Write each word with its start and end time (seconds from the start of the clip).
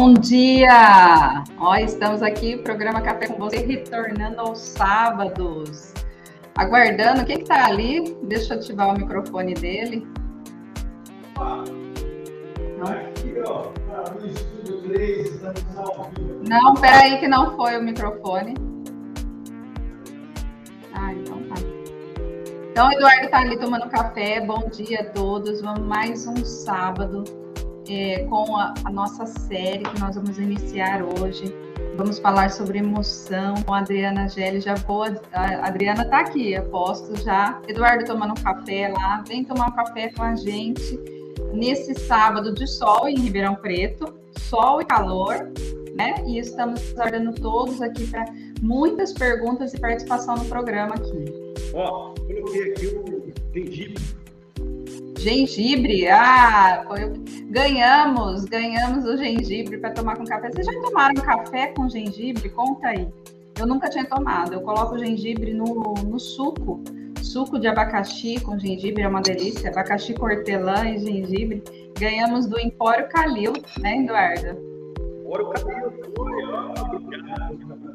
Bom 0.00 0.14
dia! 0.14 1.44
Ó, 1.58 1.76
estamos 1.76 2.22
aqui, 2.22 2.56
programa 2.56 3.02
Café 3.02 3.26
com 3.26 3.36
você, 3.36 3.58
retornando 3.58 4.40
aos 4.40 4.58
sábados. 4.58 5.92
Aguardando, 6.56 7.22
quem 7.26 7.40
que 7.40 7.44
tá 7.44 7.66
ali? 7.66 8.16
Deixa 8.22 8.54
eu 8.54 8.58
ativar 8.58 8.88
o 8.88 8.98
microfone 8.98 9.52
dele. 9.52 10.08
Não. 11.36 11.64
Tá 13.74 14.14
no 14.18 14.26
estúdio 14.26 14.80
3, 14.88 15.34
estamos 15.34 15.76
ao 15.76 16.10
vivo. 16.16 16.44
Não, 16.48 16.72
peraí 16.76 17.18
que 17.18 17.28
não 17.28 17.54
foi 17.54 17.76
o 17.76 17.82
microfone. 17.82 18.54
Ah, 20.94 21.12
então 21.12 21.42
tá. 21.42 21.56
Então, 22.70 22.88
o 22.88 22.92
Eduardo 22.92 23.28
tá 23.28 23.40
ali 23.40 23.58
tomando 23.58 23.86
café. 23.90 24.40
Bom 24.40 24.66
dia 24.70 25.02
a 25.02 25.10
todos. 25.10 25.60
Vamos 25.60 25.86
mais 25.86 26.26
um 26.26 26.42
sábado 26.42 27.39
é, 27.90 28.24
com 28.26 28.56
a, 28.56 28.72
a, 28.84 28.90
nossa 28.90 29.26
série 29.26 29.82
que 29.82 30.00
nós 30.00 30.14
vamos 30.14 30.38
iniciar 30.38 31.02
hoje. 31.02 31.52
Vamos 31.96 32.20
falar 32.20 32.50
sobre 32.50 32.78
emoção 32.78 33.54
com 33.64 33.74
a 33.74 33.78
Adriana 33.78 34.28
Gelli. 34.28 34.60
Já 34.60 34.74
vou, 34.74 35.02
a 35.02 35.66
Adriana 35.66 36.02
está 36.02 36.20
aqui, 36.20 36.54
aposto 36.54 37.20
já. 37.20 37.60
Eduardo 37.66 38.04
tomando 38.04 38.40
café 38.40 38.88
lá, 38.88 39.24
vem 39.26 39.44
tomar 39.44 39.68
um 39.68 39.72
café 39.72 40.08
com 40.10 40.22
a 40.22 40.36
gente 40.36 40.98
nesse 41.52 41.94
sábado 41.94 42.54
de 42.54 42.66
sol 42.66 43.08
em 43.08 43.18
Ribeirão 43.18 43.56
Preto, 43.56 44.14
sol 44.38 44.80
e 44.80 44.84
calor, 44.84 45.50
né? 45.96 46.14
E 46.26 46.38
estamos 46.38 46.92
aguardando 46.92 47.34
todos 47.34 47.82
aqui 47.82 48.06
para 48.06 48.24
muitas 48.62 49.12
perguntas 49.12 49.74
e 49.74 49.80
participação 49.80 50.36
no 50.36 50.44
programa 50.44 50.94
aqui. 50.94 51.24
Ó, 51.74 52.14
coloquei 52.14 52.70
aqui 52.70 52.86
o 52.86 53.32
gengibre 53.52 54.19
Gengibre, 55.20 56.08
ah, 56.08 56.82
foi... 56.88 57.12
ganhamos, 57.50 58.46
ganhamos 58.46 59.04
o 59.04 59.18
gengibre 59.18 59.76
para 59.76 59.90
tomar 59.90 60.16
com 60.16 60.24
café. 60.24 60.48
Vocês 60.50 60.64
já 60.64 60.80
tomaram 60.80 61.14
café 61.16 61.66
com 61.68 61.86
gengibre? 61.90 62.48
Conta 62.48 62.88
aí. 62.88 63.06
Eu 63.58 63.66
nunca 63.66 63.90
tinha 63.90 64.06
tomado. 64.06 64.54
Eu 64.54 64.62
coloco 64.62 64.94
o 64.94 64.98
gengibre 64.98 65.52
no, 65.52 65.92
no 65.92 66.18
suco. 66.18 66.82
Suco 67.22 67.58
de 67.58 67.68
abacaxi 67.68 68.40
com 68.40 68.58
gengibre 68.58 69.02
é 69.02 69.08
uma 69.08 69.20
delícia. 69.20 69.68
Abacaxi 69.68 70.14
com 70.14 70.24
hortelã 70.24 70.88
e 70.88 70.98
gengibre. 70.98 71.62
Ganhamos 71.98 72.46
do 72.46 72.58
Empório 72.58 73.06
Calil, 73.10 73.52
né, 73.78 73.98
Eduardo? 73.98 74.58
Empório 75.20 75.50
Calil, 75.50 75.92
foi, 76.16 76.44
ó 76.46 77.89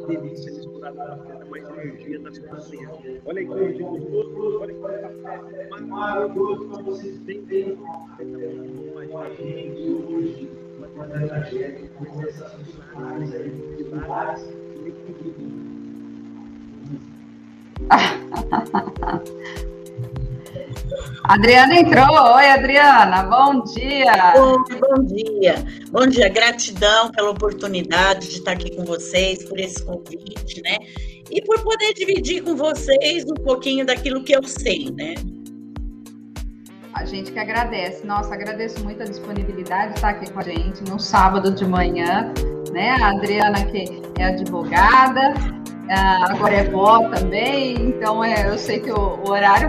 uma 0.00 0.06
delícia 0.08 0.52
misturar 0.52 0.92
com 0.92 0.98
café, 0.98 1.44
mais 1.50 1.68
energia 1.68 2.18
das 2.20 2.38
cozinhas. 2.38 2.90
Olha 3.24 3.40
aí 3.40 3.46
que 3.46 3.52
energia 3.52 3.86
gostoso, 3.86 4.60
olha 4.60 4.74
que 4.74 4.80
café 4.80 5.80
maravilhoso 5.80 6.68
que 6.68 6.82
vocês 6.82 7.18
têm 7.26 7.42
dentro. 7.42 7.76
Com 7.76 9.18
a 9.18 9.28
gente 9.30 9.90
hoje, 10.08 10.50
uma 10.94 11.06
tragédia, 11.06 11.90
com 11.98 12.22
essas 12.22 12.52
pilares 13.76 14.40
de 14.40 14.88
equilíbrio. 14.88 15.70
Adriana 21.24 21.76
entrou. 21.76 22.34
Oi, 22.36 22.46
Adriana. 22.46 23.22
Bom 23.24 23.62
dia. 23.64 24.34
Oi, 24.36 24.80
bom 24.80 25.04
dia. 25.04 25.64
Bom 25.90 26.06
dia. 26.06 26.28
Gratidão 26.28 27.10
pela 27.10 27.30
oportunidade 27.30 28.28
de 28.28 28.38
estar 28.38 28.52
aqui 28.52 28.74
com 28.74 28.84
vocês, 28.84 29.44
por 29.44 29.58
esse 29.58 29.82
convite, 29.84 30.62
né? 30.62 30.78
E 31.30 31.40
por 31.42 31.60
poder 31.62 31.94
dividir 31.94 32.42
com 32.42 32.56
vocês 32.56 33.24
um 33.24 33.34
pouquinho 33.34 33.86
daquilo 33.86 34.24
que 34.24 34.34
eu 34.34 34.42
sei, 34.42 34.90
né? 34.90 35.14
A 36.94 37.04
gente 37.04 37.30
que 37.32 37.38
agradece. 37.38 38.06
Nossa, 38.06 38.34
agradeço 38.34 38.82
muito 38.82 39.02
a 39.02 39.06
disponibilidade 39.06 39.92
de 39.92 39.98
estar 39.98 40.10
aqui 40.10 40.30
com 40.30 40.40
a 40.40 40.42
gente 40.42 40.82
no 40.90 40.98
sábado 40.98 41.52
de 41.52 41.64
manhã, 41.64 42.32
né? 42.72 42.90
A 43.00 43.10
Adriana, 43.10 43.64
que 43.66 44.02
é 44.18 44.24
advogada, 44.24 45.34
agora 46.28 46.54
é 46.54 46.64
vó 46.64 47.08
também, 47.08 47.74
então 47.74 48.22
é, 48.22 48.48
eu 48.48 48.58
sei 48.58 48.80
que 48.80 48.90
o, 48.90 49.20
o 49.24 49.30
horário 49.30 49.68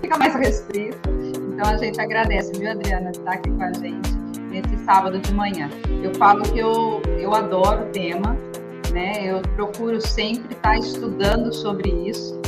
fica 0.00 0.18
mais 0.18 0.34
restrito. 0.34 1.08
Então 1.52 1.66
a 1.66 1.76
gente 1.76 2.00
agradece, 2.00 2.52
viu, 2.58 2.70
Adriana, 2.70 3.10
estar 3.10 3.32
aqui 3.32 3.50
com 3.50 3.62
a 3.62 3.72
gente 3.72 4.16
nesse 4.50 4.76
sábado 4.84 5.18
de 5.18 5.32
manhã. 5.32 5.68
Eu 6.02 6.14
falo 6.14 6.42
que 6.42 6.58
eu, 6.58 7.02
eu 7.18 7.34
adoro 7.34 7.82
o 7.82 7.86
tema, 7.90 8.36
né? 8.92 9.26
Eu 9.26 9.42
procuro 9.56 10.00
sempre 10.00 10.54
estar 10.54 10.78
estudando 10.78 11.52
sobre 11.52 11.90
isso. 11.90 12.40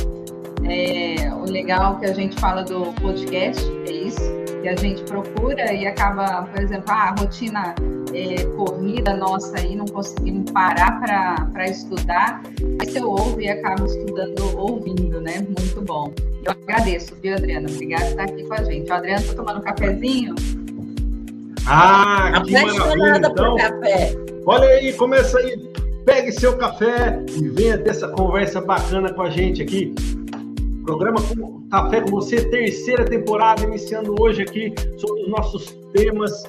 É, 0.69 1.33
o 1.33 1.49
legal 1.49 1.99
que 1.99 2.05
a 2.05 2.13
gente 2.13 2.39
fala 2.39 2.63
do 2.63 2.93
podcast 3.01 3.63
é 3.87 3.91
isso, 3.91 4.21
que 4.61 4.67
a 4.67 4.75
gente 4.75 5.03
procura 5.03 5.73
e 5.73 5.85
acaba, 5.87 6.43
por 6.43 6.61
exemplo, 6.61 6.85
ah, 6.89 7.09
a 7.09 7.21
rotina 7.21 7.75
é, 8.13 8.43
corrida 8.55 9.15
nossa 9.15 9.57
aí, 9.57 9.75
não 9.75 9.85
conseguimos 9.85 10.51
parar 10.51 10.99
para 10.99 11.65
estudar, 11.65 12.41
mas 12.77 12.95
eu 12.95 13.09
ouvo 13.09 13.39
e 13.41 13.49
acabo 13.49 13.85
estudando 13.85 14.57
ouvindo, 14.57 15.19
né? 15.21 15.45
Muito 15.47 15.81
bom. 15.81 16.13
Eu 16.43 16.51
agradeço, 16.51 17.15
viu, 17.21 17.35
Adriana? 17.35 17.69
Obrigada 17.69 18.03
por 18.03 18.11
estar 18.11 18.23
aqui 18.23 18.43
com 18.43 18.53
a 18.53 18.63
gente. 18.63 18.89
O 18.89 18.93
Adriano 18.93 19.21
está 19.21 19.33
tomando 19.35 19.59
um 19.59 19.63
cafezinho? 19.63 20.35
Ah, 21.67 22.41
que 22.45 22.51
maravilha! 22.51 23.27
Então, 23.27 23.55
café. 23.55 24.15
Olha 24.45 24.67
aí, 24.67 24.93
começa 24.93 25.37
aí. 25.37 25.71
Pegue 26.05 26.31
seu 26.31 26.57
café 26.57 27.23
e 27.29 27.47
venha 27.49 27.77
ter 27.77 27.91
essa 27.91 28.07
conversa 28.07 28.59
bacana 28.59 29.13
com 29.13 29.21
a 29.21 29.29
gente 29.29 29.61
aqui. 29.61 29.93
Programa 30.91 31.21
Café 31.71 32.01
com 32.01 32.11
você, 32.11 32.49
terceira 32.49 33.05
temporada, 33.05 33.63
iniciando 33.63 34.13
hoje 34.19 34.41
aqui 34.41 34.73
sobre 34.97 35.21
os 35.21 35.29
nossos 35.29 35.71
temas 35.93 36.43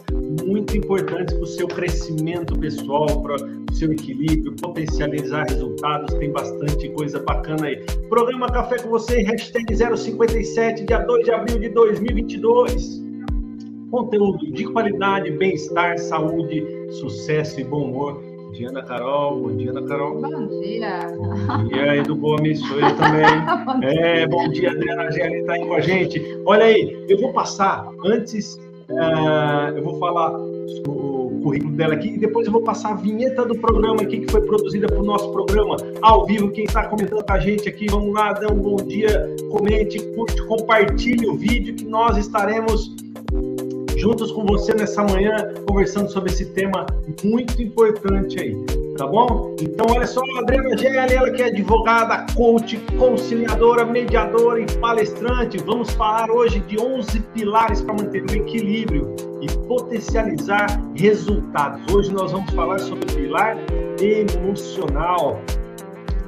muito 0.45 0.77
importantes 0.77 1.33
para 1.33 1.45
o 1.45 1.47
seu 1.47 1.69
crescimento 1.69 2.59
pessoal, 2.59 3.07
para 3.23 3.37
o 3.37 3.73
seu 3.73 3.93
equilíbrio, 3.93 4.53
potencializar 4.57 5.45
resultados, 5.45 6.13
tem 6.17 6.33
bastante 6.33 6.89
coisa 6.89 7.21
bacana 7.21 7.69
aí. 7.69 7.85
Programa 8.09 8.49
Café 8.49 8.81
com 8.83 8.89
você, 8.89 9.23
hashtag 9.23 9.77
057, 9.77 10.87
dia 10.87 10.99
2 10.99 11.25
de 11.25 11.31
abril 11.31 11.61
de 11.61 11.69
2022. 11.69 13.01
Conteúdo 13.93 14.51
de 14.51 14.65
qualidade, 14.65 15.31
bem-estar, 15.31 15.97
saúde, 15.99 16.67
sucesso 16.91 17.61
e 17.61 17.65
bom 17.65 17.85
humor 17.85 18.32
dia, 18.53 18.69
Ana 18.69 18.83
Carol. 18.83 19.41
Bom 19.41 19.57
dia, 19.57 19.71
Ana 19.71 19.83
Carol. 19.83 20.21
Bom 20.21 20.47
dia. 20.47 20.99
Bom 21.17 21.65
dia, 21.65 21.97
Edu 21.97 22.17
Gomes. 22.17 22.61
Sou 22.61 22.79
eu 22.79 22.97
também. 22.97 23.25
bom 23.65 23.83
é, 23.83 24.27
bom 24.27 24.49
dia, 24.49 24.71
Adriana 24.71 25.11
Gelli 25.11 25.41
está 25.41 25.55
aí 25.55 25.67
com 25.67 25.75
a 25.75 25.81
gente. 25.81 26.43
Olha 26.45 26.67
aí, 26.67 27.05
eu 27.09 27.19
vou 27.19 27.33
passar, 27.33 27.89
antes, 28.05 28.57
uh, 28.91 29.75
eu 29.75 29.83
vou 29.83 29.99
falar 29.99 30.33
o 30.87 31.41
currículo 31.43 31.73
dela 31.73 31.95
aqui 31.95 32.09
e 32.09 32.19
depois 32.19 32.47
eu 32.47 32.53
vou 32.53 32.63
passar 32.63 32.93
a 32.93 32.95
vinheta 32.95 33.45
do 33.45 33.59
programa 33.59 34.03
aqui 34.03 34.21
que 34.21 34.31
foi 34.31 34.43
produzida 34.43 34.87
para 34.87 35.01
o 35.01 35.05
nosso 35.05 35.33
programa 35.33 35.77
ao 36.03 36.27
vivo. 36.27 36.51
Quem 36.51 36.65
está 36.65 36.87
comentando 36.87 37.25
com 37.25 37.33
a 37.33 37.39
gente 37.41 37.69
aqui, 37.69 37.87
vamos 37.91 38.13
lá, 38.13 38.33
dê 38.35 38.47
um 38.47 38.59
bom 38.59 38.77
dia, 38.77 39.35
comente, 39.51 39.99
curte, 40.15 40.41
compartilhe 40.47 41.27
o 41.27 41.37
vídeo 41.37 41.75
que 41.75 41.85
nós 41.85 42.17
estaremos 42.19 42.95
juntos 44.03 44.33
com 44.33 44.45
você 44.45 44.75
nessa 44.75 45.05
manhã, 45.05 45.55
conversando 45.65 46.11
sobre 46.11 46.33
esse 46.33 46.47
tema 46.47 46.85
muito 47.23 47.63
importante 47.63 48.37
aí, 48.41 48.53
tá 48.99 49.07
bom? 49.07 49.55
Então, 49.61 49.87
olha 49.89 50.09
só, 50.09 50.21
a 50.21 50.41
Adriana 50.41 50.77
Gelli, 50.77 51.15
ela 51.15 51.31
que 51.31 51.41
é 51.41 51.47
advogada, 51.47 52.27
coach, 52.35 52.77
conciliadora, 52.99 53.85
mediadora 53.85 54.61
e 54.61 54.67
palestrante. 54.79 55.57
Vamos 55.59 55.93
falar 55.93 56.33
hoje 56.33 56.59
de 56.67 56.81
11 56.81 57.21
pilares 57.33 57.81
para 57.81 57.95
manter 57.95 58.25
o 58.25 58.35
equilíbrio 58.35 59.15
e 59.41 59.47
potencializar 59.69 60.67
resultados. 60.97 61.81
Hoje 61.95 62.13
nós 62.13 62.33
vamos 62.33 62.53
falar 62.55 62.81
sobre 62.81 63.05
o 63.05 63.17
pilar 63.17 63.57
emocional 64.01 65.41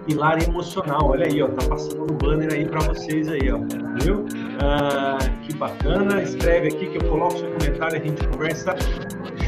pilar 0.06 0.43
emocional. 0.43 1.09
Olha 1.09 1.27
aí, 1.27 1.43
ó, 1.43 1.49
tá 1.49 1.67
passando 1.67 2.06
no 2.06 2.12
banner 2.15 2.53
aí 2.53 2.67
para 2.67 2.81
vocês 2.81 3.29
aí, 3.29 3.50
ó, 3.50 3.59
viu? 4.03 4.27
Ah, 4.61 5.19
que 5.43 5.55
bacana. 5.55 6.23
Escreve 6.23 6.69
aqui 6.69 6.87
que 6.87 6.97
eu 6.97 7.09
coloco 7.09 7.39
seu 7.39 7.51
comentário, 7.51 8.01
a 8.01 8.05
gente 8.05 8.27
conversa 8.29 8.75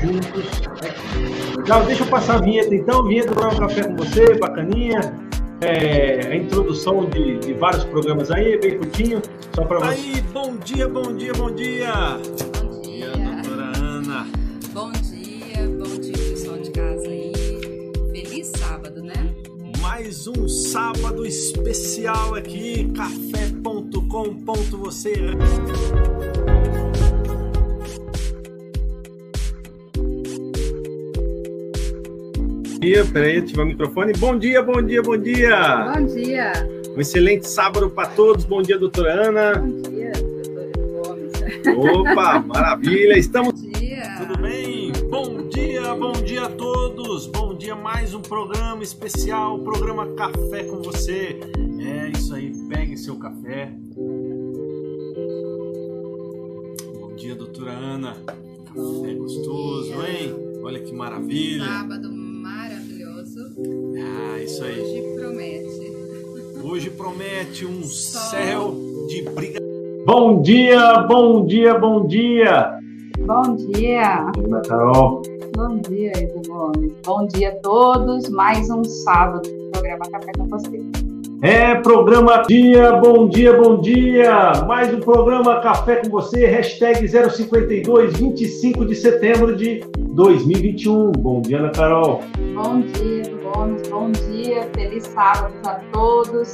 juntos. 0.01 0.63
Legal, 1.57 1.85
deixa 1.85 2.03
eu 2.03 2.09
passar 2.09 2.37
a 2.37 2.41
vinheta 2.41 2.75
então, 2.75 3.07
vinheta 3.07 3.33
para 3.33 3.49
um 3.49 3.57
café 3.57 3.85
com 3.85 3.97
você, 3.97 4.35
bacaninha. 4.35 5.01
É, 5.63 6.33
a 6.33 6.37
introdução 6.37 7.07
de, 7.07 7.39
de, 7.39 7.55
vários 7.55 7.85
programas 7.85 8.31
aí, 8.31 8.59
bem 8.61 8.77
curtinho, 8.77 9.23
só 9.55 9.65
para 9.65 9.79
você. 9.79 9.87
Aí, 9.89 10.21
bom 10.33 10.55
dia, 10.57 10.87
bom 10.87 11.15
dia, 11.15 11.33
bom 11.33 11.51
dia. 11.51 11.93
Bom 12.63 12.83
dia, 12.83 13.11
doutora 13.11 13.73
Ana. 13.79 14.27
Bom 14.75 14.93
dia, 14.93 15.67
bom 15.79 15.99
dia, 15.99 16.13
pessoal 16.13 16.59
de 16.59 16.71
casa 16.71 17.09
aí. 17.09 17.33
Feliz 18.13 18.49
sábado, 18.49 19.03
né? 19.03 19.35
mais 19.97 20.27
um 20.27 20.47
sábado 20.47 21.25
especial 21.25 22.35
aqui, 22.35 22.93
café.com. 22.93 23.56
Você. 24.17 25.13
dia, 32.81 33.05
peraí, 33.05 33.39
ativar 33.39 33.67
o 33.67 33.69
microfone. 33.69 34.13
Bom 34.15 34.39
dia, 34.39 34.63
bom 34.63 34.81
dia, 34.81 35.03
bom 35.03 35.19
dia. 35.19 35.93
Bom 35.93 36.07
dia. 36.07 36.53
Um 36.97 37.01
excelente 37.01 37.49
sábado 37.49 37.91
para 37.91 38.09
todos. 38.11 38.45
Bom 38.45 38.63
dia, 38.63 38.79
doutora 38.79 39.29
Ana. 39.29 39.59
Bom 39.59 39.83
dia, 39.83 40.13
doutor 40.13 40.71
Gomes. 41.05 41.33
Opa, 41.77 42.39
maravilha. 42.47 43.19
Estamos. 43.19 43.61
Bom 43.61 43.73
dia. 43.73 44.17
Tudo 44.19 44.27
tudo 44.27 44.43
bem? 44.43 44.93
Bom 45.11 45.49
dia, 45.49 45.95
bom 45.95 46.13
dia 46.13 46.45
a 46.45 46.49
todos. 46.49 47.27
Bom 47.27 47.55
dia, 47.55 47.75
mais 47.75 48.15
um 48.15 48.21
programa 48.21 48.83
especial, 48.83 49.59
programa 49.59 50.07
Café 50.15 50.65
com 50.65 50.81
você. 50.83 51.39
É 52.07 52.11
isso 52.11 52.35
aí, 52.37 52.53
pegue 52.69 52.97
seu 52.97 53.17
café. 53.17 53.69
Bom 57.01 57.17
dia, 57.17 57.35
doutora 57.35 57.73
Ana. 57.73 58.15
Café 58.65 59.15
gostoso, 59.15 59.93
hein? 60.07 60.33
Olha 60.63 60.79
que 60.79 60.95
maravilha. 60.95 61.65
Sábado 61.65 62.13
maravilhoso. 62.13 63.41
Ah, 63.99 64.41
isso 64.41 64.63
aí. 64.63 64.81
Hoje 64.81 65.03
promete. 65.17 65.93
Hoje 66.63 66.91
promete 66.91 67.67
um 67.67 67.83
céu 67.83 68.73
de 69.09 69.23
briga. 69.23 69.59
Bom 70.07 70.41
dia, 70.43 70.99
bom 71.09 71.45
dia, 71.45 71.77
bom 71.77 72.07
dia. 72.07 72.79
Bom 73.19 73.57
dia. 73.57 74.31
Ana 74.39 74.63
Carol. 74.63 75.23
Bom 75.57 75.79
dia, 75.79 76.13
Edu 76.17 76.41
Gomes. 76.47 76.93
Bom 77.05 77.27
dia 77.27 77.49
a 77.49 77.57
todos. 77.57 78.29
Mais 78.29 78.71
um 78.71 78.85
sábado 78.85 79.43
do 79.43 79.71
programa 79.73 80.09
Café 80.09 80.31
com 80.39 80.47
você. 80.47 81.06
É 81.43 81.75
programa 81.75 82.43
dia, 82.49 82.93
bom 82.93 83.29
dia, 83.29 83.53
bom 83.53 83.79
dia. 83.79 84.53
Mais 84.67 84.93
um 84.93 85.01
programa 85.01 85.61
Café 85.61 85.97
com 85.97 86.09
você, 86.09 86.47
hashtag 86.47 87.07
052, 87.07 88.17
25 88.17 88.87
de 88.87 88.95
setembro 88.95 89.55
de 89.55 89.85
2021. 89.99 91.13
Bom 91.13 91.43
dia, 91.43 91.59
Ana 91.59 91.71
Carol. 91.71 92.23
Bom 92.55 92.81
dia, 92.81 93.23
Gomes. 93.43 93.87
Bom 93.89 94.11
dia. 94.13 94.67
Feliz 94.75 95.05
sábado 95.05 95.55
a 95.67 95.75
todos. 95.93 96.53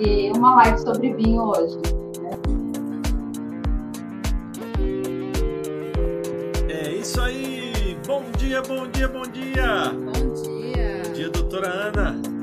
E 0.00 0.32
uma 0.36 0.56
live 0.56 0.78
sobre 0.80 1.14
vinho 1.14 1.42
hoje. 1.42 1.78
É 6.68 6.90
isso 6.90 7.20
aí. 7.20 7.96
Bom 8.04 8.24
dia, 8.36 8.60
bom 8.62 8.88
dia, 8.88 9.06
bom 9.06 9.22
dia. 9.22 9.92
Bom 9.92 10.32
dia. 10.42 11.02
Bom 11.04 11.12
dia, 11.12 11.30
doutora 11.30 11.68
Ana. 11.68 12.35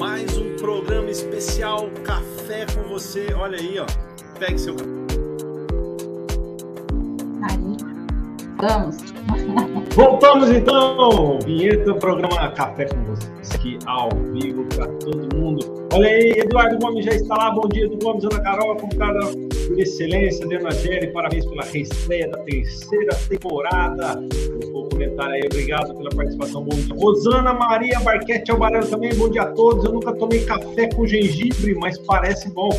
Mais 0.00 0.38
um 0.38 0.56
programa 0.56 1.10
especial 1.10 1.90
Café 2.02 2.64
com 2.74 2.88
você. 2.88 3.34
Olha 3.34 3.58
aí, 3.58 3.78
ó. 3.78 3.84
Pegue 4.38 4.58
seu 4.58 4.74
café. 4.74 4.88
Aí. 7.42 7.76
Vamos. 8.62 8.96
Voltamos 9.94 10.50
então. 10.50 11.38
Vinheta, 11.44 11.92
programa 11.96 12.50
Café 12.52 12.86
com 12.86 13.04
você. 13.04 13.28
Aqui 13.54 13.78
ao 13.84 14.08
vivo 14.32 14.64
para 14.74 14.86
todo 14.86 15.36
mundo. 15.36 15.86
Olha 15.92 16.08
aí, 16.08 16.30
Eduardo 16.30 16.78
Gomes 16.78 17.04
já 17.04 17.12
está 17.12 17.36
lá. 17.36 17.50
Bom 17.50 17.68
dia, 17.68 17.84
Eduardo 17.84 18.02
Gomes, 18.02 18.24
Ana 18.24 18.42
Carol, 18.42 18.76
por 19.70 19.80
excelência, 19.80 20.44
Adriana 20.44 20.70
Gelli. 20.72 21.06
Parabéns 21.12 21.46
pela 21.46 21.62
reestreia 21.62 22.28
da 22.28 22.38
terceira 22.38 23.14
temporada. 23.28 24.20
Vou 24.72 24.88
comentar 24.88 25.30
aí, 25.30 25.42
obrigado 25.46 25.94
pela 25.94 26.10
participação. 26.10 26.64
Bom 26.64 26.74
dia. 26.74 26.94
Rosana 26.94 27.52
Maria 27.52 28.00
Barquete 28.00 28.50
Albarano 28.50 28.86
também. 28.88 29.14
Bom 29.14 29.28
dia 29.28 29.42
a 29.42 29.52
todos. 29.52 29.84
Eu 29.84 29.92
nunca 29.92 30.12
tomei 30.12 30.44
café 30.44 30.88
com 30.88 31.06
gengibre, 31.06 31.74
mas 31.76 31.98
parece 31.98 32.50
bom. 32.50 32.70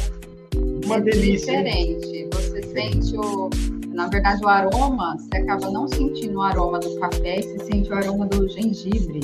Uma 0.86 0.98
é 0.98 1.02
delícia. 1.02 1.52
hein? 1.52 1.98
Diferente. 1.98 2.30
Você 2.34 2.64
sente 2.64 3.18
o. 3.18 3.50
Na 3.94 4.08
verdade, 4.08 4.44
o 4.44 4.48
aroma, 4.48 5.18
você 5.18 5.38
acaba 5.38 5.70
não 5.70 5.88
sentindo 5.88 6.38
o 6.38 6.42
aroma 6.42 6.80
do 6.80 6.96
café 7.00 7.40
e 7.40 7.44
você 7.44 7.60
sente 7.66 7.90
o 7.90 7.96
aroma 7.96 8.26
do 8.28 8.48
gengibre. 8.50 9.20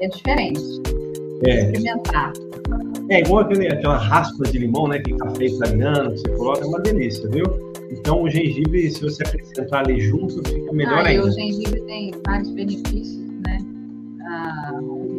É 0.00 0.08
diferente. 0.08 0.60
É. 1.46 1.64
Experimentar. 1.64 2.32
É 3.10 3.20
igual 3.20 3.44
aquele, 3.44 3.68
aquela 3.68 3.96
raspa 3.96 4.44
de 4.44 4.58
limão, 4.58 4.88
né? 4.88 4.98
Que 4.98 5.14
café 5.16 5.46
italiano, 5.46 6.12
que 6.12 6.20
você 6.20 6.28
coloca, 6.36 6.64
é 6.64 6.66
uma 6.66 6.80
delícia, 6.80 7.28
viu? 7.28 7.44
Então 7.90 8.22
o 8.22 8.30
gengibre, 8.30 8.90
se 8.90 9.00
você 9.02 9.22
acrescentar 9.22 9.84
ali 9.84 10.00
junto, 10.00 10.42
fica 10.48 10.72
melhor 10.72 11.04
ah, 11.04 11.12
e 11.12 11.16
ainda. 11.16 11.26
o 11.26 11.30
gengibre 11.30 11.80
tem 11.82 12.12
vários 12.26 12.50
benefícios, 12.50 13.22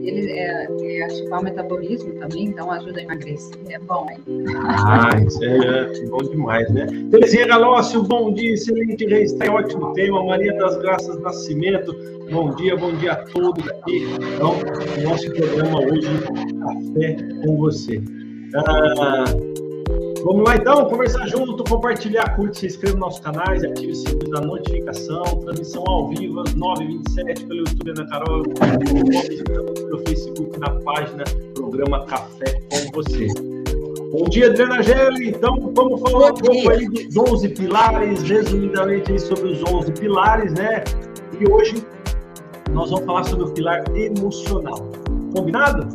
ele 0.07 0.31
é, 0.31 0.68
é 0.81 1.04
ativar 1.04 1.42
o 1.42 1.44
metabolismo 1.44 2.13
também, 2.19 2.46
então 2.46 2.72
ajuda 2.72 3.00
a 3.00 3.04
emagrecer. 3.04 3.57
É 3.69 3.80
bom, 3.80 4.07
hein? 4.10 4.18
Ah, 4.68 5.10
isso 5.25 5.44
é 5.44 6.06
bom 6.07 6.18
demais, 6.18 6.69
né? 6.72 6.88
Terezinha 7.12 7.48
Galócio, 7.48 8.04
bom 8.04 8.34
dia, 8.34 8.54
excelente 8.54 9.06
reis, 9.06 9.34
ótimo 9.50 9.94
tema. 9.94 10.24
Maria 10.24 10.54
das 10.54 10.78
Graças 10.78 11.19
Nascimento, 11.19 11.96
bom 12.31 12.54
dia, 12.56 12.75
bom 12.75 12.94
dia 12.94 13.13
a 13.13 13.16
todos 13.18 13.68
aqui. 13.68 14.06
Então, 14.36 14.60
nosso 15.04 15.31
programa 15.31 15.80
hoje, 15.81 16.10
Café 16.60 17.18
com 17.46 17.57
você. 17.57 18.02
Ah, 18.56 19.25
vamos 20.23 20.44
lá 20.44 20.56
então, 20.56 20.85
conversar 20.85 21.27
junto, 21.27 21.63
compartilhar, 21.63 22.35
curte, 22.35 22.59
se 22.59 22.65
inscreva 22.67 22.94
nos 22.97 23.01
nossos 23.01 23.19
canais, 23.19 23.63
ative 23.63 23.91
o 23.91 23.95
sininho 23.95 24.29
da 24.29 24.41
notificação, 24.41 25.23
transmissão 25.23 25.83
ao 25.88 26.09
vivo 26.09 26.41
às 26.41 26.53
9h27 26.53 27.47
pelo 27.47 27.59
YouTube 27.59 27.89
Ana 27.91 28.07
Carol, 28.07 28.44
pelo 28.44 30.00
Facebook 30.07 30.59
na 30.59 30.69
página 30.81 31.23
Programa 31.53 32.06
Café 32.06 32.59
com 32.69 33.01
você. 33.01 33.27
Bom 34.12 34.29
dia, 34.29 34.47
Adriana 34.47 34.81
Gelli. 34.81 35.29
Então, 35.29 35.73
vamos 35.73 36.00
falar 36.01 36.31
um 36.31 36.35
pouco 36.35 36.69
aí 36.69 36.88
dos 36.88 37.18
11 37.18 37.50
pilares, 37.50 38.23
resumidamente 38.23 39.11
aí 39.11 39.19
sobre 39.19 39.51
os 39.51 39.63
11 39.63 39.91
pilares, 39.91 40.53
né? 40.53 40.83
E 41.38 41.51
hoje 41.51 41.85
nós 42.71 42.91
vamos 42.91 43.06
falar 43.06 43.23
sobre 43.25 43.45
o 43.45 43.51
pilar 43.51 43.83
emocional. 43.94 44.89
Combinado? 45.33 45.88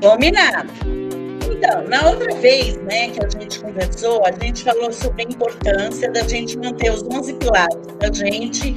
Combinado. 0.00 1.19
Então, 1.62 1.86
na 1.88 2.08
outra 2.08 2.34
vez 2.36 2.78
né, 2.84 3.10
que 3.10 3.22
a 3.22 3.28
gente 3.28 3.60
conversou, 3.60 4.24
a 4.24 4.32
gente 4.32 4.64
falou 4.64 4.90
sobre 4.90 5.24
a 5.24 5.26
importância 5.26 6.10
da 6.10 6.26
gente 6.26 6.56
manter 6.56 6.90
os 6.90 7.02
11 7.02 7.34
pilares 7.34 7.86
da 7.98 8.10
gente 8.10 8.74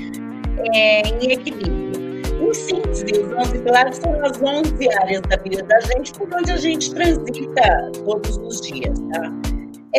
é, 0.75 0.99
em 1.07 1.31
equilíbrio. 1.31 1.93
Em 2.45 2.53
síntese, 2.53 3.05
os 3.05 3.47
11 3.47 3.59
pilares 3.59 3.95
são 3.95 4.13
as 4.25 4.37
11 4.41 4.93
áreas 4.97 5.21
da 5.21 5.37
vida 5.37 5.63
da 5.63 5.79
gente 5.79 6.11
por 6.11 6.27
onde 6.35 6.51
a 6.51 6.57
gente 6.57 6.93
transita 6.93 7.89
todos 8.03 8.35
os 8.35 8.59
dias. 8.59 8.99
Tá? 9.13 9.31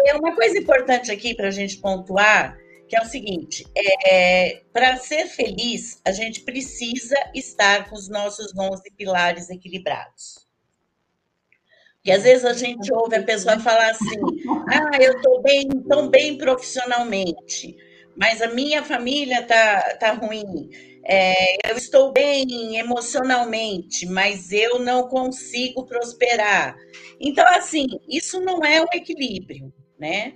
É 0.06 0.14
uma 0.16 0.37
coisa 0.37 0.58
importante 0.58 1.11
aqui 1.11 1.35
para 1.35 1.49
a 1.49 1.52
gente 1.52 1.78
pontuar, 1.78 2.54
que 2.87 2.99
é 2.99 3.00
o 3.00 3.06
seguinte, 3.06 3.64
é, 4.06 4.61
para 4.75 4.99
ser 4.99 5.25
feliz, 5.28 6.02
a 6.04 6.12
gente 6.12 6.42
precisa 6.42 7.16
estar 7.35 7.88
com 7.88 7.97
os 7.97 8.11
nossos 8.11 8.52
11 8.54 8.82
pilares 8.94 9.49
equilibrados. 9.49 10.43
E 12.04 12.12
às 12.12 12.23
vezes 12.23 12.44
a 12.44 12.52
gente 12.52 12.92
ouve 12.92 13.16
a 13.16 13.23
pessoa 13.23 13.58
falar 13.58 13.90
assim: 13.90 14.20
ah, 14.68 14.99
eu 15.00 15.14
estou 15.14 15.40
bem, 15.40 15.68
tão 15.88 16.08
bem 16.08 16.37
profissionalmente, 16.37 17.75
mas 18.14 18.42
a 18.42 18.49
minha 18.49 18.82
família 18.82 19.42
tá, 19.42 19.96
tá 19.99 20.12
ruim. 20.12 20.68
É, 21.06 21.70
eu 21.70 21.76
estou 21.76 22.12
bem 22.12 22.76
emocionalmente, 22.76 24.06
mas 24.06 24.52
eu 24.52 24.78
não 24.78 25.08
consigo 25.08 25.87
prosperar. 25.87 26.76
Então, 27.18 27.44
assim, 27.49 27.87
isso 28.08 28.40
não 28.40 28.62
é 28.64 28.82
um 28.82 28.87
equilíbrio, 28.92 29.73
né? 29.99 30.34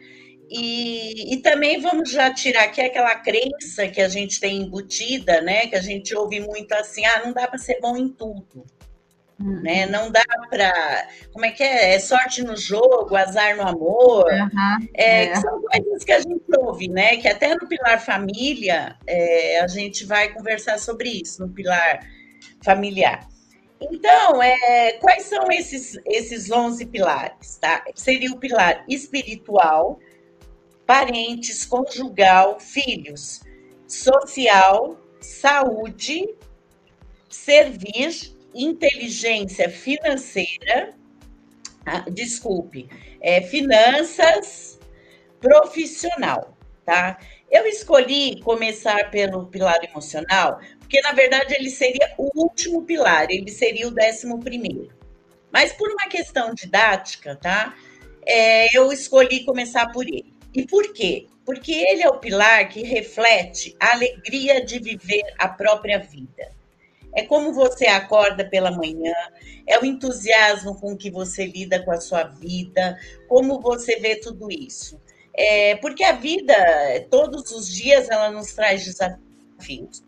E, 0.50 1.34
e 1.34 1.36
também 1.38 1.80
vamos 1.80 2.10
já 2.10 2.32
tirar 2.32 2.64
aqui 2.64 2.80
aquela 2.80 3.14
crença 3.16 3.86
que 3.88 4.00
a 4.00 4.08
gente 4.08 4.40
tem 4.40 4.62
embutida, 4.62 5.42
né? 5.42 5.66
Que 5.66 5.76
a 5.76 5.82
gente 5.82 6.14
ouve 6.16 6.40
muito 6.40 6.72
assim: 6.72 7.04
ah, 7.04 7.22
não 7.26 7.34
dá 7.34 7.46
para 7.46 7.58
ser 7.58 7.78
bom 7.80 7.94
em 7.94 8.08
tudo 8.08 8.64
né? 9.38 9.86
Não 9.86 10.10
dá 10.10 10.24
para. 10.50 11.08
Como 11.32 11.44
é 11.44 11.50
que 11.50 11.62
é? 11.62 11.94
É 11.94 11.98
sorte 11.98 12.42
no 12.42 12.56
jogo, 12.56 13.14
azar 13.14 13.56
no 13.56 13.62
amor. 13.62 14.32
Aham, 14.32 14.78
É, 14.94 15.26
é. 15.26 15.34
são 15.36 15.62
coisas 15.62 16.04
que 16.04 16.12
a 16.12 16.20
gente 16.20 16.44
ouve, 16.58 16.88
né? 16.88 17.16
Que 17.18 17.28
até 17.28 17.54
no 17.54 17.68
pilar 17.68 18.00
família 18.04 18.96
é, 19.06 19.60
a 19.60 19.68
gente 19.68 20.04
vai 20.04 20.32
conversar 20.32 20.78
sobre 20.78 21.08
isso, 21.08 21.46
no 21.46 21.52
pilar 21.52 22.00
familiar. 22.64 23.28
Então, 23.80 24.42
é, 24.42 24.92
quais 24.94 25.24
são 25.24 25.46
esses, 25.52 25.96
esses 26.04 26.50
11 26.50 26.86
pilares? 26.86 27.58
Tá? 27.58 27.84
Seria 27.94 28.32
o 28.32 28.36
pilar 28.38 28.84
espiritual, 28.88 30.00
parentes, 30.84 31.64
conjugal, 31.64 32.58
filhos, 32.58 33.40
social, 33.86 34.98
saúde, 35.20 36.28
servir, 37.28 38.36
inteligência 38.54 39.68
financeira, 39.68 40.94
ah, 41.86 42.04
desculpe, 42.10 42.88
é, 43.20 43.40
finanças, 43.40 44.78
profissional, 45.40 46.56
tá? 46.84 47.18
Eu 47.50 47.66
escolhi 47.66 48.40
começar 48.42 49.10
pelo 49.10 49.46
pilar 49.46 49.82
emocional, 49.82 50.60
porque 50.78 51.00
na 51.00 51.12
verdade 51.12 51.54
ele 51.54 51.70
seria 51.70 52.14
o 52.18 52.30
último 52.34 52.82
pilar, 52.82 53.26
ele 53.30 53.50
seria 53.50 53.88
o 53.88 53.90
décimo 53.90 54.38
primeiro. 54.40 54.92
Mas 55.50 55.72
por 55.72 55.90
uma 55.90 56.08
questão 56.08 56.54
didática, 56.54 57.36
tá? 57.36 57.74
É, 58.26 58.76
eu 58.76 58.92
escolhi 58.92 59.44
começar 59.44 59.90
por 59.92 60.06
ele. 60.06 60.34
E 60.54 60.66
por 60.66 60.92
quê? 60.92 61.26
Porque 61.44 61.72
ele 61.72 62.02
é 62.02 62.08
o 62.08 62.18
pilar 62.18 62.68
que 62.68 62.82
reflete 62.82 63.74
a 63.80 63.92
alegria 63.92 64.62
de 64.62 64.78
viver 64.78 65.22
a 65.38 65.48
própria 65.48 65.98
vida. 65.98 66.57
É 67.14 67.22
como 67.24 67.52
você 67.52 67.86
acorda 67.86 68.44
pela 68.44 68.70
manhã, 68.70 69.14
é 69.66 69.78
o 69.78 69.84
entusiasmo 69.84 70.78
com 70.78 70.96
que 70.96 71.10
você 71.10 71.46
lida 71.46 71.82
com 71.84 71.90
a 71.90 72.00
sua 72.00 72.24
vida, 72.24 72.98
como 73.28 73.60
você 73.60 73.98
vê 73.98 74.16
tudo 74.16 74.50
isso. 74.50 75.00
É, 75.34 75.76
porque 75.76 76.02
a 76.02 76.12
vida, 76.12 76.54
todos 77.10 77.50
os 77.52 77.72
dias, 77.72 78.08
ela 78.10 78.30
nos 78.30 78.52
traz 78.52 78.84
desafios. 78.84 80.02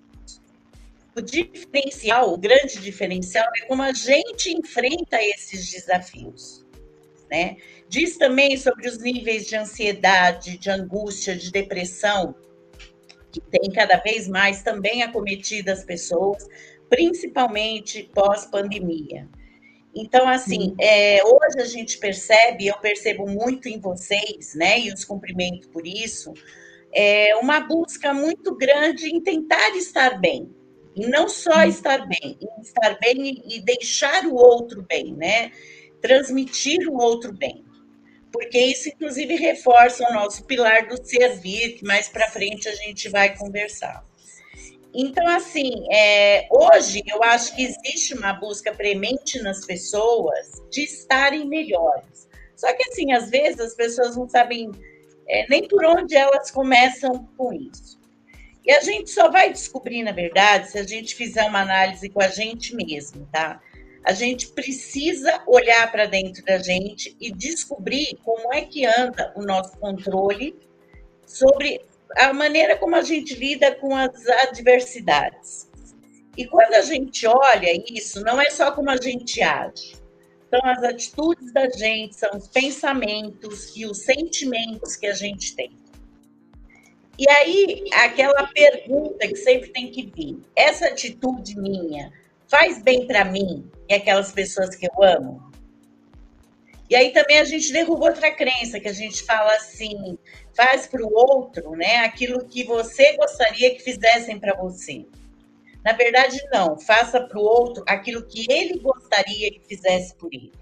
O 1.16 1.20
diferencial, 1.20 2.32
o 2.32 2.38
grande 2.38 2.78
diferencial 2.80 3.46
é 3.56 3.66
como 3.66 3.82
a 3.82 3.92
gente 3.92 4.50
enfrenta 4.52 5.22
esses 5.22 5.70
desafios. 5.70 6.64
Né? 7.30 7.56
Diz 7.88 8.16
também 8.16 8.56
sobre 8.56 8.88
os 8.88 8.98
níveis 8.98 9.46
de 9.46 9.56
ansiedade, 9.56 10.58
de 10.58 10.70
angústia, 10.70 11.36
de 11.36 11.50
depressão, 11.50 12.34
que 13.30 13.40
tem 13.40 13.70
cada 13.72 13.96
vez 13.96 14.26
mais 14.26 14.62
também 14.62 15.02
acometido 15.02 15.70
as 15.70 15.84
pessoas, 15.84 16.46
principalmente 16.90 18.10
pós-pandemia. 18.12 19.28
Então, 19.94 20.28
assim, 20.28 20.74
é, 20.78 21.24
hoje 21.24 21.60
a 21.60 21.64
gente 21.64 21.98
percebe, 21.98 22.66
eu 22.66 22.78
percebo 22.78 23.26
muito 23.26 23.68
em 23.68 23.80
vocês, 23.80 24.54
né, 24.54 24.80
e 24.80 24.92
os 24.92 25.04
cumprimento 25.04 25.68
por 25.70 25.86
isso, 25.86 26.32
é 26.92 27.34
uma 27.36 27.60
busca 27.60 28.12
muito 28.12 28.54
grande 28.56 29.08
em 29.08 29.20
tentar 29.20 29.70
estar 29.76 30.20
bem. 30.20 30.54
E 30.94 31.06
não 31.06 31.28
só 31.28 31.64
estar 31.64 32.06
bem, 32.06 32.38
estar 32.60 32.98
bem 32.98 33.42
e 33.46 33.60
deixar 33.60 34.26
o 34.26 34.34
outro 34.34 34.82
bem, 34.82 35.14
né? 35.14 35.52
Transmitir 36.02 36.88
o 36.88 36.96
outro 36.96 37.32
bem. 37.32 37.64
Porque 38.32 38.58
isso, 38.58 38.88
inclusive, 38.88 39.36
reforça 39.36 40.04
o 40.08 40.12
nosso 40.12 40.44
pilar 40.44 40.88
do 40.88 41.02
servir, 41.04 41.76
que 41.76 41.84
mais 41.84 42.08
para 42.08 42.28
frente 42.28 42.68
a 42.68 42.74
gente 42.74 43.08
vai 43.08 43.36
conversar. 43.36 44.04
Então, 44.94 45.26
assim, 45.28 45.86
é, 45.92 46.48
hoje 46.50 47.02
eu 47.06 47.22
acho 47.22 47.54
que 47.54 47.62
existe 47.62 48.14
uma 48.14 48.32
busca 48.32 48.74
premente 48.74 49.40
nas 49.40 49.64
pessoas 49.64 50.62
de 50.70 50.82
estarem 50.82 51.46
melhores. 51.46 52.28
Só 52.56 52.72
que, 52.74 52.82
assim, 52.88 53.12
às 53.12 53.30
vezes 53.30 53.60
as 53.60 53.74
pessoas 53.74 54.16
não 54.16 54.28
sabem 54.28 54.70
é, 55.28 55.46
nem 55.48 55.66
por 55.66 55.84
onde 55.84 56.16
elas 56.16 56.50
começam 56.50 57.28
com 57.36 57.52
isso. 57.52 58.00
E 58.64 58.72
a 58.72 58.80
gente 58.80 59.10
só 59.10 59.30
vai 59.30 59.50
descobrir, 59.52 60.02
na 60.02 60.12
verdade, 60.12 60.70
se 60.70 60.78
a 60.78 60.82
gente 60.82 61.14
fizer 61.14 61.44
uma 61.44 61.60
análise 61.60 62.08
com 62.08 62.20
a 62.20 62.28
gente 62.28 62.74
mesmo, 62.74 63.26
tá? 63.32 63.60
A 64.04 64.12
gente 64.12 64.48
precisa 64.48 65.42
olhar 65.46 65.90
para 65.90 66.06
dentro 66.06 66.44
da 66.44 66.58
gente 66.58 67.16
e 67.20 67.30
descobrir 67.30 68.18
como 68.24 68.52
é 68.52 68.62
que 68.62 68.84
anda 68.84 69.32
o 69.36 69.42
nosso 69.42 69.78
controle 69.78 70.58
sobre 71.26 71.80
a 72.16 72.32
maneira 72.32 72.76
como 72.76 72.96
a 72.96 73.02
gente 73.02 73.34
lida 73.34 73.74
com 73.74 73.94
as 73.94 74.26
adversidades. 74.26 75.70
E 76.36 76.46
quando 76.46 76.74
a 76.74 76.80
gente 76.82 77.26
olha 77.26 77.70
isso, 77.92 78.22
não 78.22 78.40
é 78.40 78.50
só 78.50 78.72
como 78.72 78.90
a 78.90 78.96
gente 78.96 79.42
age. 79.42 79.96
São 80.48 80.60
as 80.64 80.82
atitudes 80.82 81.52
da 81.52 81.68
gente, 81.68 82.16
são 82.16 82.30
os 82.36 82.48
pensamentos 82.48 83.76
e 83.76 83.86
os 83.86 84.02
sentimentos 84.04 84.96
que 84.96 85.06
a 85.06 85.12
gente 85.12 85.54
tem. 85.54 85.70
E 87.18 87.28
aí, 87.28 87.84
aquela 87.92 88.46
pergunta 88.46 89.28
que 89.28 89.36
sempre 89.36 89.70
tem 89.70 89.90
que 89.90 90.10
vir: 90.10 90.40
essa 90.56 90.86
atitude 90.86 91.56
minha 91.56 92.12
faz 92.48 92.82
bem 92.82 93.06
para 93.06 93.24
mim 93.24 93.70
e 93.88 93.94
aquelas 93.94 94.32
pessoas 94.32 94.74
que 94.74 94.86
eu 94.86 95.04
amo? 95.04 95.50
E 96.90 96.96
aí 96.96 97.12
também 97.12 97.38
a 97.38 97.44
gente 97.44 97.72
derruba 97.72 98.06
outra 98.06 98.32
crença, 98.32 98.80
que 98.80 98.88
a 98.88 98.92
gente 98.92 99.22
fala 99.22 99.54
assim, 99.54 100.18
faz 100.54 100.86
para 100.86 101.02
o 101.02 101.12
outro, 101.12 101.72
né, 101.72 101.98
aquilo 101.98 102.44
que 102.44 102.64
você 102.64 103.16
gostaria 103.16 103.74
que 103.74 103.82
fizessem 103.82 104.38
para 104.38 104.54
você. 104.54 105.06
Na 105.84 105.92
verdade, 105.92 106.38
não, 106.52 106.78
faça 106.78 107.20
para 107.20 107.38
o 107.38 107.42
outro 107.42 107.82
aquilo 107.86 108.22
que 108.26 108.46
ele 108.50 108.78
gostaria 108.78 109.50
que 109.50 109.60
fizesse 109.66 110.14
por 110.14 110.32
ele. 110.32 110.52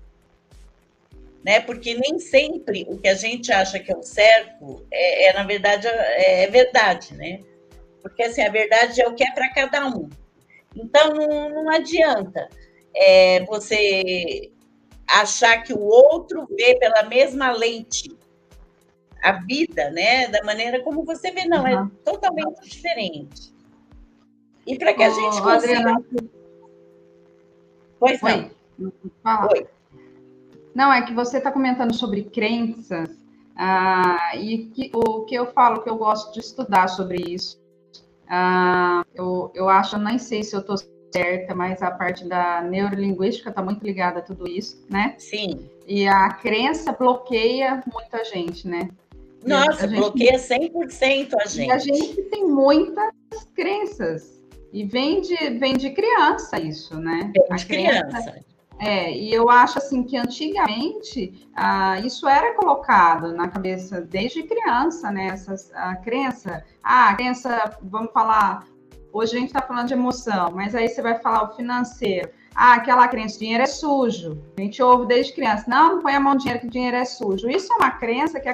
Né? 1.45 1.61
Porque 1.61 1.95
nem 1.95 2.19
sempre 2.19 2.87
o 2.89 2.99
que 2.99 3.09
a 3.09 3.15
gente 3.15 3.53
acha 3.53 3.79
que 3.79 3.93
é 3.93 3.97
o 3.97 4.03
certo 4.03 4.87
é, 4.91 5.29
é 5.29 5.33
na 5.33 5.45
verdade, 5.45 5.87
é, 5.87 6.45
é 6.45 6.47
verdade, 6.49 7.15
né? 7.15 7.41
Porque 8.03 8.23
assim, 8.23 8.43
a 8.43 8.51
verdade 8.51 9.01
é 9.01 9.09
o 9.09 9.15
que 9.15 9.25
é 9.25 9.33
para 9.33 9.53
cada 9.53 9.87
um. 9.89 10.09
Então, 10.77 11.15
não, 11.15 11.49
não 11.49 11.71
adianta 11.71 12.49
é, 12.95 13.45
você 13.45 14.53
achar 15.07 15.63
que 15.63 15.73
o 15.73 15.81
outro 15.81 16.47
vê 16.57 16.77
pela 16.77 17.05
mesma 17.05 17.51
lente 17.51 18.18
a 19.23 19.33
vida, 19.33 19.91
né? 19.91 20.29
Da 20.29 20.43
maneira 20.45 20.83
como 20.83 21.05
você 21.05 21.31
vê, 21.31 21.47
não, 21.47 21.63
uhum. 21.63 21.87
é 21.87 21.91
totalmente 22.05 22.69
diferente. 22.69 23.53
E 24.67 24.77
para 24.77 24.93
que 24.93 25.03
a 25.03 25.11
gente 25.11 25.43
consiga. 25.43 25.53
Adriana... 25.55 26.05
Pois 27.99 28.21
não. 28.23 28.51
Oi. 29.53 29.67
Não, 30.75 30.93
é 30.93 31.03
que 31.05 31.13
você 31.13 31.39
está 31.39 31.51
comentando 31.51 31.93
sobre 31.95 32.23
crenças, 32.23 33.11
ah, 33.57 34.37
e 34.37 34.67
que, 34.67 34.91
o 34.95 35.25
que 35.25 35.35
eu 35.35 35.47
falo 35.53 35.83
que 35.83 35.91
eu 35.91 35.97
gosto 35.97 36.33
de 36.33 36.39
estudar 36.39 36.87
sobre 36.87 37.21
isso. 37.27 37.61
Ah, 38.29 39.05
eu, 39.13 39.51
eu 39.53 39.69
acho, 39.69 39.99
nem 39.99 40.17
sei 40.17 40.45
se 40.45 40.55
eu 40.55 40.61
estou 40.61 40.77
certa, 41.13 41.55
mas 41.57 41.83
a 41.83 41.91
parte 41.91 42.25
da 42.25 42.63
neurolinguística 42.63 43.51
está 43.51 43.61
muito 43.61 43.85
ligada 43.85 44.21
a 44.21 44.23
tudo 44.23 44.47
isso, 44.47 44.87
né? 44.89 45.17
Sim. 45.19 45.69
E 45.89 46.07
a 46.07 46.29
crença 46.35 46.93
bloqueia 46.93 47.83
muita 47.93 48.23
gente, 48.25 48.69
né? 48.69 48.89
Nossa, 49.45 49.87
gente, 49.87 49.99
bloqueia 49.99 50.39
100% 50.39 51.35
a 51.41 51.47
gente. 51.47 51.71
A 51.71 51.79
gente 51.79 52.23
tem 52.25 52.47
muitas 52.47 53.13
crenças. 53.55 54.39
E 54.73 54.85
vem 54.85 55.21
de, 55.21 55.35
vem 55.59 55.77
de 55.77 55.91
criança 55.91 56.61
isso, 56.61 56.99
né? 56.99 57.33
Vem 57.35 57.57
de 57.57 57.67
criança. 57.67 58.07
criança. 58.07 58.45
É, 58.81 59.13
e 59.13 59.33
eu 59.33 59.51
acho 59.51 59.79
assim 59.79 60.05
que 60.05 60.17
antigamente 60.17 61.49
ah, 61.55 61.99
isso 62.01 62.29
era 62.29 62.55
colocado 62.55 63.33
na 63.33 63.49
cabeça 63.49 64.01
desde 64.01 64.45
criança, 64.45 65.11
né? 65.11 65.29
Essa, 65.29 65.55
a 65.75 65.97
crença, 65.97 66.65
ah, 66.83 67.09
a 67.09 67.15
crença, 67.15 67.77
vamos 67.83 68.13
falar, 68.13 68.69
Hoje 69.13 69.37
a 69.37 69.41
gente 69.41 69.49
está 69.49 69.63
falando 69.63 69.89
de 69.89 69.95
emoção, 69.95 70.53
mas 70.53 70.75
aí 70.75 70.89
você 70.89 71.01
vai 71.01 71.19
falar 71.19 71.45
o 71.45 71.57
financeiro. 71.57 72.31
Ah, 72.55 72.75
aquela 72.75 73.09
crença, 73.09 73.39
dinheiro 73.39 73.63
é 73.63 73.67
sujo. 73.67 74.43
A 74.57 74.61
gente 74.61 74.83
ouve 74.83 75.07
desde 75.07 75.33
criança. 75.33 75.65
Não, 75.67 75.95
não 75.95 76.03
põe 76.03 76.15
a 76.15 76.21
mão 76.21 76.35
no 76.35 76.39
dinheiro 76.39 76.61
que 76.61 76.69
dinheiro 76.69 76.97
é 76.97 77.05
sujo. 77.05 77.49
Isso 77.49 77.73
é 77.73 77.77
uma 77.77 77.91
crença 77.91 78.39
que 78.39 78.49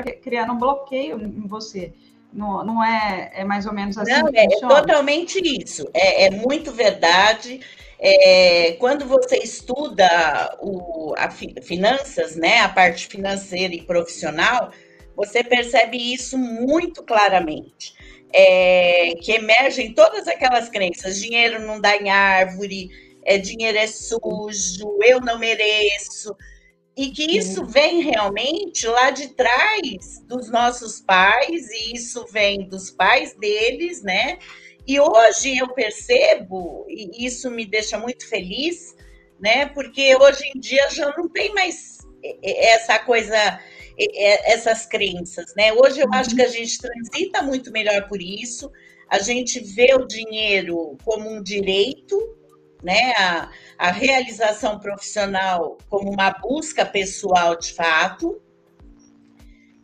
acaba 0.00 0.16
criando 0.22 0.52
um 0.52 0.58
bloqueio 0.58 1.20
em 1.20 1.46
você. 1.46 1.92
Não, 2.32 2.64
não 2.64 2.84
é, 2.84 3.30
é 3.34 3.44
mais 3.44 3.66
ou 3.66 3.72
menos 3.72 3.96
assim? 3.96 4.10
Não, 4.10 4.28
é 4.34 4.46
totalmente 4.60 5.40
isso. 5.40 5.88
É, 5.94 6.24
é 6.24 6.30
muito 6.30 6.72
verdade. 6.72 7.60
É, 7.98 8.72
quando 8.78 9.06
você 9.06 9.38
estuda 9.38 10.56
o, 10.60 11.14
a 11.16 11.30
finanças, 11.30 12.36
né, 12.36 12.60
a 12.60 12.68
parte 12.68 13.06
financeira 13.06 13.74
e 13.74 13.82
profissional, 13.82 14.70
você 15.14 15.42
percebe 15.42 15.96
isso 15.96 16.36
muito 16.36 17.02
claramente 17.02 17.94
é, 18.32 19.14
que 19.22 19.32
emergem 19.32 19.94
todas 19.94 20.26
aquelas 20.28 20.68
crenças: 20.68 21.20
dinheiro 21.20 21.60
não 21.66 21.80
dá 21.80 21.96
em 21.96 22.10
árvore, 22.10 22.90
é, 23.24 23.38
dinheiro 23.38 23.78
é 23.78 23.86
sujo, 23.86 24.98
eu 25.02 25.20
não 25.20 25.38
mereço. 25.38 26.36
E 26.96 27.10
que 27.10 27.36
isso 27.36 27.64
vem 27.66 28.00
realmente 28.00 28.86
lá 28.86 29.10
de 29.10 29.28
trás 29.28 30.22
dos 30.26 30.50
nossos 30.50 31.00
pais, 31.00 31.70
e 31.70 31.94
isso 31.94 32.26
vem 32.32 32.66
dos 32.68 32.90
pais 32.90 33.34
deles, 33.34 34.02
né? 34.02 34.38
E 34.86 34.98
hoje 34.98 35.58
eu 35.58 35.68
percebo, 35.74 36.86
e 36.88 37.26
isso 37.26 37.50
me 37.50 37.66
deixa 37.66 37.98
muito 37.98 38.26
feliz, 38.26 38.94
né? 39.38 39.66
Porque 39.66 40.16
hoje 40.16 40.50
em 40.54 40.58
dia 40.58 40.88
já 40.88 41.12
não 41.16 41.28
tem 41.28 41.52
mais 41.52 41.98
essa 42.42 42.98
coisa 43.00 43.60
essas 43.98 44.84
crenças, 44.86 45.54
né? 45.56 45.72
Hoje 45.72 46.00
eu 46.00 46.08
acho 46.12 46.34
que 46.34 46.42
a 46.42 46.48
gente 46.48 46.78
transita 46.78 47.42
muito 47.42 47.72
melhor 47.72 48.06
por 48.08 48.20
isso. 48.20 48.70
A 49.08 49.18
gente 49.18 49.60
vê 49.60 49.94
o 49.94 50.06
dinheiro 50.06 50.96
como 51.04 51.30
um 51.30 51.42
direito, 51.42 52.35
né? 52.86 53.12
A, 53.18 53.50
a 53.76 53.90
realização 53.90 54.78
profissional 54.78 55.76
como 55.90 56.08
uma 56.08 56.30
busca 56.30 56.86
pessoal 56.86 57.58
de 57.58 57.74
fato. 57.74 58.40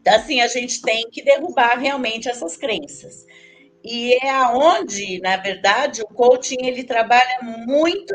Então, 0.01 0.15
assim, 0.15 0.41
a 0.41 0.47
gente 0.47 0.81
tem 0.81 1.11
que 1.11 1.23
derrubar 1.25 1.81
realmente 1.81 2.29
essas 2.29 2.57
crenças. 2.57 3.27
E 3.85 4.15
é 4.25 4.31
aonde, 4.31 5.21
na 5.21 5.37
verdade, 5.37 6.03
o 6.03 6.07
coaching 6.07 6.65
ele 6.65 6.85
trabalha 6.85 7.41
muito 7.43 8.15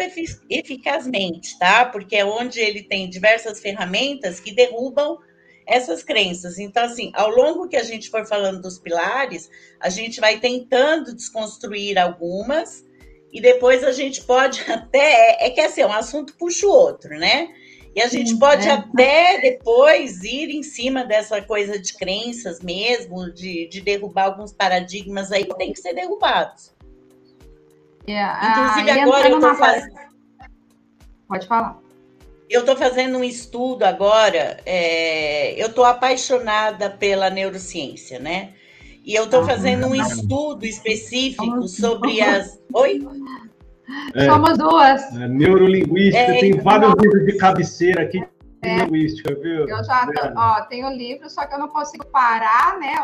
eficazmente, 0.49 1.59
tá? 1.59 1.83
Porque 1.83 2.15
é 2.15 2.23
onde 2.23 2.61
ele 2.61 2.83
tem 2.83 3.09
diversas 3.09 3.59
ferramentas 3.59 4.39
que 4.39 4.53
derrubam 4.53 5.17
essas 5.65 6.01
crenças. 6.01 6.57
Então, 6.57 6.85
assim, 6.85 7.11
ao 7.13 7.29
longo 7.29 7.67
que 7.67 7.75
a 7.75 7.83
gente 7.83 8.09
for 8.09 8.25
falando 8.25 8.61
dos 8.61 8.79
pilares, 8.79 9.49
a 9.81 9.89
gente 9.89 10.21
vai 10.21 10.39
tentando 10.39 11.13
desconstruir 11.13 11.97
algumas 11.97 12.86
e 13.31 13.41
depois 13.41 13.83
a 13.83 13.91
gente 13.91 14.23
pode 14.23 14.61
até. 14.71 15.37
É 15.45 15.49
que 15.49 15.61
assim, 15.61 15.83
um 15.83 15.93
assunto 15.93 16.33
puxa 16.37 16.65
o 16.65 16.71
outro, 16.71 17.17
né? 17.17 17.49
E 17.95 18.01
a 18.01 18.07
gente 18.07 18.29
Sim, 18.29 18.39
pode 18.39 18.67
é. 18.67 18.71
até 18.71 19.41
depois 19.41 20.23
ir 20.23 20.51
em 20.51 20.61
cima 20.61 21.03
dessa 21.03 21.41
coisa 21.41 21.79
de 21.79 21.95
crenças 21.95 22.61
mesmo, 22.61 23.31
de, 23.33 23.67
de 23.69 23.81
derrubar 23.81 24.25
alguns 24.25 24.53
paradigmas 24.53 25.31
aí 25.31 25.45
que 25.45 25.57
tem 25.57 25.73
que 25.73 25.79
ser 25.79 25.95
derrubados. 25.95 26.75
Yeah. 28.07 28.39
É, 28.39 28.51
Inclusive, 28.51 28.91
ah, 28.91 29.03
agora 29.03 29.29
eu 29.29 29.35
estou 29.37 29.55
fazendo. 29.55 29.95
Pode 31.27 31.47
falar. 31.47 31.79
eu 32.49 32.59
estou 32.59 32.77
fazendo 32.77 33.17
um 33.17 33.23
estudo 33.23 33.83
agora, 33.83 34.61
é, 34.65 35.61
eu 35.61 35.67
estou 35.67 35.83
apaixonada 35.83 36.89
pela 36.89 37.31
neurociência, 37.31 38.19
né? 38.19 38.53
E 39.07 39.15
eu 39.15 39.23
estou 39.23 39.45
fazendo 39.45 39.87
um 39.87 39.95
estudo 39.95 40.65
específico 40.65 41.65
sobre 41.65 42.19
as. 42.19 42.61
Oi? 42.73 43.07
É, 44.13 44.25
Somos 44.25 44.57
duas. 44.57 45.01
É, 45.15 45.29
neurolinguística, 45.29 46.33
é, 46.33 46.39
tem 46.41 46.59
vários 46.59 46.93
livros 47.01 47.25
de 47.25 47.37
cabeceira 47.37 48.03
aqui 48.03 48.19
de 48.19 48.27
é, 48.67 48.79
linguística, 48.79 49.33
viu? 49.35 49.65
Eu 49.65 49.81
já 49.85 50.05
ó, 50.35 50.61
tenho 50.65 50.89
livro, 50.89 51.29
só 51.29 51.45
que 51.45 51.55
eu 51.55 51.59
não 51.59 51.69
consigo 51.69 52.05
parar, 52.07 52.77
né? 52.79 52.95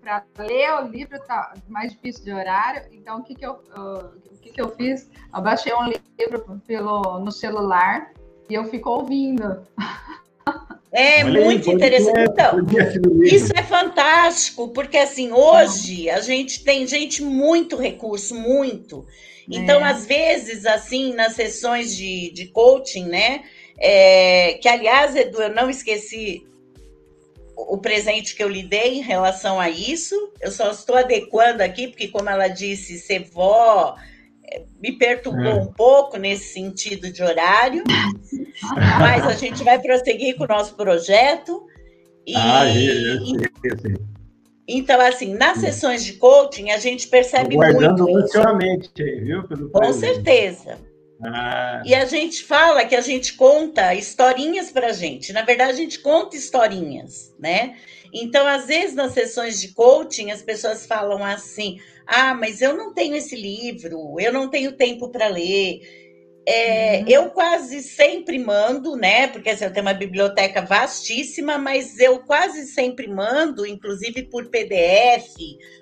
Para 0.00 0.24
ler 0.40 0.72
o 0.82 0.88
livro 0.88 1.16
tá 1.28 1.54
mais 1.68 1.92
difícil 1.92 2.24
de 2.24 2.32
horário. 2.32 2.82
Então, 2.90 3.20
o 3.20 3.22
que, 3.22 3.36
que, 3.36 3.46
eu, 3.46 3.52
o 3.52 4.36
que, 4.40 4.50
que 4.50 4.60
eu 4.60 4.68
fiz? 4.70 5.08
Eu 5.32 5.42
baixei 5.42 5.72
um 5.72 5.84
livro 5.84 6.60
pelo, 6.66 7.20
no 7.20 7.30
celular 7.30 8.10
e 8.50 8.54
eu 8.54 8.64
fico 8.64 8.90
ouvindo. 8.90 9.62
É 10.92 11.24
Olha 11.24 11.44
muito 11.44 11.70
aí, 11.70 11.76
interessante. 11.76 12.30
Então, 12.30 12.66
isso 13.22 13.50
é 13.56 13.62
fantástico, 13.62 14.68
porque 14.68 14.98
assim, 14.98 15.32
hoje 15.32 16.10
a 16.10 16.20
gente 16.20 16.62
tem 16.62 16.86
gente 16.86 17.22
muito 17.22 17.76
recurso, 17.76 18.34
muito. 18.34 19.06
Então, 19.50 19.80
é. 19.80 19.90
às 19.90 20.04
vezes, 20.04 20.66
assim, 20.66 21.14
nas 21.14 21.32
sessões 21.32 21.96
de, 21.96 22.30
de 22.30 22.46
coaching, 22.46 23.06
né? 23.06 23.42
É, 23.78 24.58
que, 24.60 24.68
aliás, 24.68 25.16
Edu, 25.16 25.42
eu 25.42 25.54
não 25.54 25.70
esqueci 25.70 26.46
o 27.56 27.78
presente 27.78 28.34
que 28.34 28.42
eu 28.42 28.48
lhe 28.48 28.62
dei 28.62 28.98
em 28.98 29.02
relação 29.02 29.58
a 29.58 29.70
isso. 29.70 30.14
Eu 30.40 30.52
só 30.52 30.70
estou 30.70 30.96
adequando 30.96 31.62
aqui, 31.62 31.88
porque, 31.88 32.08
como 32.08 32.28
ela 32.28 32.48
disse, 32.48 32.98
ser 32.98 33.24
vó 33.30 33.96
é, 33.96 33.98
me 34.80 34.92
perturbou 34.92 35.44
é. 35.44 35.54
um 35.54 35.72
pouco 35.72 36.16
nesse 36.16 36.52
sentido 36.52 37.10
de 37.12 37.22
horário. 37.22 37.84
Mas 39.00 39.26
a 39.26 39.34
gente 39.34 39.62
vai 39.64 39.78
prosseguir 39.80 40.36
com 40.36 40.44
o 40.44 40.48
nosso 40.48 40.74
projeto. 40.74 41.66
E, 42.26 42.34
ah, 42.36 42.64
eu 42.68 43.78
sei. 43.80 43.96
Então, 44.66 45.00
assim, 45.00 45.34
nas 45.34 45.58
sessões 45.58 46.04
de 46.04 46.14
coaching, 46.14 46.70
a 46.70 46.78
gente 46.78 47.08
percebe 47.08 47.56
guardando 47.56 48.04
muito. 48.04 48.24
ansiosamente, 48.24 48.90
viu? 48.96 49.46
Pelo 49.46 49.70
Com 49.70 49.92
certeza. 49.92 50.78
Ah. 51.24 51.82
E 51.84 51.94
a 51.94 52.04
gente 52.04 52.42
fala 52.44 52.84
que 52.84 52.94
a 52.94 53.00
gente 53.00 53.34
conta 53.34 53.94
historinhas 53.94 54.70
para 54.70 54.88
a 54.88 54.92
gente. 54.92 55.32
Na 55.32 55.42
verdade, 55.42 55.72
a 55.72 55.76
gente 55.76 55.98
conta 55.98 56.36
historinhas, 56.36 57.34
né? 57.38 57.76
Então, 58.12 58.46
às 58.46 58.66
vezes, 58.66 58.94
nas 58.94 59.12
sessões 59.12 59.60
de 59.60 59.68
coaching, 59.68 60.30
as 60.30 60.42
pessoas 60.42 60.86
falam 60.86 61.24
assim: 61.24 61.78
ah, 62.06 62.34
mas 62.34 62.60
eu 62.60 62.76
não 62.76 62.92
tenho 62.92 63.16
esse 63.16 63.36
livro, 63.36 64.16
eu 64.18 64.32
não 64.32 64.48
tenho 64.50 64.72
tempo 64.72 65.10
para 65.10 65.28
ler. 65.28 65.80
É, 66.46 66.98
uhum. 66.98 67.04
Eu 67.08 67.30
quase 67.30 67.82
sempre 67.82 68.38
mando, 68.38 68.96
né? 68.96 69.28
Porque 69.28 69.50
assim, 69.50 69.64
eu 69.64 69.72
tenho 69.72 69.86
uma 69.86 69.94
biblioteca 69.94 70.60
vastíssima, 70.60 71.56
mas 71.56 71.98
eu 72.00 72.18
quase 72.24 72.66
sempre 72.66 73.06
mando, 73.06 73.64
inclusive 73.64 74.24
por 74.24 74.48
PDF, 74.50 75.36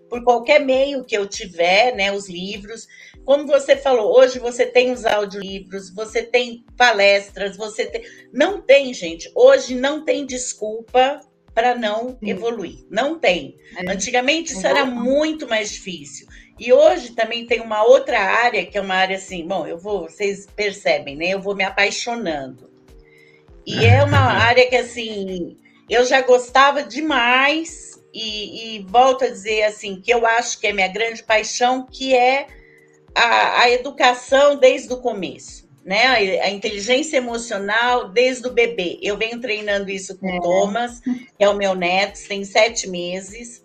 por 0.09 0.23
qualquer 0.23 0.61
meio 0.61 1.05
que 1.05 1.17
eu 1.17 1.27
tiver, 1.27 1.95
né? 1.97 2.13
Os 2.13 2.29
livros. 2.29 2.87
Como 3.25 3.47
você 3.47 3.75
falou, 3.77 4.19
hoje 4.19 4.39
você 4.39 4.67
tem 4.67 4.91
os 4.91 5.07
audiolivros, 5.07 5.95
você 5.95 6.23
tem 6.23 6.65
palestras, 6.77 7.57
você 7.57 7.87
tem. 7.87 8.03
Não 8.33 8.61
tem, 8.61 8.93
gente. 8.93 9.31
Hoje 9.35 9.75
não 9.75 10.05
tem 10.05 10.27
desculpa 10.27 11.21
para 11.55 11.75
não 11.75 12.17
Sim. 12.19 12.31
evoluir. 12.31 12.85
Não 12.91 13.19
tem. 13.19 13.57
É. 13.77 13.91
Antigamente 13.91 14.53
isso 14.53 14.67
era 14.67 14.85
muito 14.85 15.49
mais 15.49 15.73
difícil. 15.73 16.27
E 16.59 16.73
hoje 16.73 17.13
também 17.13 17.47
tem 17.47 17.61
uma 17.61 17.83
outra 17.83 18.19
área, 18.21 18.67
que 18.67 18.77
é 18.77 18.81
uma 18.81 18.95
área 18.95 19.17
assim, 19.17 19.47
bom, 19.47 19.67
eu 19.67 19.79
vou, 19.79 20.03
vocês 20.03 20.47
percebem, 20.55 21.17
né? 21.17 21.29
Eu 21.29 21.41
vou 21.41 21.57
me 21.57 21.65
apaixonando. 21.65 22.71
E 23.67 23.85
é 23.85 24.03
uma 24.05 24.19
área 24.19 24.69
que, 24.69 24.77
assim, 24.77 25.57
eu 25.89 26.05
já 26.05 26.21
gostava 26.21 26.83
demais, 26.83 27.91
e, 28.13 28.77
e, 28.77 28.87
volto 28.89 29.25
a 29.25 29.29
dizer, 29.29 29.63
assim, 29.63 30.01
que 30.01 30.13
eu 30.13 30.27
acho 30.27 30.59
que 30.59 30.67
é 30.67 30.73
minha 30.73 30.89
grande 30.89 31.23
paixão, 31.23 31.87
que 31.87 32.15
é 32.15 32.47
a, 33.15 33.63
a 33.63 33.71
educação 33.71 34.57
desde 34.57 34.93
o 34.93 34.99
começo, 34.99 35.60
né? 35.85 36.07
A, 36.43 36.51
inteligência 36.51 37.17
emocional 37.17 38.09
desde 38.09 38.47
o 38.47 38.53
bebê. 38.53 38.99
Eu 39.03 39.17
venho 39.17 39.41
treinando 39.41 39.91
isso 39.91 40.19
com 40.19 40.27
o 40.27 40.37
é. 40.37 40.41
Thomas, 40.41 41.01
que 41.01 41.45
é 41.45 41.49
o 41.49 41.57
meu 41.57 41.75
neto, 41.75 42.19
tem 42.29 42.45
sete 42.45 42.89
meses, 42.89 43.63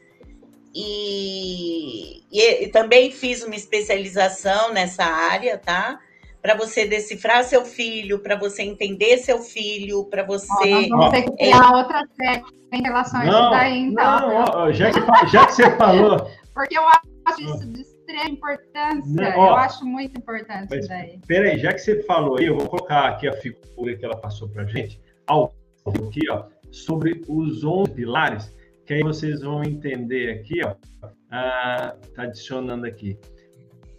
e, 0.77 2.21
e, 2.29 2.65
e, 2.65 2.67
também 2.67 3.09
fiz 3.09 3.41
uma 3.41 3.55
especialização 3.55 4.73
nessa 4.73 5.05
área, 5.05 5.57
tá? 5.57 5.97
Para 6.41 6.53
você 6.53 6.85
decifrar 6.85 7.45
seu 7.45 7.63
filho, 7.65 8.19
para 8.19 8.35
você 8.35 8.63
entender 8.63 9.17
seu 9.19 9.39
filho, 9.39 10.03
para 10.05 10.23
você. 10.23 10.69
nós 10.69 10.89
vamos 10.89 11.09
ter 11.11 11.21
que 11.23 11.31
criar 11.31 11.71
é... 11.71 11.77
outra 11.77 12.05
técnica 12.17 12.53
em 12.73 12.81
relação 12.81 13.21
a 13.21 13.25
isso 13.25 13.49
daí, 13.51 13.79
então. 13.79 14.19
Não, 14.19 14.35
ó, 14.35 14.71
já, 14.73 14.91
que, 14.91 15.27
já 15.31 15.45
que 15.45 15.53
você 15.53 15.71
falou. 15.77 16.29
Porque 16.53 16.77
eu 16.77 16.83
acho 17.25 17.41
isso 17.41 17.65
de 17.69 17.94
extrema 18.05 18.29
importância. 18.29 19.31
Não, 19.31 19.39
ó, 19.39 19.47
eu 19.49 19.55
acho 19.55 19.85
muito 19.85 20.17
importante 20.17 20.67
mas, 20.69 20.79
isso 20.79 20.89
daí. 20.89 21.19
Peraí, 21.27 21.57
já 21.57 21.73
que 21.73 21.79
você 21.79 22.03
falou 22.03 22.37
aí, 22.37 22.45
eu 22.45 22.57
vou 22.57 22.67
colocar 22.67 23.07
aqui 23.09 23.27
a 23.27 23.33
figura 23.33 23.95
que 23.95 24.05
ela 24.05 24.17
passou 24.17 24.47
para 24.49 24.65
gente, 24.65 25.01
ao 25.27 25.53
aqui, 25.87 26.21
ó, 26.31 26.45
sobre 26.71 27.21
os 27.27 27.63
11 27.63 27.91
pilares 27.91 28.55
que 28.85 28.93
aí 28.93 29.01
vocês 29.01 29.41
vão 29.41 29.63
entender 29.63 30.31
aqui, 30.31 30.61
ó, 30.63 30.75
ah, 31.31 31.95
tá 32.13 32.23
adicionando 32.23 32.85
aqui. 32.85 33.17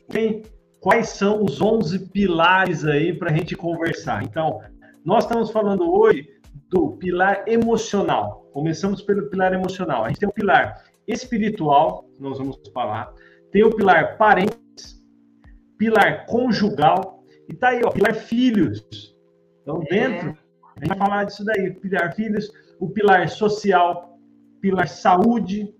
Tem, 0.08 0.42
quais 0.80 1.08
são 1.08 1.42
os 1.42 1.60
11 1.60 2.10
pilares 2.10 2.84
aí 2.84 3.12
para 3.12 3.30
a 3.30 3.34
gente 3.34 3.56
conversar? 3.56 4.22
Então, 4.22 4.60
nós 5.04 5.24
estamos 5.24 5.50
falando 5.50 5.92
hoje 5.92 6.28
do 6.68 6.92
pilar 6.92 7.42
emocional. 7.48 8.46
Começamos 8.52 9.02
pelo 9.02 9.28
pilar 9.28 9.52
emocional. 9.52 10.04
A 10.04 10.08
gente 10.08 10.20
tem 10.20 10.28
o 10.28 10.32
pilar 10.32 10.84
espiritual, 11.06 12.08
nós 12.18 12.38
vamos 12.38 12.56
falar. 12.72 13.12
Tem 13.50 13.64
o 13.64 13.74
pilar 13.74 14.16
parentes, 14.16 15.02
pilar 15.78 16.26
conjugal, 16.26 17.24
e 17.48 17.54
tá 17.54 17.68
aí, 17.68 17.82
ó, 17.84 17.90
pilar 17.90 18.14
filhos. 18.14 18.86
Então, 19.62 19.80
dentro, 19.90 20.36
a 20.76 20.80
gente 20.80 20.88
vai 20.88 20.98
falar 20.98 21.24
disso 21.24 21.44
daí, 21.44 21.72
pilar 21.74 22.14
filhos, 22.14 22.50
o 22.78 22.88
pilar 22.88 23.28
social, 23.28 24.18
pilar 24.60 24.88
saúde, 24.88 25.74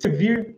servir, 0.00 0.56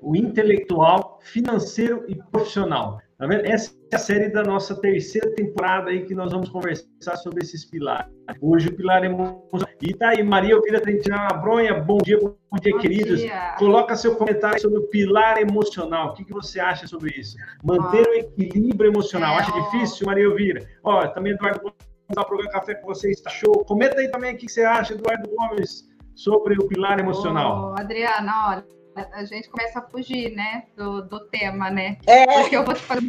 o 0.00 0.16
intelectual, 0.16 1.18
financeiro 1.22 2.04
e 2.08 2.16
profissional. 2.30 3.00
Tá 3.16 3.26
vendo? 3.26 3.46
Essa 3.46 3.70
é 3.70 3.81
a 3.94 3.98
série 3.98 4.28
da 4.28 4.42
nossa 4.42 4.74
terceira 4.74 5.34
temporada 5.34 5.90
aí 5.90 6.04
que 6.04 6.14
nós 6.14 6.32
vamos 6.32 6.48
conversar 6.48 7.16
sobre 7.16 7.42
esses 7.42 7.64
pilares. 7.64 8.10
Hoje 8.40 8.68
o 8.68 8.74
pilar 8.74 9.04
emocional. 9.04 9.68
E 9.82 9.92
tá 9.92 10.10
aí, 10.10 10.22
Maria 10.22 10.54
Elvira 10.54 10.80
Trentina 10.80 11.28
Bronha, 11.28 11.74
bom 11.74 11.98
dia, 11.98 12.18
bom 12.18 12.34
dia, 12.60 12.72
bom 12.72 12.78
queridos. 12.78 13.20
Dia. 13.20 13.54
Coloca 13.58 13.94
seu 13.94 14.16
comentário 14.16 14.60
sobre 14.60 14.78
o 14.78 14.88
pilar 14.88 15.38
emocional. 15.38 16.10
O 16.10 16.14
que, 16.14 16.24
que 16.24 16.32
você 16.32 16.58
acha 16.58 16.86
sobre 16.86 17.10
isso? 17.18 17.36
Manter 17.62 18.08
o 18.08 18.14
equilíbrio 18.14 18.90
emocional. 18.90 19.34
É, 19.34 19.40
Acha 19.40 19.52
ó... 19.52 19.60
difícil, 19.60 20.06
Maria 20.06 20.24
Elvira? 20.24 20.66
Ó, 20.82 21.06
também 21.08 21.32
Eduardo 21.32 21.60
Gomes, 21.60 21.76
o 22.08 22.24
programa 22.24 22.50
Café 22.50 22.74
com 22.74 22.86
você 22.86 23.10
está 23.10 23.28
show. 23.28 23.64
Comenta 23.66 24.00
aí 24.00 24.10
também 24.10 24.34
o 24.34 24.38
que 24.38 24.48
você 24.48 24.62
acha, 24.62 24.94
Eduardo 24.94 25.28
Gomes 25.28 25.90
sobre 26.14 26.54
o 26.54 26.66
pilar 26.66 26.98
emocional. 26.98 27.72
Ô, 27.72 27.78
Adriana, 27.78 28.48
olha, 28.48 28.66
a 29.12 29.24
gente 29.24 29.48
começa 29.50 29.78
a 29.78 29.82
fugir, 29.82 30.34
né, 30.34 30.64
do, 30.76 31.02
do 31.02 31.20
tema, 31.28 31.70
né? 31.70 31.98
É. 32.06 32.40
Porque 32.40 32.56
eu 32.56 32.64
vou 32.64 32.74
te 32.74 32.80
fazer, 32.82 33.02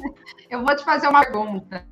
eu 0.50 0.64
vou 0.64 0.74
te 0.76 0.84
fazer 0.84 1.08
uma 1.08 1.20
pergunta. 1.20 1.86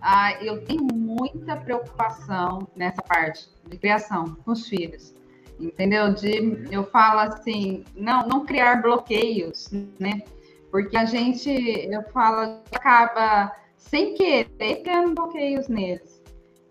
Ah, 0.00 0.32
eu 0.42 0.64
tenho 0.64 0.86
muita 0.94 1.56
preocupação 1.56 2.68
nessa 2.76 3.02
parte 3.02 3.48
de 3.66 3.76
criação 3.76 4.36
com 4.44 4.52
os 4.52 4.68
filhos, 4.68 5.12
entendeu? 5.58 6.14
De, 6.14 6.68
eu 6.70 6.84
falo 6.84 7.20
assim, 7.20 7.84
não, 7.96 8.26
não 8.26 8.46
criar 8.46 8.80
bloqueios, 8.80 9.70
né? 9.98 10.22
Porque 10.70 10.96
a 10.96 11.04
gente, 11.04 11.50
eu 11.50 12.02
falo, 12.10 12.60
acaba 12.72 13.52
sem 13.76 14.14
querer 14.14 14.82
criando 14.82 15.14
bloqueios 15.14 15.66
neles. 15.66 16.22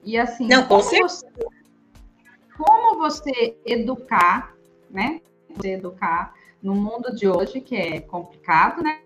E 0.03 0.17
assim, 0.17 0.47
não, 0.47 0.65
com 0.65 0.79
certeza 0.79 1.25
como 2.57 2.97
você 2.97 3.55
educar, 3.65 4.55
né? 4.89 5.21
Você 5.55 5.73
educar 5.73 6.33
no 6.61 6.73
mundo 6.73 7.15
de 7.15 7.27
hoje, 7.27 7.61
que 7.61 7.75
é 7.75 8.01
complicado, 8.01 8.81
né? 8.81 8.99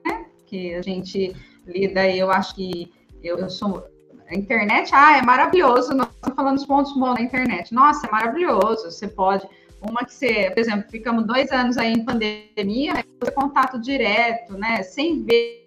Que 0.52 0.76
a 0.76 0.82
gente 0.82 1.36
lida, 1.66 2.08
eu 2.08 2.30
acho 2.30 2.54
que 2.56 2.92
eu, 3.24 3.38
eu 3.40 3.50
sou. 3.50 3.84
A 4.28 4.36
internet, 4.36 4.92
ah, 4.94 5.18
é 5.18 5.22
maravilhoso. 5.22 5.94
Nós 5.94 6.08
estamos 6.14 6.36
falando 6.36 6.56
dos 6.56 6.66
pontos 6.66 6.94
bons 6.94 7.16
da 7.16 7.22
internet. 7.22 7.74
Nossa, 7.74 8.06
é 8.06 8.12
maravilhoso. 8.12 8.92
Você 8.92 9.08
pode. 9.08 9.48
Uma 9.82 10.06
que 10.06 10.14
você, 10.14 10.52
por 10.52 10.60
exemplo, 10.60 10.90
ficamos 10.92 11.26
dois 11.26 11.52
anos 11.52 11.78
aí 11.78 11.94
em 11.94 12.06
pandemia, 12.06 12.94
né? 12.94 13.04
contato 13.34 13.80
direto, 13.80 14.54
né? 14.58 14.84
Sem 14.84 15.24
ver 15.24 15.66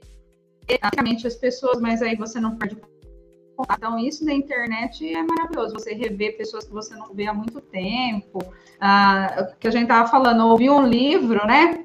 as 1.27 1.35
pessoas, 1.35 1.81
mas 1.81 2.01
aí 2.01 2.14
você 2.14 2.38
não 2.38 2.57
perde 2.57 2.77
então, 3.70 3.98
isso 3.98 4.24
na 4.24 4.32
internet 4.32 5.06
é 5.06 5.22
maravilhoso. 5.22 5.74
Você 5.74 5.94
rever 5.94 6.36
pessoas 6.36 6.64
que 6.64 6.72
você 6.72 6.94
não 6.96 7.14
vê 7.14 7.26
há 7.26 7.34
muito 7.34 7.60
tempo. 7.60 8.38
Ah, 8.80 9.52
que 9.58 9.68
a 9.68 9.70
gente 9.70 9.84
estava 9.84 10.08
falando, 10.08 10.46
ouvir 10.46 10.70
um 10.70 10.86
livro, 10.86 11.46
né? 11.46 11.84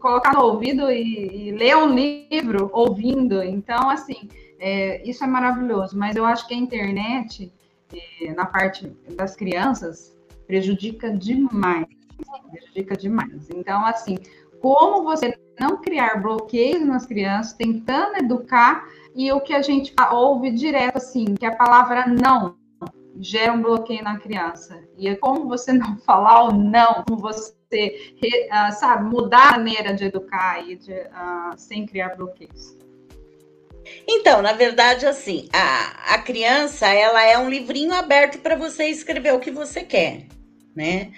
Colocar 0.00 0.32
no 0.32 0.42
ouvido 0.42 0.90
e, 0.90 1.48
e, 1.48 1.50
ler 1.52 1.76
um 1.76 1.92
livro 1.92 2.70
ouvindo. 2.72 3.42
Então, 3.42 3.90
assim, 3.90 4.28
é, 4.58 5.02
isso 5.08 5.24
é 5.24 5.26
maravilhoso, 5.26 5.98
mas 5.98 6.14
eu 6.14 6.24
acho 6.24 6.46
que 6.46 6.54
a 6.54 6.56
internet, 6.56 7.52
é, 7.92 8.32
na 8.32 8.46
parte 8.46 8.86
das 9.16 9.34
crianças, 9.34 10.16
prejudica 10.46 11.10
demais. 11.10 11.86
Prejudica 12.50 12.96
demais. 12.96 13.50
Então, 13.50 13.84
assim, 13.84 14.16
como 14.60 15.02
você 15.02 15.36
não 15.58 15.78
criar 15.78 16.22
bloqueios 16.22 16.86
nas 16.86 17.04
crianças, 17.04 17.52
tentando 17.52 18.16
educar, 18.18 18.84
e 19.14 19.30
o 19.32 19.40
que 19.40 19.52
a 19.52 19.62
gente 19.62 19.94
ouve 20.10 20.50
direto, 20.50 20.96
assim, 20.96 21.34
que 21.34 21.44
a 21.44 21.54
palavra 21.54 22.06
não 22.06 22.56
gera 23.20 23.52
um 23.52 23.62
bloqueio 23.62 24.02
na 24.02 24.18
criança. 24.18 24.82
E 24.96 25.08
é 25.08 25.14
como 25.14 25.48
você 25.48 25.72
não 25.74 25.98
falar 25.98 26.44
o 26.44 26.52
não, 26.52 27.04
como 27.04 27.20
você, 27.20 27.54
uh, 27.72 28.72
sabe, 28.72 29.04
mudar 29.04 29.54
a 29.54 29.58
maneira 29.58 29.94
de 29.94 30.04
educar 30.04 30.66
e 30.66 30.76
de, 30.76 30.92
uh, 30.92 31.56
sem 31.56 31.86
criar 31.86 32.16
bloqueios. 32.16 32.76
Então, 34.08 34.40
na 34.42 34.52
verdade, 34.52 35.06
assim, 35.06 35.48
a, 35.52 36.14
a 36.14 36.18
criança, 36.18 36.86
ela 36.86 37.22
é 37.22 37.36
um 37.36 37.50
livrinho 37.50 37.92
aberto 37.92 38.38
para 38.38 38.56
você 38.56 38.86
escrever 38.86 39.34
o 39.34 39.40
que 39.40 39.50
você 39.50 39.82
quer, 39.82 40.26
né? 40.74 41.12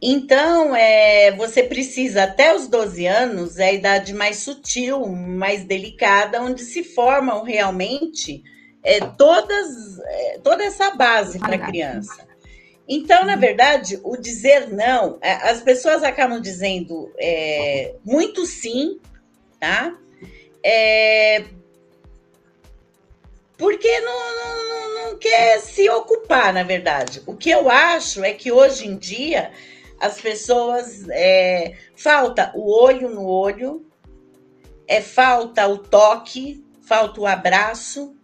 Então, 0.00 0.76
é, 0.76 1.32
você 1.32 1.62
precisa, 1.62 2.24
até 2.24 2.54
os 2.54 2.68
12 2.68 3.06
anos, 3.06 3.58
é 3.58 3.68
a 3.68 3.72
idade 3.72 4.12
mais 4.12 4.38
sutil, 4.38 5.06
mais 5.06 5.64
delicada, 5.64 6.42
onde 6.42 6.62
se 6.62 6.84
formam 6.84 7.42
realmente 7.42 8.44
é, 8.82 9.00
todas, 9.00 9.98
é, 9.98 10.38
toda 10.42 10.64
essa 10.64 10.90
base 10.90 11.38
para 11.38 11.56
a 11.56 11.66
criança. 11.66 12.26
Então, 12.88 13.24
na 13.24 13.34
verdade, 13.34 13.98
o 14.04 14.16
dizer 14.16 14.68
não, 14.68 15.18
é, 15.20 15.32
as 15.50 15.60
pessoas 15.60 16.04
acabam 16.04 16.40
dizendo 16.40 17.12
é, 17.18 17.94
muito 18.04 18.46
sim, 18.46 19.00
tá? 19.58 19.96
É, 20.62 21.44
porque 23.56 24.00
não, 24.00 24.36
não, 24.36 24.94
não, 24.94 25.18
quer 25.18 25.60
se 25.60 25.88
ocupar, 25.88 26.52
na 26.52 26.62
verdade. 26.62 27.22
O 27.26 27.34
que 27.34 27.50
eu 27.50 27.68
acho 27.70 28.22
é 28.22 28.32
que 28.32 28.52
hoje 28.52 28.86
em 28.86 28.96
dia 28.96 29.50
as 30.00 30.20
pessoas 30.20 31.08
é, 31.08 31.74
falta 31.94 32.52
o 32.54 32.70
olho 32.70 33.08
no 33.08 33.26
olho, 33.26 33.86
é 34.86 35.00
falta 35.00 35.66
o 35.66 35.78
toque, 35.78 36.64
falta 36.82 37.20
o 37.20 37.26
abraço, 37.26 38.14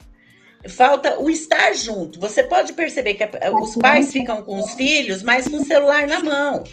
falta 0.68 1.18
o 1.18 1.28
estar 1.28 1.72
junto. 1.74 2.20
Você 2.20 2.42
pode 2.42 2.72
perceber 2.72 3.14
que 3.14 3.28
os 3.60 3.76
pais 3.76 4.12
ficam 4.12 4.42
com 4.42 4.58
os 4.60 4.74
filhos, 4.74 5.22
mas 5.22 5.48
com 5.48 5.56
o 5.56 5.64
celular 5.64 6.06
na 6.06 6.22
mão. 6.22 6.64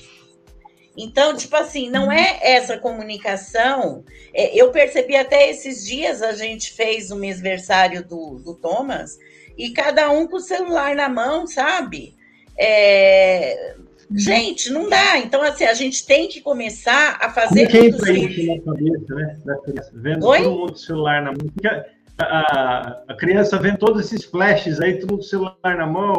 Então, 0.98 1.36
tipo 1.36 1.56
assim, 1.56 1.90
não 1.90 2.12
é 2.12 2.40
essa 2.42 2.78
comunicação. 2.78 4.04
É, 4.34 4.54
eu 4.54 4.70
percebi 4.70 5.16
até 5.16 5.50
esses 5.50 5.86
dias, 5.86 6.22
a 6.22 6.34
gente 6.34 6.74
fez 6.74 7.10
o 7.10 7.16
mêsversário 7.16 8.06
do, 8.06 8.40
do 8.40 8.54
Thomas, 8.54 9.18
e 9.58 9.72
cada 9.72 10.12
um 10.12 10.28
com 10.28 10.38
o 10.38 10.42
celular 10.42 10.96
na 10.96 11.08
mão, 11.08 11.48
sabe? 11.48 12.16
É, 12.58 13.76
Gente, 14.12 14.72
não 14.72 14.90
dá. 14.90 15.18
Então, 15.20 15.42
assim, 15.42 15.66
a 15.66 15.74
gente 15.74 16.06
tem 16.06 16.28
que 16.28 16.42
começar 16.42 17.18
a 17.22 17.30
fazer. 17.30 17.68
Como 17.68 17.70
que 17.70 17.88
entra 17.88 18.12
isso 18.12 18.46
na 18.46 18.62
cabeça, 18.62 19.16
né? 19.16 19.38
Da 19.46 19.58
criança, 19.58 19.92
vendo 19.94 20.26
Oi? 20.26 20.44
todo 20.44 20.58
mundo 20.58 20.78
celular 20.78 21.22
na 21.22 21.32
mão. 21.32 21.86
A, 22.18 22.26
a, 22.26 23.04
a, 23.08 23.14
criança 23.16 23.58
vendo 23.60 23.78
todos 23.78 24.06
esses 24.06 24.26
flashes 24.26 24.82
aí, 24.82 25.00
todo 25.00 25.12
mundo 25.12 25.24
celular 25.24 25.56
na 25.64 25.86
mão. 25.86 26.16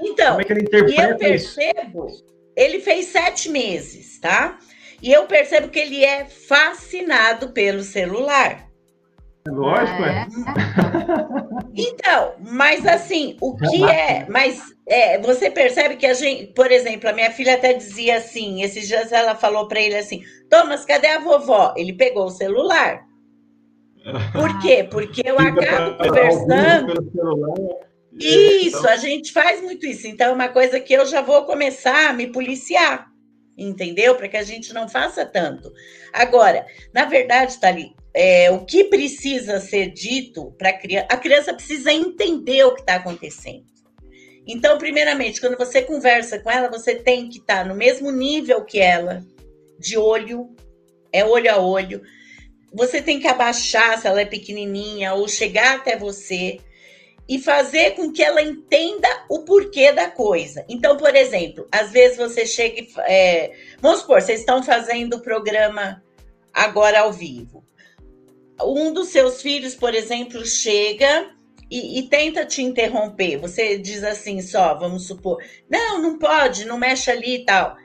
Então, 0.00 0.30
como 0.30 0.40
é 0.40 0.44
que 0.44 0.52
ele 0.52 0.62
interpreta 0.62 1.12
eu 1.12 1.18
percebo, 1.18 2.06
isso? 2.06 2.24
ele 2.56 2.78
fez 2.80 3.06
sete 3.06 3.48
meses, 3.48 4.20
tá? 4.20 4.58
E 5.02 5.10
eu 5.10 5.24
percebo 5.24 5.68
que 5.68 5.78
ele 5.78 6.04
é 6.04 6.26
fascinado 6.26 7.50
pelo 7.50 7.82
celular. 7.82 8.69
Lógico, 9.48 10.02
é. 10.02 10.26
Então, 11.74 12.34
mas 12.50 12.86
assim, 12.86 13.36
o 13.40 13.56
que 13.56 13.84
é. 13.84 14.26
Mas 14.28 14.60
é, 14.86 15.18
você 15.18 15.50
percebe 15.50 15.96
que 15.96 16.06
a 16.06 16.14
gente, 16.14 16.52
por 16.52 16.70
exemplo, 16.70 17.08
a 17.08 17.12
minha 17.12 17.30
filha 17.30 17.54
até 17.54 17.72
dizia 17.72 18.18
assim: 18.18 18.62
esses 18.62 18.86
dias 18.86 19.12
ela 19.12 19.34
falou 19.34 19.66
para 19.66 19.80
ele 19.80 19.96
assim: 19.96 20.22
Thomas, 20.50 20.84
cadê 20.84 21.08
a 21.08 21.20
vovó? 21.20 21.72
Ele 21.76 21.92
pegou 21.92 22.26
o 22.26 22.30
celular. 22.30 23.02
Por 24.32 24.60
quê? 24.60 24.86
Porque 24.90 25.22
eu 25.24 25.38
acabo 25.38 25.96
conversando. 25.96 26.94
Isso, 28.18 28.86
a 28.88 28.96
gente 28.96 29.32
faz 29.32 29.62
muito 29.62 29.86
isso. 29.86 30.06
Então, 30.06 30.30
é 30.30 30.32
uma 30.32 30.48
coisa 30.48 30.80
que 30.80 30.92
eu 30.92 31.06
já 31.06 31.22
vou 31.22 31.44
começar 31.44 32.10
a 32.10 32.12
me 32.12 32.26
policiar, 32.26 33.06
entendeu? 33.56 34.14
Para 34.16 34.28
que 34.28 34.36
a 34.36 34.42
gente 34.42 34.74
não 34.74 34.88
faça 34.88 35.24
tanto. 35.24 35.70
Agora, 36.12 36.66
na 36.92 37.04
verdade, 37.04 37.58
Thali, 37.58 37.94
é, 38.12 38.50
o 38.50 38.64
que 38.64 38.84
precisa 38.84 39.60
ser 39.60 39.90
dito 39.90 40.52
para 40.58 40.70
a 40.70 40.72
criança, 40.72 41.06
a 41.10 41.16
criança 41.16 41.54
precisa 41.54 41.92
entender 41.92 42.64
o 42.64 42.74
que 42.74 42.80
está 42.80 42.96
acontecendo. 42.96 43.64
Então, 44.46 44.78
primeiramente, 44.78 45.40
quando 45.40 45.56
você 45.56 45.82
conversa 45.82 46.38
com 46.38 46.50
ela, 46.50 46.68
você 46.68 46.94
tem 46.94 47.28
que 47.28 47.38
estar 47.38 47.62
tá 47.62 47.64
no 47.64 47.74
mesmo 47.74 48.10
nível 48.10 48.64
que 48.64 48.80
ela, 48.80 49.24
de 49.78 49.96
olho, 49.96 50.54
é 51.12 51.24
olho 51.24 51.52
a 51.52 51.58
olho. 51.58 52.02
Você 52.72 53.00
tem 53.00 53.20
que 53.20 53.28
abaixar 53.28 54.00
se 54.00 54.06
ela 54.06 54.20
é 54.20 54.24
pequenininha 54.24 55.14
ou 55.14 55.28
chegar 55.28 55.76
até 55.76 55.96
você 55.96 56.58
e 57.28 57.38
fazer 57.38 57.92
com 57.92 58.12
que 58.12 58.22
ela 58.22 58.42
entenda 58.42 59.08
o 59.28 59.40
porquê 59.40 59.92
da 59.92 60.10
coisa. 60.10 60.64
Então, 60.68 60.96
por 60.96 61.14
exemplo, 61.14 61.68
às 61.70 61.92
vezes 61.92 62.16
você 62.16 62.44
chega 62.44 62.80
e. 62.80 62.88
É, 63.06 63.52
vamos 63.80 64.00
supor, 64.00 64.20
vocês 64.20 64.40
estão 64.40 64.64
fazendo 64.64 65.14
o 65.16 65.22
programa 65.22 66.02
agora 66.52 67.00
ao 67.00 67.12
vivo 67.12 67.64
um 68.64 68.92
dos 68.92 69.08
seus 69.08 69.42
filhos, 69.42 69.74
por 69.74 69.94
exemplo, 69.94 70.44
chega 70.44 71.30
e, 71.70 71.98
e, 71.98 72.08
tenta 72.08 72.44
te 72.44 72.62
interromper. 72.62 73.38
Você 73.38 73.78
diz 73.78 74.02
assim, 74.02 74.40
só, 74.40 74.74
vamos 74.74 75.06
supor, 75.06 75.42
não, 75.68 76.02
não 76.02 76.18
pode, 76.18 76.64
não 76.64 76.78
mexe 76.78 77.10
ali 77.10 77.36
e 77.36 77.44
tal. 77.44 77.76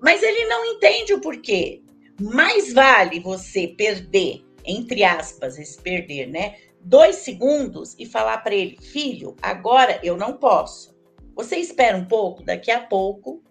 Mas 0.00 0.22
ele 0.22 0.46
não 0.46 0.64
entende 0.64 1.14
o 1.14 1.20
porquê. 1.20 1.82
Mais 2.20 2.72
vale 2.72 3.20
você 3.20 3.68
perder, 3.68 4.44
entre 4.64 5.04
aspas, 5.04 5.58
esse 5.58 5.80
perder, 5.80 6.26
né? 6.26 6.56
Dois 6.80 7.16
segundos 7.16 7.94
e 7.98 8.06
falar 8.06 8.38
para 8.38 8.54
ele, 8.54 8.76
filho, 8.80 9.36
agora 9.40 10.00
eu 10.02 10.16
não 10.16 10.34
posso. 10.34 10.94
Você 11.34 11.56
espera 11.56 11.96
um 11.96 12.04
pouco, 12.04 12.42
daqui 12.42 12.70
a 12.70 12.80
pouco 12.80 13.42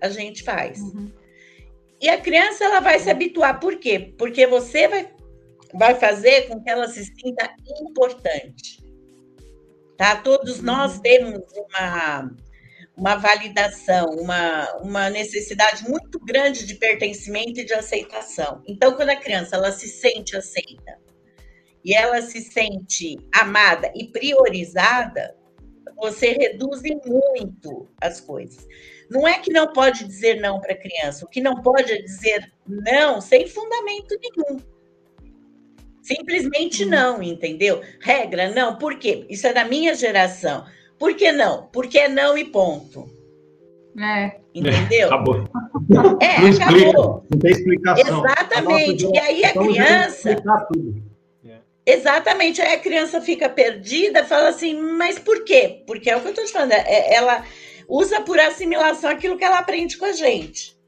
a 0.00 0.08
gente 0.08 0.42
faz. 0.42 0.80
Uhum. 0.80 1.10
E 2.00 2.08
a 2.08 2.18
criança 2.18 2.64
ela 2.64 2.80
vai 2.80 2.98
se 2.98 3.10
habituar, 3.10 3.60
por 3.60 3.76
quê? 3.76 4.14
Porque 4.16 4.46
você 4.46 4.88
vai 4.88 5.10
vai 5.74 5.94
fazer 5.94 6.48
com 6.48 6.60
que 6.62 6.70
ela 6.70 6.88
se 6.88 7.04
sinta 7.04 7.54
importante. 7.80 8.82
Tá? 9.96 10.16
Todos 10.16 10.58
uhum. 10.58 10.64
nós 10.64 10.98
temos 11.00 11.42
uma, 11.54 12.30
uma 12.96 13.16
validação, 13.16 14.06
uma, 14.10 14.72
uma 14.76 15.10
necessidade 15.10 15.88
muito 15.88 16.18
grande 16.20 16.66
de 16.66 16.74
pertencimento 16.74 17.60
e 17.60 17.64
de 17.64 17.74
aceitação. 17.74 18.62
Então, 18.66 18.94
quando 18.94 19.10
a 19.10 19.16
criança 19.16 19.56
ela 19.56 19.72
se 19.72 19.88
sente 19.88 20.36
aceita 20.36 20.98
e 21.84 21.94
ela 21.94 22.22
se 22.22 22.40
sente 22.40 23.18
amada 23.32 23.92
e 23.94 24.08
priorizada, 24.08 25.36
você 25.96 26.32
reduz 26.32 26.82
muito 27.04 27.88
as 28.00 28.20
coisas. 28.20 28.66
Não 29.10 29.26
é 29.26 29.38
que 29.38 29.52
não 29.52 29.72
pode 29.72 30.04
dizer 30.04 30.40
não 30.40 30.60
para 30.60 30.72
a 30.72 30.78
criança, 30.78 31.24
o 31.24 31.28
que 31.28 31.40
não 31.40 31.60
pode 31.62 31.92
é 31.92 32.00
dizer 32.00 32.50
não 32.66 33.20
sem 33.20 33.46
fundamento 33.46 34.16
nenhum. 34.20 34.60
Simplesmente 36.02 36.84
hum. 36.84 36.88
não, 36.88 37.22
entendeu? 37.22 37.80
Regra, 38.00 38.50
não. 38.50 38.76
Por 38.76 38.98
quê? 38.98 39.26
Isso 39.28 39.46
é 39.46 39.52
da 39.52 39.64
minha 39.64 39.94
geração. 39.94 40.64
Por 40.98 41.14
que 41.14 41.32
não? 41.32 41.68
Porque 41.72 41.98
é 41.98 42.08
não 42.08 42.36
e 42.36 42.44
ponto. 42.44 43.08
É. 43.98 44.40
Entendeu? 44.54 45.08
acabou. 45.12 45.48
É, 46.20 46.40
não 46.40 46.50
acabou. 46.50 47.26
Não 47.30 47.38
tem 47.38 47.50
explicação. 47.52 48.18
Exatamente. 48.18 49.06
E 49.06 49.18
aí 49.18 49.44
a 49.44 49.52
criança. 49.52 50.30
É. 50.30 51.58
Exatamente. 51.86 52.60
Aí 52.60 52.74
a 52.74 52.80
criança 52.80 53.20
fica 53.20 53.48
perdida, 53.48 54.24
fala 54.24 54.48
assim, 54.48 54.74
mas 54.74 55.18
por 55.18 55.44
quê? 55.44 55.82
Porque 55.86 56.10
é 56.10 56.16
o 56.16 56.20
que 56.20 56.28
eu 56.28 56.30
estou 56.30 56.44
te 56.44 56.52
falando. 56.52 56.72
É, 56.72 57.14
ela 57.14 57.44
usa 57.88 58.20
por 58.20 58.38
assimilação 58.38 59.10
aquilo 59.10 59.36
que 59.36 59.44
ela 59.44 59.58
aprende 59.58 59.96
com 59.96 60.04
a 60.04 60.12
gente. 60.12 60.78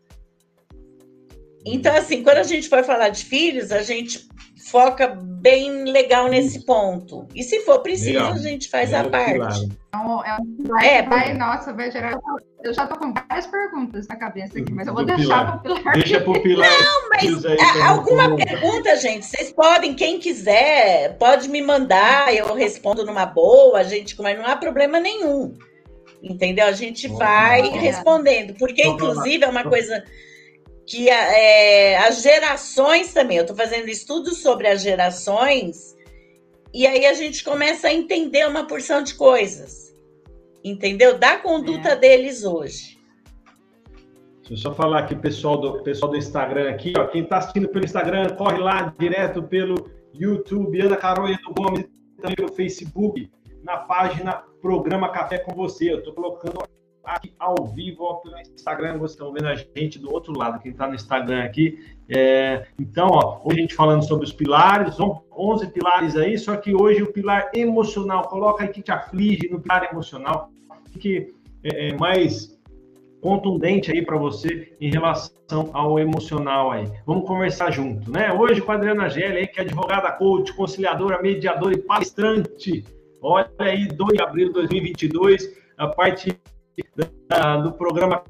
Então, 1.65 1.95
assim, 1.95 2.23
quando 2.23 2.39
a 2.39 2.43
gente 2.43 2.69
for 2.69 2.83
falar 2.85 3.09
de 3.09 3.25
filhos, 3.25 3.71
a 3.71 3.83
gente 3.83 4.27
foca 4.71 5.09
bem 5.09 5.85
legal 5.85 6.29
nesse 6.29 6.65
ponto. 6.65 7.27
E 7.35 7.43
se 7.43 7.61
for 7.61 7.81
preciso, 7.81 8.19
legal. 8.19 8.33
a 8.33 8.39
gente 8.39 8.69
faz 8.69 8.93
é 8.93 8.99
a 8.99 9.09
parte. 9.09 9.69
Então, 9.89 10.25
é 10.25 10.37
um 10.41 10.65
vai, 10.65 10.89
é, 10.89 11.03
vai, 11.03 11.35
nossa, 11.35 11.73
vai 11.73 11.91
gerar. 11.91 12.19
Eu 12.63 12.73
já 12.73 12.87
tô 12.87 12.97
com 12.97 13.13
várias 13.13 13.47
perguntas 13.47 14.07
na 14.07 14.17
cabeça 14.17 14.59
aqui, 14.59 14.73
mas 14.73 14.87
eu 14.87 14.95
vou 14.95 15.05
deixar 15.05 15.61
para 15.61 15.73
o 15.73 15.77
Pilar. 15.77 15.95
Deixa 15.95 16.21
para 16.21 16.31
o 16.31 16.43
Pilar. 16.43 16.71
Não, 16.71 17.09
mas 17.11 17.45
aí, 17.45 17.83
alguma 17.83 18.37
pergunta, 18.37 18.97
gente, 18.97 19.27
vocês 19.27 19.53
podem, 19.53 19.95
quem 19.95 20.19
quiser, 20.19 21.17
pode 21.19 21.49
me 21.49 21.61
mandar, 21.61 22.35
eu 22.35 22.55
respondo 22.55 23.05
numa 23.05 23.27
boa, 23.27 23.81
a 23.81 23.85
gente, 23.85 24.21
mas 24.23 24.39
não 24.39 24.47
há 24.47 24.57
problema 24.57 25.01
nenhum. 25.01 25.55
Entendeu? 26.23 26.67
A 26.67 26.73
gente 26.73 27.09
vai 27.09 27.63
respondendo, 27.69 28.55
porque 28.55 28.87
inclusive 28.87 29.45
é 29.45 29.49
uma 29.49 29.65
coisa 29.65 30.05
que 30.93 31.09
é, 31.09 31.97
as 31.97 32.21
gerações 32.21 33.15
também, 33.15 33.39
eu 33.39 33.45
estou 33.45 33.57
fazendo 33.57 33.89
estudos 33.89 34.43
sobre 34.43 34.69
as 34.69 34.83
gerações, 34.83 35.97
e 36.71 36.87
aí 36.87 37.07
a 37.07 37.15
gente 37.15 37.43
começa 37.43 37.89
a 37.89 37.95
entender 37.95 38.47
uma 38.47 38.67
porção 38.67 39.03
de 39.03 39.15
coisas, 39.15 39.91
entendeu? 40.63 41.17
Da 41.17 41.39
conduta 41.39 41.93
é. 41.93 41.97
deles 41.97 42.45
hoje. 42.45 43.01
Deixa 44.41 44.53
eu 44.53 44.57
só 44.59 44.75
falar 44.75 44.99
aqui, 44.99 45.17
pessoal 45.17 45.57
do 45.57 45.83
pessoal 45.83 46.11
do 46.11 46.19
Instagram 46.19 46.69
aqui, 46.69 46.93
ó. 46.95 47.07
Quem 47.07 47.23
está 47.23 47.39
assistindo 47.39 47.69
pelo 47.69 47.87
Instagram, 47.87 48.37
corre 48.37 48.59
lá 48.59 48.95
direto 48.99 49.43
pelo 49.43 49.91
YouTube, 50.13 50.79
Ana 50.79 50.97
Carol 50.99 51.27
e 51.27 51.33
Edu 51.33 51.55
Gomes, 51.57 51.87
também 52.21 52.37
pelo 52.37 52.53
Facebook, 52.53 53.31
na 53.65 53.79
página 53.79 54.45
Programa 54.61 55.09
Café 55.09 55.39
com 55.39 55.55
Você. 55.55 55.91
Eu 55.91 56.01
estou 56.01 56.13
colocando 56.13 56.63
aqui 57.05 57.33
ao 57.39 57.67
vivo 57.67 58.05
ó, 58.05 58.15
pelo 58.15 58.39
Instagram, 58.39 58.99
vocês 58.99 59.13
estão 59.13 59.33
vendo 59.33 59.47
a 59.47 59.55
gente 59.55 59.99
do 59.99 60.13
outro 60.13 60.37
lado, 60.37 60.61
quem 60.61 60.73
está 60.73 60.87
no 60.87 60.95
Instagram 60.95 61.45
aqui. 61.45 61.79
É, 62.09 62.67
então, 62.79 63.09
ó, 63.11 63.41
hoje 63.45 63.59
a 63.59 63.63
gente 63.63 63.75
falando 63.75 64.07
sobre 64.07 64.25
os 64.25 64.33
pilares, 64.33 64.97
11 65.01 65.67
pilares 65.69 66.17
aí, 66.17 66.39
só 66.39 66.57
que 66.57 66.75
hoje 66.75 67.03
o 67.03 67.13
pilar 67.13 67.51
emocional, 67.55 68.29
coloca 68.29 68.65
aí 68.65 68.69
que 68.69 68.83
te 68.83 68.91
aflige 68.91 69.49
no 69.51 69.61
pilar 69.61 69.89
emocional, 69.91 70.51
que 70.99 71.33
é, 71.65 71.89
é 71.89 71.97
mais 71.97 72.59
contundente 73.23 73.93
aí 73.93 74.05
para 74.05 74.17
você 74.17 74.75
em 74.81 74.91
relação 74.91 75.71
ao 75.73 75.99
emocional 75.99 76.73
aí. 76.73 76.91
Vamos 77.07 77.27
conversar 77.27 77.71
junto, 77.71 78.11
né? 78.11 78.33
Hoje 78.33 78.61
com 78.61 78.73
a 78.73 78.75
Adriana 78.75 79.09
Gelli, 79.09 79.47
que 79.47 79.61
é 79.61 79.63
advogada, 79.63 80.11
coach, 80.11 80.53
conciliadora, 80.53 81.23
mediadora 81.23 81.73
e 81.73 81.79
palestrante. 81.79 82.85
Olha 83.23 83.49
aí, 83.59 83.87
2 83.87 84.13
de 84.15 84.23
abril 84.23 84.49
de 84.49 84.55
2022, 84.55 85.57
a 85.79 85.87
parte 85.87 86.37
da, 87.29 87.57
do 87.59 87.73
programa 87.73 88.23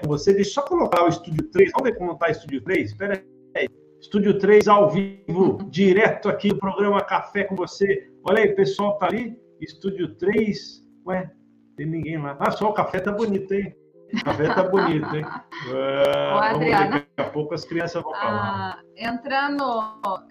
com 0.00 0.08
você. 0.08 0.34
Deixa 0.34 0.50
eu 0.50 0.54
só 0.54 0.62
colocar 0.62 1.04
o 1.04 1.08
Estúdio 1.08 1.48
3. 1.50 1.72
Vamos 1.72 1.90
ver 1.90 1.96
como 1.96 2.12
está 2.12 2.28
o 2.28 2.30
Estúdio 2.30 2.62
3? 2.62 2.90
Espera 2.90 3.24
aí. 3.56 3.68
Estúdio 4.00 4.38
3 4.38 4.68
ao 4.68 4.90
vivo, 4.90 5.58
direto 5.70 6.28
aqui 6.28 6.50
do 6.50 6.58
programa 6.58 7.02
Café 7.02 7.44
com 7.44 7.56
você. 7.56 8.08
Olha 8.24 8.42
aí, 8.42 8.54
pessoal 8.54 8.96
tá 8.98 9.06
ali. 9.06 9.36
Estúdio 9.60 10.14
3. 10.14 10.84
Ué, 11.06 11.30
tem 11.76 11.86
ninguém 11.86 12.18
lá. 12.18 12.36
Ah, 12.38 12.50
só 12.50 12.70
o 12.70 12.72
café 12.72 13.00
tá 13.00 13.10
bonito, 13.10 13.52
hein? 13.52 13.74
O 14.12 14.24
café 14.24 14.54
tá 14.54 14.62
bonito, 14.64 15.16
hein? 15.16 15.24
Uh, 15.24 16.34
Ô, 16.34 16.38
Adriana, 16.38 16.90
daqui 16.90 17.08
a 17.16 17.24
pouco 17.24 17.54
as 17.54 17.64
crianças 17.64 18.02
vão 18.02 18.12
falar. 18.12 18.78
Ah, 18.78 18.80
entrando 18.96 19.64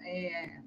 é, 0.04 0.60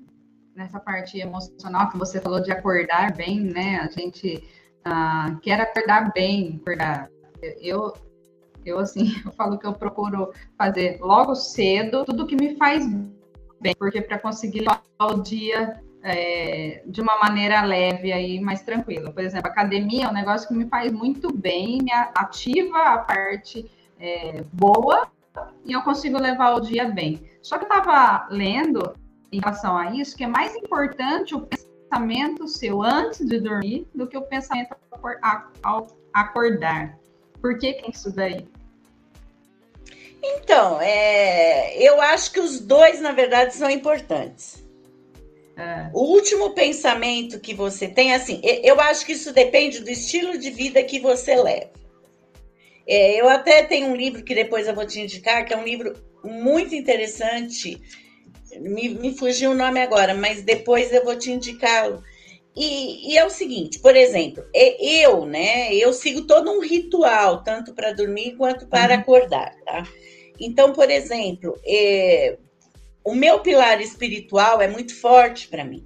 nessa 0.56 0.80
parte 0.80 1.20
emocional 1.20 1.90
que 1.90 1.98
você 1.98 2.20
falou 2.20 2.42
de 2.42 2.52
acordar 2.52 3.16
bem, 3.16 3.40
né? 3.40 3.80
A 3.82 3.88
gente 3.88 4.44
ah, 4.84 5.38
quer 5.42 5.62
acordar 5.62 6.12
bem, 6.14 6.60
acordar. 6.62 7.10
Eu, 7.62 7.94
eu, 8.66 8.80
assim, 8.80 9.14
eu 9.26 9.32
falo 9.32 9.58
que 9.58 9.66
eu 9.66 9.74
procuro 9.74 10.32
fazer 10.58 11.00
logo 11.02 11.36
cedo 11.36 12.06
tudo 12.06 12.28
que 12.28 12.36
me 12.36 12.56
faz 12.56 12.86
bem, 13.60 13.76
porque 13.78 14.02
para 14.02 14.20
conseguir 14.20 14.66
o 15.00 15.14
dia 15.22 15.80
é, 16.04 16.84
de 16.86 17.02
uma 17.02 17.20
maneira 17.20 17.62
leve 17.62 18.12
aí, 18.12 18.40
mais 18.40 18.62
tranquila. 18.62 19.12
Por 19.12 19.24
exemplo, 19.24 19.50
academia 19.50 20.06
é 20.06 20.10
um 20.10 20.14
negócio 20.14 20.48
que 20.48 20.54
me 20.54 20.68
faz 20.68 20.92
muito 20.92 21.32
bem, 21.32 21.80
me 21.82 21.92
ativa 21.92 22.78
a 22.78 22.98
parte 23.00 23.70
é, 24.00 24.44
boa 24.52 25.08
e 25.64 25.72
eu 25.72 25.82
consigo 25.84 26.18
levar 26.18 26.56
o 26.56 26.60
dia 26.60 26.90
bem. 26.90 27.22
Só 27.42 27.58
que 27.58 27.66
eu 27.66 27.70
estava 27.70 28.28
lendo 28.30 28.96
em 29.32 29.40
relação 29.40 29.78
a 29.78 29.92
isso 29.92 30.18
que 30.18 30.24
é 30.24 30.28
mais 30.28 30.56
importante 30.56 31.36
o 31.36 31.48
pensamento 31.92 32.48
seu 32.48 32.82
antes 32.82 33.26
de 33.28 33.40
dormir 33.40 33.86
do 33.94 34.08
que 34.08 34.18
o 34.18 34.22
pensamento 34.22 34.76
ao 35.62 35.88
acordar. 36.14 36.98
Por 37.42 37.58
que, 37.60 37.74
que 37.74 37.86
é 37.86 37.90
isso 37.90 38.16
daí? 38.16 38.48
Então, 40.24 40.80
é, 40.82 41.76
eu 41.78 42.00
acho 42.00 42.32
que 42.32 42.40
os 42.40 42.60
dois, 42.60 43.02
na 43.02 43.12
verdade, 43.12 43.56
são 43.56 43.70
importantes. 43.70 44.64
É. 45.58 45.90
O 45.94 46.04
último 46.04 46.52
pensamento 46.52 47.40
que 47.40 47.54
você 47.54 47.88
tem, 47.88 48.14
assim, 48.14 48.40
eu 48.44 48.80
acho 48.80 49.06
que 49.06 49.14
isso 49.14 49.34
depende 49.34 49.80
do 49.80 49.90
estilo 49.90 50.38
de 50.38 50.50
vida 50.50 50.82
que 50.84 51.00
você 51.00 51.36
leva. 51.36 51.72
É, 52.88 53.20
eu 53.20 53.28
até 53.28 53.64
tenho 53.64 53.88
um 53.88 53.96
livro 53.96 54.24
que 54.24 54.36
depois 54.36 54.68
eu 54.68 54.76
vou 54.76 54.86
te 54.86 55.02
indicar, 55.02 55.46
que 55.46 55.54
é 55.54 55.58
um 55.58 55.66
livro 55.66 55.94
muito 56.24 56.76
interessante. 56.76 57.82
Me, 58.60 58.90
me 58.90 59.16
fugiu 59.16 59.52
o 59.52 59.56
nome 59.56 59.80
agora, 59.80 60.14
mas 60.14 60.42
depois 60.42 60.92
eu 60.92 61.04
vou 61.04 61.16
te 61.16 61.32
indicá-lo. 61.32 62.04
E, 62.56 63.14
e, 63.14 63.18
é 63.18 63.26
o 63.26 63.30
seguinte, 63.30 63.80
por 63.80 63.96
exemplo, 63.96 64.44
eu, 64.54 65.26
né, 65.26 65.74
eu 65.74 65.94
sigo 65.94 66.24
todo 66.24 66.52
um 66.52 66.60
ritual, 66.60 67.44
tanto 67.44 67.74
para 67.74 67.94
dormir 67.94 68.36
quanto 68.36 68.68
para 68.68 68.94
uhum. 68.94 69.00
acordar, 69.00 69.56
tá? 69.66 69.88
Então, 70.38 70.74
por 70.74 70.90
exemplo, 70.90 71.58
é, 71.66 72.38
o 73.06 73.16
meu 73.16 73.40
pilar 73.40 73.80
espiritual 73.80 74.62
é 74.62 74.68
muito 74.68 74.94
forte 74.94 75.48
para 75.48 75.64
mim. 75.64 75.86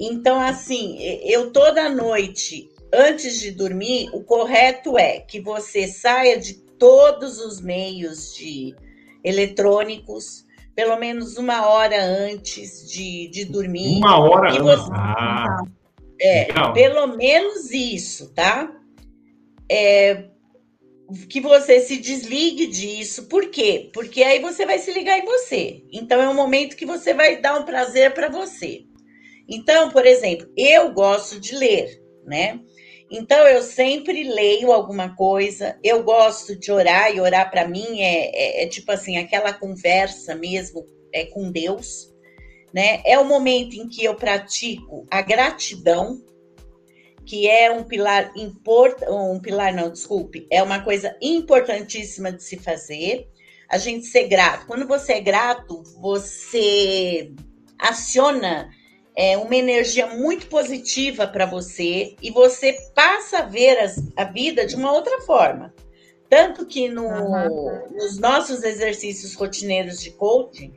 Então, 0.00 0.40
assim, 0.40 0.98
eu 1.22 1.52
toda 1.52 1.88
noite, 1.88 2.68
antes 2.92 3.38
de 3.38 3.52
dormir, 3.52 4.10
o 4.12 4.24
correto 4.24 4.98
é 4.98 5.20
que 5.20 5.40
você 5.40 5.86
saia 5.86 6.38
de 6.38 6.54
todos 6.78 7.38
os 7.38 7.60
meios 7.60 8.34
de 8.34 8.74
eletrônicos, 9.22 10.43
pelo 10.74 10.96
menos 10.96 11.36
uma 11.36 11.66
hora 11.66 12.02
antes 12.02 12.90
de, 12.90 13.28
de 13.28 13.44
dormir. 13.44 13.98
Uma 13.98 14.18
hora 14.18 14.50
antes. 14.50 14.62
Você... 14.62 14.90
Ah, 14.92 15.62
é, 16.20 16.46
legal. 16.46 16.72
pelo 16.72 17.06
menos 17.16 17.70
isso, 17.70 18.32
tá? 18.34 18.72
É, 19.70 20.24
que 21.28 21.40
você 21.40 21.80
se 21.80 21.96
desligue 21.96 22.66
disso. 22.66 23.24
Por 23.24 23.50
quê? 23.50 23.90
Porque 23.92 24.22
aí 24.22 24.40
você 24.40 24.66
vai 24.66 24.78
se 24.78 24.92
ligar 24.92 25.18
em 25.18 25.24
você. 25.24 25.84
Então 25.92 26.20
é 26.20 26.28
um 26.28 26.34
momento 26.34 26.76
que 26.76 26.86
você 26.86 27.14
vai 27.14 27.40
dar 27.40 27.58
um 27.58 27.64
prazer 27.64 28.12
para 28.12 28.28
você. 28.28 28.84
Então, 29.48 29.90
por 29.90 30.06
exemplo, 30.06 30.48
eu 30.56 30.92
gosto 30.92 31.38
de 31.38 31.54
ler, 31.54 32.02
né? 32.24 32.60
Então 33.16 33.46
eu 33.46 33.62
sempre 33.62 34.24
leio 34.24 34.72
alguma 34.72 35.14
coisa. 35.14 35.78
Eu 35.84 36.02
gosto 36.02 36.58
de 36.58 36.72
orar 36.72 37.14
e 37.14 37.20
orar 37.20 37.48
para 37.48 37.68
mim 37.68 38.00
é, 38.00 38.30
é, 38.34 38.64
é, 38.64 38.66
tipo 38.66 38.90
assim 38.90 39.16
aquela 39.16 39.52
conversa 39.52 40.34
mesmo 40.34 40.84
é 41.12 41.24
com 41.24 41.52
Deus, 41.52 42.12
né? 42.74 43.00
É 43.06 43.16
o 43.16 43.24
momento 43.24 43.74
em 43.76 43.88
que 43.88 44.04
eu 44.04 44.16
pratico 44.16 45.06
a 45.08 45.22
gratidão 45.22 46.20
que 47.24 47.48
é 47.48 47.70
um 47.70 47.84
pilar 47.84 48.32
importante, 48.36 49.10
um 49.12 49.38
pilar 49.38 49.72
não, 49.72 49.90
desculpe, 49.90 50.48
é 50.50 50.60
uma 50.60 50.80
coisa 50.80 51.16
importantíssima 51.22 52.32
de 52.32 52.42
se 52.42 52.58
fazer. 52.58 53.28
A 53.68 53.78
gente 53.78 54.06
ser 54.06 54.26
grato. 54.26 54.66
Quando 54.66 54.88
você 54.88 55.14
é 55.14 55.20
grato, 55.20 55.84
você 56.00 57.32
aciona 57.78 58.68
é, 59.16 59.36
uma 59.36 59.54
energia 59.54 60.06
muito 60.06 60.46
positiva 60.46 61.26
para 61.26 61.46
você 61.46 62.16
e 62.20 62.30
você 62.30 62.72
passa 62.94 63.38
a 63.38 63.42
ver 63.42 63.78
as, 63.78 64.02
a 64.16 64.24
vida 64.24 64.66
de 64.66 64.74
uma 64.74 64.92
outra 64.92 65.20
forma. 65.22 65.74
Tanto 66.28 66.66
que 66.66 66.88
no, 66.88 67.06
uhum. 67.06 67.92
nos 67.92 68.18
nossos 68.18 68.62
exercícios 68.62 69.34
rotineiros 69.34 70.00
de 70.00 70.10
coaching, 70.10 70.72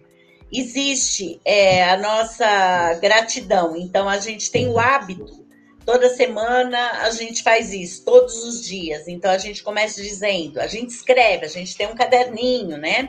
existe 0.51 1.41
é, 1.43 1.83
a 1.89 1.97
nossa 1.97 2.93
gratidão. 2.95 3.75
Então, 3.75 4.07
a 4.07 4.17
gente 4.17 4.51
tem 4.51 4.67
o 4.67 4.77
hábito 4.77 5.47
Toda 5.87 6.09
semana 6.09 7.03
a 7.03 7.09
gente 7.11 7.41
faz 7.41 7.71
isso, 7.71 8.03
todos 8.03 8.43
os 8.43 8.61
dias. 8.61 9.07
Então 9.07 9.31
a 9.31 9.37
gente 9.37 9.63
começa 9.63 10.01
dizendo, 10.01 10.59
a 10.59 10.67
gente 10.67 10.89
escreve, 10.89 11.45
a 11.45 11.47
gente 11.47 11.77
tem 11.77 11.87
um 11.87 11.95
caderninho, 11.95 12.77
né? 12.77 13.07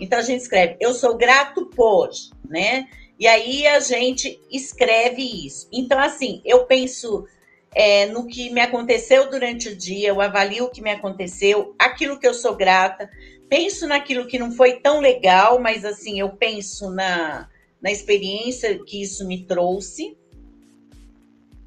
Então 0.00 0.18
a 0.18 0.22
gente 0.22 0.40
escreve, 0.40 0.76
eu 0.80 0.92
sou 0.92 1.16
grato 1.16 1.66
por, 1.66 2.10
né? 2.50 2.88
E 3.18 3.26
aí 3.26 3.66
a 3.66 3.80
gente 3.80 4.40
escreve 4.50 5.22
isso. 5.46 5.68
Então, 5.72 5.98
assim, 5.98 6.40
eu 6.44 6.64
penso 6.66 7.26
é, 7.74 8.06
no 8.06 8.26
que 8.26 8.50
me 8.50 8.60
aconteceu 8.60 9.28
durante 9.28 9.68
o 9.68 9.76
dia, 9.76 10.08
eu 10.08 10.20
avalio 10.20 10.66
o 10.66 10.70
que 10.70 10.80
me 10.80 10.90
aconteceu, 10.90 11.74
aquilo 11.78 12.18
que 12.18 12.26
eu 12.26 12.34
sou 12.34 12.54
grata, 12.54 13.10
penso 13.48 13.86
naquilo 13.86 14.26
que 14.26 14.38
não 14.38 14.52
foi 14.52 14.80
tão 14.80 15.00
legal, 15.00 15.60
mas 15.60 15.84
assim, 15.84 16.20
eu 16.20 16.30
penso 16.30 16.90
na, 16.90 17.48
na 17.80 17.90
experiência 17.90 18.78
que 18.84 19.02
isso 19.02 19.26
me 19.26 19.44
trouxe 19.44 20.16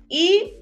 e, 0.09 0.53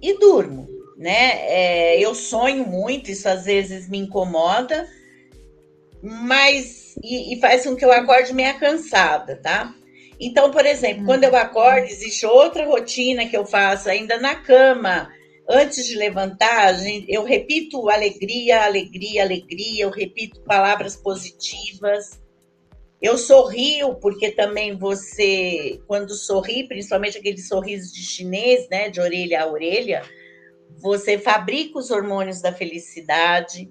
e 0.00 0.18
durmo, 0.18 0.68
né? 0.96 1.46
É, 1.48 2.00
eu 2.00 2.14
sonho 2.14 2.66
muito, 2.66 3.10
isso 3.10 3.28
às 3.28 3.44
vezes 3.44 3.88
me 3.88 3.98
incomoda, 3.98 4.88
mas 6.02 6.94
e, 7.02 7.34
e, 7.34 7.40
faz 7.40 7.64
com 7.64 7.76
que 7.76 7.84
eu 7.84 7.92
acorde 7.92 8.32
meio 8.32 8.58
cansada, 8.58 9.36
tá? 9.36 9.74
Então, 10.20 10.50
por 10.50 10.66
exemplo, 10.66 11.04
quando 11.04 11.24
eu 11.24 11.36
acordo, 11.36 11.86
existe 11.86 12.26
outra 12.26 12.66
rotina 12.66 13.26
que 13.26 13.36
eu 13.36 13.46
faço 13.46 13.88
ainda 13.88 14.18
na 14.18 14.34
cama. 14.34 15.08
Antes 15.48 15.86
de 15.86 15.96
levantar, 15.96 16.74
eu 17.08 17.24
repito 17.24 17.88
alegria, 17.88 18.64
alegria, 18.64 19.22
alegria, 19.22 19.84
eu 19.84 19.90
repito 19.90 20.40
palavras 20.42 20.96
positivas. 20.96 22.20
Eu 23.00 23.16
sorrio 23.16 23.94
porque 23.94 24.32
também 24.32 24.76
você, 24.76 25.80
quando 25.86 26.14
sorri, 26.14 26.66
principalmente 26.66 27.16
aquele 27.16 27.38
sorriso 27.38 27.94
de 27.94 28.02
chinês, 28.02 28.68
né, 28.68 28.90
de 28.90 29.00
orelha 29.00 29.42
a 29.42 29.50
orelha, 29.50 30.02
você 30.80 31.16
fabrica 31.16 31.78
os 31.78 31.90
hormônios 31.90 32.42
da 32.42 32.52
felicidade. 32.52 33.70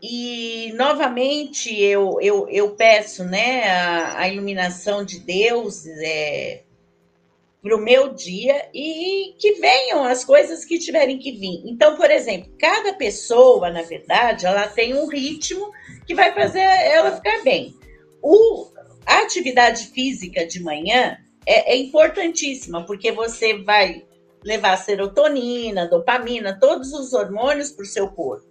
E 0.00 0.72
novamente 0.76 1.74
eu, 1.74 2.18
eu, 2.20 2.48
eu 2.48 2.70
peço, 2.76 3.24
né, 3.24 3.68
a, 3.68 4.20
a 4.20 4.28
iluminação 4.28 5.04
de 5.04 5.18
Deus, 5.18 5.84
é, 5.86 6.62
para 7.62 7.76
o 7.76 7.80
meu 7.80 8.14
dia 8.14 8.68
e 8.72 9.34
que 9.38 9.54
venham 9.54 10.04
as 10.04 10.24
coisas 10.24 10.64
que 10.64 10.78
tiverem 10.78 11.18
que 11.18 11.32
vir. 11.32 11.62
Então, 11.66 11.96
por 11.96 12.10
exemplo, 12.10 12.52
cada 12.58 12.94
pessoa, 12.94 13.70
na 13.70 13.82
verdade, 13.82 14.46
ela 14.46 14.68
tem 14.68 14.94
um 14.94 15.06
ritmo 15.06 15.70
que 16.06 16.14
vai 16.14 16.32
fazer 16.32 16.60
ela 16.60 17.16
ficar 17.16 17.42
bem. 17.42 17.74
O, 18.22 18.68
a 19.04 19.22
atividade 19.22 19.88
física 19.88 20.46
de 20.46 20.62
manhã 20.62 21.18
é, 21.46 21.74
é 21.74 21.76
importantíssima, 21.76 22.86
porque 22.86 23.10
você 23.10 23.58
vai 23.62 24.04
levar 24.44 24.76
serotonina, 24.76 25.88
dopamina, 25.88 26.58
todos 26.58 26.92
os 26.92 27.12
hormônios 27.12 27.70
para 27.70 27.82
o 27.82 27.86
seu 27.86 28.08
corpo. 28.08 28.47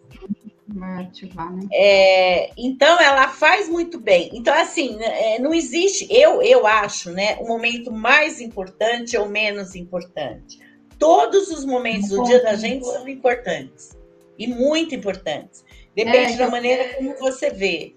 Ativar, 1.00 1.54
né? 1.54 1.68
É, 1.72 2.52
então 2.58 3.00
ela 3.00 3.30
faz 3.30 3.70
muito 3.70 4.00
bem. 4.00 4.30
Então, 4.34 4.54
assim, 4.54 5.02
é, 5.02 5.40
não 5.40 5.54
existe, 5.54 6.08
eu, 6.12 6.42
eu 6.42 6.68
acho, 6.68 7.12
né, 7.12 7.38
o 7.40 7.48
momento 7.48 7.92
mais 7.92 8.42
importante 8.42 9.18
ou 9.18 9.30
menos 9.30 9.76
importante. 9.76 10.60
Todos 11.00 11.50
os 11.50 11.64
momentos 11.64 12.10
do 12.10 12.24
dia 12.24 12.44
da 12.44 12.56
gente 12.56 12.86
são 12.86 13.08
importantes. 13.08 13.98
E 14.38 14.48
muito 14.48 14.94
importantes. 14.94 15.64
Depende 15.96 16.34
é, 16.34 16.38
da 16.38 16.50
maneira 16.50 16.96
como 16.96 17.16
você 17.18 17.50
vê. 17.50 17.96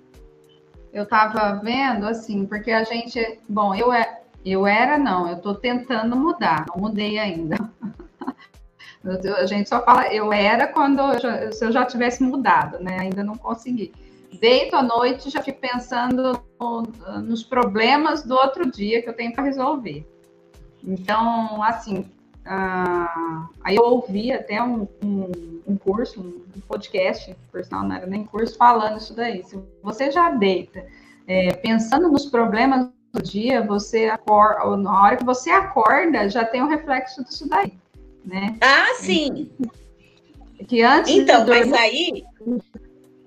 Eu 0.93 1.05
estava 1.05 1.61
vendo, 1.63 2.07
assim, 2.07 2.47
porque 2.47 2.71
a 2.71 2.85
gente. 2.85 3.41
Bom, 3.49 3.75
eu, 3.75 3.93
é, 3.93 4.23
eu 4.45 4.67
era, 4.67 4.99
não, 4.99 5.29
eu 5.29 5.37
estou 5.37 5.55
tentando 5.55 6.17
mudar, 6.17 6.67
não 6.69 6.83
mudei 6.83 7.19
ainda. 7.19 7.57
A 9.03 9.47
gente 9.47 9.69
só 9.69 9.83
fala, 9.83 10.13
eu 10.13 10.31
era 10.31 10.67
quando 10.67 11.01
eu 11.01 11.19
já, 11.19 11.53
se 11.53 11.65
eu 11.65 11.73
já 11.73 11.87
tivesse 11.87 12.23
mudado, 12.23 12.79
né? 12.83 12.99
Ainda 13.01 13.25
não 13.25 13.35
consegui. 13.35 13.93
Deito 14.39 14.77
à 14.77 14.83
noite 14.83 15.31
já 15.31 15.43
fico 15.43 15.59
pensando 15.59 16.41
no, 16.61 16.83
nos 17.23 17.43
problemas 17.43 18.23
do 18.23 18.35
outro 18.35 18.71
dia 18.71 19.03
que 19.03 19.09
eu 19.09 19.15
tenho 19.15 19.33
para 19.33 19.45
resolver. 19.45 20.07
Então, 20.85 21.63
assim, 21.63 22.11
ah, 22.45 23.49
aí 23.65 23.77
eu 23.77 23.85
ouvi 23.85 24.33
até 24.33 24.63
um, 24.63 24.87
um, 25.03 25.63
um 25.67 25.77
curso, 25.79 26.21
um 26.21 26.61
podcast, 26.69 27.35
por 27.51 27.65
sinal 27.65 27.85
não 27.85 27.97
era 27.97 28.07
nem 28.07 28.25
curso, 28.25 28.57
falando 28.57 28.99
isso 28.99 29.15
daí. 29.15 29.43
Se 29.45 29.59
você 29.83 30.11
já 30.11 30.31
deita 30.31 30.85
é, 31.27 31.55
pensando 31.55 32.11
nos 32.11 32.27
problemas 32.27 32.87
do 33.13 33.23
dia, 33.23 33.63
você 33.67 34.07
acorda, 34.07 34.77
na 34.77 35.03
hora 35.03 35.17
que 35.17 35.25
você 35.25 35.51
acorda, 35.51 36.29
já 36.29 36.45
tem 36.45 36.63
um 36.63 36.69
reflexo 36.69 37.25
disso 37.25 37.49
daí 37.49 37.80
né? 38.25 38.57
Ah, 38.61 38.95
sim. 38.99 39.51
Que 40.69 40.83
antes 40.83 41.13
então, 41.13 41.45
dormir, 41.45 41.67
mas 41.67 41.81
aí 41.81 42.25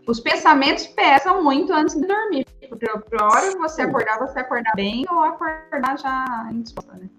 os 0.08 0.19
pensamentos 0.19 0.86
pesam 0.88 1.43
muito 1.43 1.73
antes 1.73 1.95
de 1.95 2.06
dormir, 2.06 2.45
porque 2.69 2.86
a 2.89 3.25
hora 3.25 3.51
que 3.51 3.58
você 3.58 3.82
acordar, 3.82 4.19
você 4.19 4.39
acordar 4.39 4.75
bem 4.75 5.06
ou 5.10 5.19
acordar 5.19 5.97
já 5.97 6.49
indisposta, 6.51 6.93
né? 6.93 7.10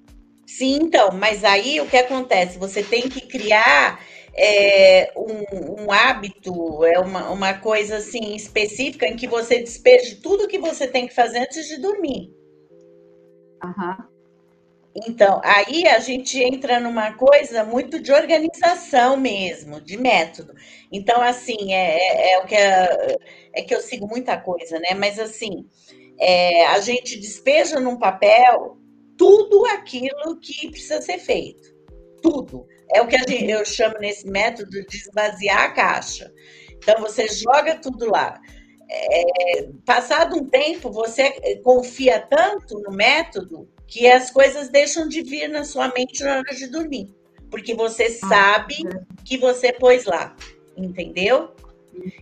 Sim, 0.47 0.79
então, 0.83 1.11
mas 1.13 1.43
aí 1.43 1.81
o 1.81 1.87
que 1.87 1.97
acontece? 1.97 2.59
Você 2.59 2.83
tem 2.83 3.09
que 3.09 3.23
criar 3.23 3.99
é, 4.37 5.13
um, 5.17 5.85
um, 5.85 5.93
hábito, 5.93 6.85
é 6.85 6.99
uma, 6.99 7.31
uma 7.31 7.55
coisa 7.55 7.97
assim 7.97 8.35
específica 8.35 9.07
em 9.07 9.17
que 9.17 9.27
você 9.27 9.59
despeje 9.59 10.17
tudo 10.17 10.47
que 10.47 10.59
você 10.59 10.87
tem 10.87 11.07
que 11.07 11.15
fazer 11.15 11.39
antes 11.39 11.67
de 11.67 11.81
dormir. 11.81 12.33
Uhum. 13.65 14.14
Então, 14.95 15.41
aí 15.43 15.89
a 15.89 15.99
gente 15.99 16.41
entra 16.41 16.79
numa 16.79 17.15
coisa 17.15 17.65
muito 17.65 18.01
de 18.01 18.13
organização 18.13 19.17
mesmo, 19.17 19.81
de 19.81 19.97
método. 19.97 20.55
Então, 20.93 21.21
assim, 21.21 21.73
é, 21.73 21.99
é, 21.99 22.33
é 22.35 22.39
o 22.39 22.47
que 22.47 22.55
é, 22.55 23.17
é, 23.55 23.63
que 23.63 23.75
eu 23.75 23.81
sigo 23.81 24.07
muita 24.07 24.37
coisa, 24.37 24.79
né? 24.79 24.95
Mas 24.97 25.19
assim, 25.19 25.67
é, 26.19 26.67
a 26.67 26.79
gente 26.79 27.19
despeja 27.19 27.81
num 27.81 27.99
papel 27.99 28.79
tudo 29.19 29.67
aquilo 29.67 30.39
que 30.41 30.71
precisa 30.71 31.03
ser 31.03 31.19
feito. 31.19 31.75
Tudo. 32.23 32.65
É 32.95 33.03
o 33.03 33.09
que 33.09 33.19
gente, 33.19 33.51
eu 33.51 33.65
chamo 33.65 33.97
nesse 33.99 34.29
método 34.29 34.71
de 34.71 34.97
esvaziar 34.97 35.65
a 35.65 35.73
caixa. 35.73 36.33
Então, 36.77 37.01
você 37.01 37.27
joga 37.29 37.77
tudo 37.77 38.09
lá. 38.09 38.41
É, 38.89 39.69
passado 39.85 40.37
um 40.37 40.49
tempo, 40.49 40.93
você 40.93 41.33
confia 41.65 42.21
tanto 42.21 42.79
no 42.81 42.93
método 42.93 43.69
que 43.87 44.09
as 44.09 44.31
coisas 44.31 44.69
deixam 44.69 45.09
de 45.09 45.23
vir 45.23 45.49
na 45.49 45.65
sua 45.65 45.89
mente 45.89 46.23
na 46.23 46.39
hora 46.39 46.55
de 46.55 46.67
dormir, 46.67 47.09
porque 47.51 47.75
você 47.75 48.05
ah, 48.23 48.29
sabe 48.29 48.75
é. 48.87 49.01
que 49.25 49.39
você 49.39 49.73
pôs 49.73 50.05
lá, 50.05 50.35
entendeu? 50.77 51.55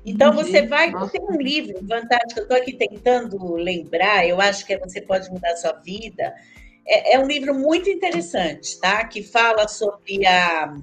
Então 0.04 0.32
você 0.32 0.66
vai, 0.66 0.92
tem 1.10 1.22
um 1.22 1.40
livro, 1.40 1.74
que 1.74 2.38
eu 2.38 2.42
estou 2.42 2.56
aqui 2.56 2.74
tentando 2.74 3.54
lembrar, 3.54 4.26
eu 4.26 4.40
acho 4.40 4.66
que 4.66 4.76
você 4.78 5.00
pode 5.00 5.30
mudar 5.30 5.52
a 5.52 5.56
sua 5.56 5.72
vida. 5.72 6.34
É, 6.86 7.14
é, 7.14 7.18
um 7.18 7.26
livro 7.26 7.54
muito 7.54 7.88
interessante, 7.88 8.78
tá? 8.80 9.04
Que 9.04 9.22
fala 9.22 9.66
sobre 9.68 10.26
a 10.26 10.76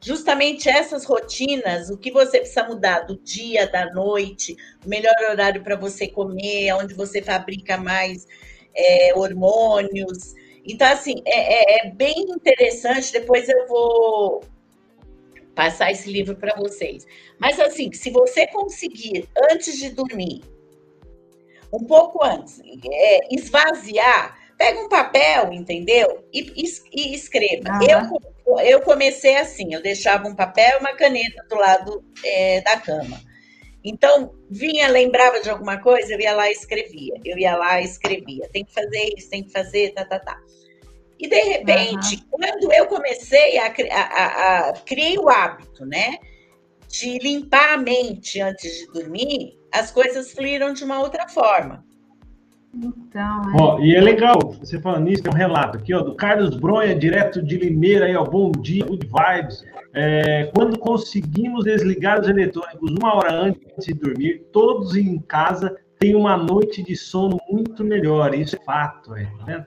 justamente 0.00 0.68
essas 0.68 1.04
rotinas, 1.04 1.90
o 1.90 1.98
que 1.98 2.12
você 2.12 2.38
precisa 2.38 2.64
mudar 2.64 3.00
do 3.00 3.18
dia, 3.18 3.66
da 3.66 3.92
noite, 3.92 4.56
o 4.84 4.88
melhor 4.88 5.14
horário 5.28 5.62
para 5.62 5.74
você 5.74 6.06
comer, 6.06 6.72
onde 6.74 6.94
você 6.94 7.20
fabrica 7.20 7.76
mais 7.76 8.24
é, 8.74 9.12
hormônios. 9.14 10.34
Então, 10.64 10.86
assim, 10.92 11.22
é, 11.24 11.84
é, 11.84 11.86
é 11.86 11.90
bem 11.90 12.14
interessante. 12.18 13.12
Depois 13.12 13.48
eu 13.48 13.66
vou 13.66 14.44
passar 15.54 15.90
esse 15.90 16.10
livro 16.10 16.36
para 16.36 16.54
vocês. 16.56 17.06
Mas, 17.38 17.58
assim, 17.58 17.92
se 17.92 18.10
você 18.10 18.46
conseguir, 18.46 19.28
antes 19.50 19.78
de 19.78 19.90
dormir, 19.90 20.42
um 21.72 21.84
pouco 21.84 22.24
antes, 22.24 22.60
é, 22.60 23.34
esvaziar, 23.34 24.38
pega 24.56 24.80
um 24.80 24.88
papel, 24.88 25.52
entendeu? 25.52 26.24
E, 26.32 26.52
e, 26.56 26.64
e 26.92 27.14
escreva. 27.14 27.78
Eu, 27.88 28.58
eu 28.60 28.80
comecei 28.80 29.36
assim, 29.36 29.74
eu 29.74 29.82
deixava 29.82 30.26
um 30.28 30.34
papel 30.34 30.76
e 30.76 30.80
uma 30.80 30.94
caneta 30.94 31.44
do 31.48 31.56
lado 31.56 32.04
é, 32.24 32.60
da 32.62 32.78
cama. 32.78 33.20
Então, 33.88 34.34
vinha, 34.50 34.86
lembrava 34.88 35.40
de 35.40 35.48
alguma 35.48 35.78
coisa, 35.78 36.12
eu 36.12 36.20
ia 36.20 36.34
lá 36.34 36.48
e 36.48 36.52
escrevia. 36.52 37.14
Eu 37.24 37.38
ia 37.38 37.56
lá 37.56 37.80
e 37.80 37.84
escrevia. 37.84 38.46
Tem 38.52 38.64
que 38.64 38.72
fazer 38.72 39.14
isso, 39.16 39.30
tem 39.30 39.42
que 39.42 39.50
fazer, 39.50 39.94
tá, 39.94 40.04
tá, 40.04 40.18
tá. 40.18 40.38
E, 41.18 41.26
de 41.26 41.40
repente, 41.40 42.16
uhum. 42.16 42.22
quando 42.30 42.72
eu 42.72 42.86
comecei 42.86 43.58
a, 43.58 43.72
a, 43.90 44.68
a. 44.68 44.72
Criei 44.84 45.18
o 45.18 45.30
hábito, 45.30 45.86
né? 45.86 46.18
De 46.86 47.18
limpar 47.18 47.74
a 47.74 47.76
mente 47.78 48.40
antes 48.40 48.70
de 48.70 48.92
dormir, 48.92 49.58
as 49.72 49.90
coisas 49.90 50.32
fluíram 50.32 50.72
de 50.74 50.84
uma 50.84 51.00
outra 51.00 51.26
forma. 51.28 51.84
Então, 52.74 53.42
é... 53.50 53.56
Ó, 53.60 53.80
e 53.80 53.94
é 53.94 54.00
legal, 54.00 54.38
você 54.60 54.80
falando 54.80 55.04
nisso, 55.04 55.22
tem 55.22 55.32
um 55.32 55.36
relato 55.36 55.78
aqui, 55.78 55.94
ó, 55.94 56.00
do 56.00 56.14
Carlos 56.14 56.56
Bronha, 56.56 56.94
direto 56.94 57.42
de 57.42 57.56
Limeira, 57.56 58.06
aí, 58.06 58.16
ó, 58.16 58.24
bom 58.24 58.52
dia, 58.52 58.84
good 58.84 59.06
vibes. 59.06 59.64
É, 59.94 60.50
quando 60.54 60.78
conseguimos 60.78 61.64
desligar 61.64 62.20
os 62.20 62.28
eletrônicos 62.28 62.90
uma 62.90 63.14
hora 63.14 63.32
antes 63.32 63.86
de 63.86 63.94
dormir, 63.94 64.46
todos 64.52 64.94
em 64.96 65.18
casa 65.18 65.74
têm 65.98 66.14
uma 66.14 66.36
noite 66.36 66.82
de 66.82 66.94
sono 66.94 67.38
muito 67.50 67.82
melhor, 67.82 68.34
isso 68.34 68.56
é 68.56 68.64
fato, 68.64 69.14
é, 69.16 69.28
né? 69.46 69.66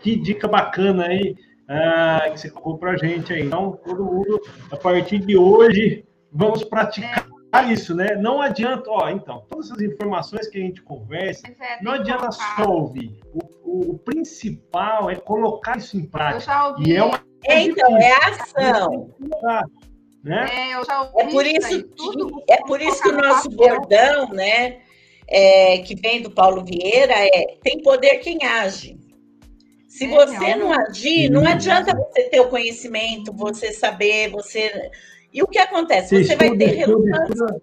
Que 0.00 0.16
dica 0.16 0.48
bacana 0.48 1.04
aí 1.04 1.36
ah, 1.68 2.30
que 2.32 2.40
você 2.40 2.50
colocou 2.50 2.78
pra 2.78 2.96
gente 2.96 3.32
aí. 3.32 3.42
Então, 3.42 3.78
todo 3.84 4.04
mundo, 4.04 4.40
a 4.70 4.76
partir 4.76 5.18
de 5.18 5.36
hoje, 5.36 6.04
vamos 6.32 6.64
praticar. 6.64 7.26
É 7.52 7.72
isso, 7.72 7.94
né? 7.94 8.14
Não 8.16 8.42
adianta, 8.42 8.90
ó, 8.90 9.08
então, 9.08 9.44
todas 9.48 9.70
essas 9.70 9.80
informações 9.82 10.48
que 10.48 10.58
a 10.58 10.60
gente 10.60 10.82
conversa, 10.82 11.46
é, 11.48 11.82
não 11.82 11.92
adianta 11.92 12.30
só 12.30 12.64
ouvir. 12.68 13.18
O, 13.32 13.40
o, 13.64 13.90
o, 13.92 13.98
principal 13.98 15.08
é 15.08 15.16
colocar 15.16 15.78
isso 15.78 15.96
em 15.96 16.04
prática. 16.04 16.74
E 16.84 16.94
é 16.94 17.02
uma 17.02 17.18
é, 17.44 17.62
então, 17.62 17.96
é 17.96 18.12
a 18.12 18.28
ação. 18.28 19.14
Né? 20.22 20.46
É, 20.50 20.74
eu 20.74 20.84
já 20.84 21.02
ouvi 21.02 21.20
é 21.20 21.30
por 21.30 21.46
isso, 21.46 21.68
isso 21.68 21.86
que, 21.94 22.52
é 22.52 22.56
por 22.66 22.80
isso 22.82 23.02
que 23.02 23.08
o 23.08 23.16
nosso 23.16 23.48
bordão, 23.50 24.28
né, 24.30 24.80
é, 25.28 25.78
que 25.78 25.94
vem 25.94 26.20
do 26.22 26.30
Paulo 26.30 26.64
Vieira, 26.64 27.14
é 27.14 27.56
tem 27.62 27.80
poder 27.82 28.18
quem 28.18 28.44
age. 28.44 28.98
Se 29.86 30.04
é, 30.04 30.08
você 30.08 30.54
não 30.56 30.72
agir, 30.72 31.30
não 31.30 31.46
adianta 31.46 31.96
você 31.96 32.24
ter 32.24 32.40
o 32.40 32.48
conhecimento, 32.48 33.32
você 33.32 33.72
saber, 33.72 34.30
você 34.30 34.90
e 35.32 35.42
o 35.42 35.46
que 35.46 35.58
acontece? 35.58 36.16
Você, 36.16 36.24
você 36.24 36.36
vai 36.36 36.56
ter 36.56 36.66
relutância. 36.66 37.60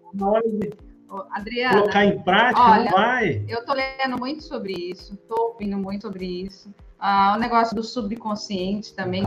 Adriana, 1.32 1.80
colocar 1.80 2.05
em 2.05 2.20
prática, 2.20 2.61
olha, 2.61 2.91
vai. 2.91 3.45
Eu 3.47 3.59
estou 3.59 3.76
lendo 3.76 4.18
muito 4.20 4.43
sobre 4.43 4.74
isso, 4.74 5.13
estou 5.13 5.51
ouvindo 5.51 5.78
muito 5.78 6.03
sobre 6.03 6.26
isso. 6.26 6.74
Ah, 6.99 7.36
o 7.38 7.39
negócio 7.39 7.76
do 7.76 7.84
subconsciente 7.84 8.93
também, 8.93 9.26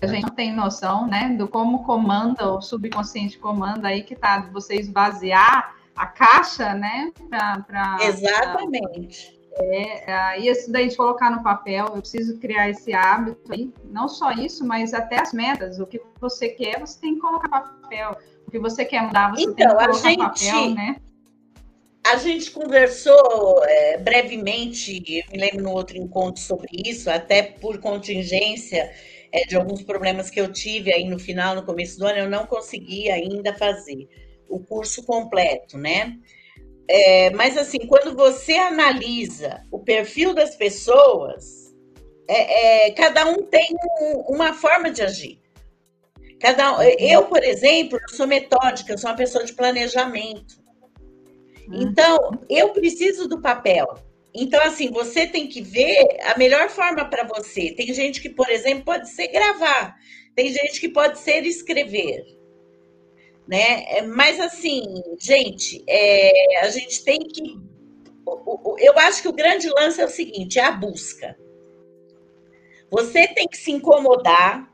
a 0.00 0.06
gente 0.06 0.24
não 0.24 0.34
tem 0.34 0.52
noção, 0.52 1.06
né, 1.06 1.34
do 1.38 1.48
como 1.48 1.84
comanda, 1.84 2.52
o 2.52 2.60
subconsciente 2.60 3.38
comanda 3.38 3.88
aí 3.88 4.02
que 4.02 4.16
tá 4.16 4.48
você 4.52 4.74
esvaziar 4.74 5.74
a 5.94 6.06
caixa, 6.06 6.74
né, 6.74 7.12
para 7.28 7.98
Exatamente. 8.00 9.40
É, 9.58 10.40
e 10.40 10.48
isso 10.48 10.72
daí 10.72 10.88
de 10.88 10.96
colocar 10.96 11.30
no 11.30 11.42
papel, 11.42 11.86
eu 11.86 12.00
preciso 12.00 12.38
criar 12.38 12.70
esse 12.70 12.92
hábito 12.94 13.52
aí, 13.52 13.72
não 13.84 14.08
só 14.08 14.32
isso, 14.32 14.64
mas 14.64 14.94
até 14.94 15.20
as 15.20 15.32
metas, 15.32 15.78
o 15.78 15.86
que 15.86 16.00
você 16.20 16.48
quer, 16.48 16.80
você 16.80 16.98
tem 17.00 17.14
que 17.14 17.20
colocar 17.20 17.48
no 17.48 17.82
papel. 17.82 18.16
O 18.46 18.50
que 18.50 18.58
você 18.58 18.84
quer 18.84 19.02
mudar, 19.02 19.30
você 19.30 19.42
então, 19.42 19.54
tem 19.54 19.66
que 19.66 19.74
colocar 19.74 19.88
no 19.88 19.94
gente... 19.94 20.18
papel, 20.18 20.74
né? 20.74 20.96
a 22.04 22.16
gente 22.16 22.50
conversou 22.50 23.64
é, 23.64 23.96
brevemente, 23.98 25.02
eu 25.06 25.32
me 25.32 25.38
lembro 25.38 25.62
no 25.62 25.70
outro 25.70 25.96
encontro 25.96 26.42
sobre 26.42 26.68
isso, 26.84 27.08
até 27.08 27.42
por 27.42 27.78
contingência 27.78 28.90
é, 29.30 29.46
de 29.46 29.56
alguns 29.56 29.82
problemas 29.82 30.28
que 30.28 30.40
eu 30.40 30.52
tive 30.52 30.92
aí 30.92 31.08
no 31.08 31.18
final, 31.18 31.54
no 31.54 31.62
começo 31.62 31.98
do 31.98 32.06
ano, 32.06 32.18
eu 32.18 32.30
não 32.30 32.44
consegui 32.44 33.08
ainda 33.10 33.54
fazer 33.54 34.08
o 34.48 34.58
curso 34.58 35.04
completo, 35.04 35.78
né? 35.78 36.18
É, 36.88 37.30
mas 37.30 37.56
assim, 37.56 37.78
quando 37.86 38.14
você 38.14 38.54
analisa 38.54 39.62
o 39.70 39.78
perfil 39.78 40.34
das 40.34 40.56
pessoas, 40.56 41.74
é, 42.28 42.86
é, 42.86 42.90
cada 42.92 43.26
um 43.26 43.42
tem 43.42 43.74
um, 44.00 44.34
uma 44.34 44.52
forma 44.52 44.90
de 44.90 45.02
agir. 45.02 45.40
Cada 46.40 46.76
um, 46.78 46.82
eu, 46.82 47.26
por 47.26 47.42
exemplo, 47.44 47.98
sou 48.10 48.26
metódica, 48.26 48.92
eu 48.92 48.98
sou 48.98 49.10
uma 49.10 49.16
pessoa 49.16 49.44
de 49.44 49.52
planejamento. 49.52 50.60
Uhum. 51.68 51.82
Então, 51.82 52.18
eu 52.50 52.70
preciso 52.70 53.28
do 53.28 53.40
papel. 53.40 53.86
Então, 54.34 54.60
assim, 54.62 54.90
você 54.90 55.26
tem 55.26 55.46
que 55.46 55.60
ver 55.60 56.04
a 56.24 56.36
melhor 56.38 56.68
forma 56.68 57.04
para 57.04 57.24
você. 57.24 57.72
Tem 57.72 57.92
gente 57.92 58.20
que, 58.20 58.30
por 58.30 58.48
exemplo, 58.48 58.84
pode 58.84 59.08
ser 59.10 59.28
gravar, 59.28 59.94
tem 60.34 60.50
gente 60.50 60.80
que 60.80 60.88
pode 60.88 61.18
ser 61.18 61.44
escrever. 61.44 62.24
Né? 63.46 63.84
É, 63.88 64.02
mas, 64.02 64.38
assim, 64.40 65.02
gente, 65.18 65.82
é, 65.88 66.60
a 66.60 66.68
gente 66.68 67.04
tem 67.04 67.18
que. 67.20 67.60
Eu 68.78 68.98
acho 68.98 69.22
que 69.22 69.28
o 69.28 69.32
grande 69.32 69.68
lance 69.68 70.00
é 70.00 70.04
o 70.04 70.08
seguinte: 70.08 70.58
é 70.58 70.64
a 70.64 70.72
busca. 70.72 71.36
Você 72.90 73.26
tem 73.28 73.48
que 73.48 73.56
se 73.56 73.72
incomodar 73.72 74.70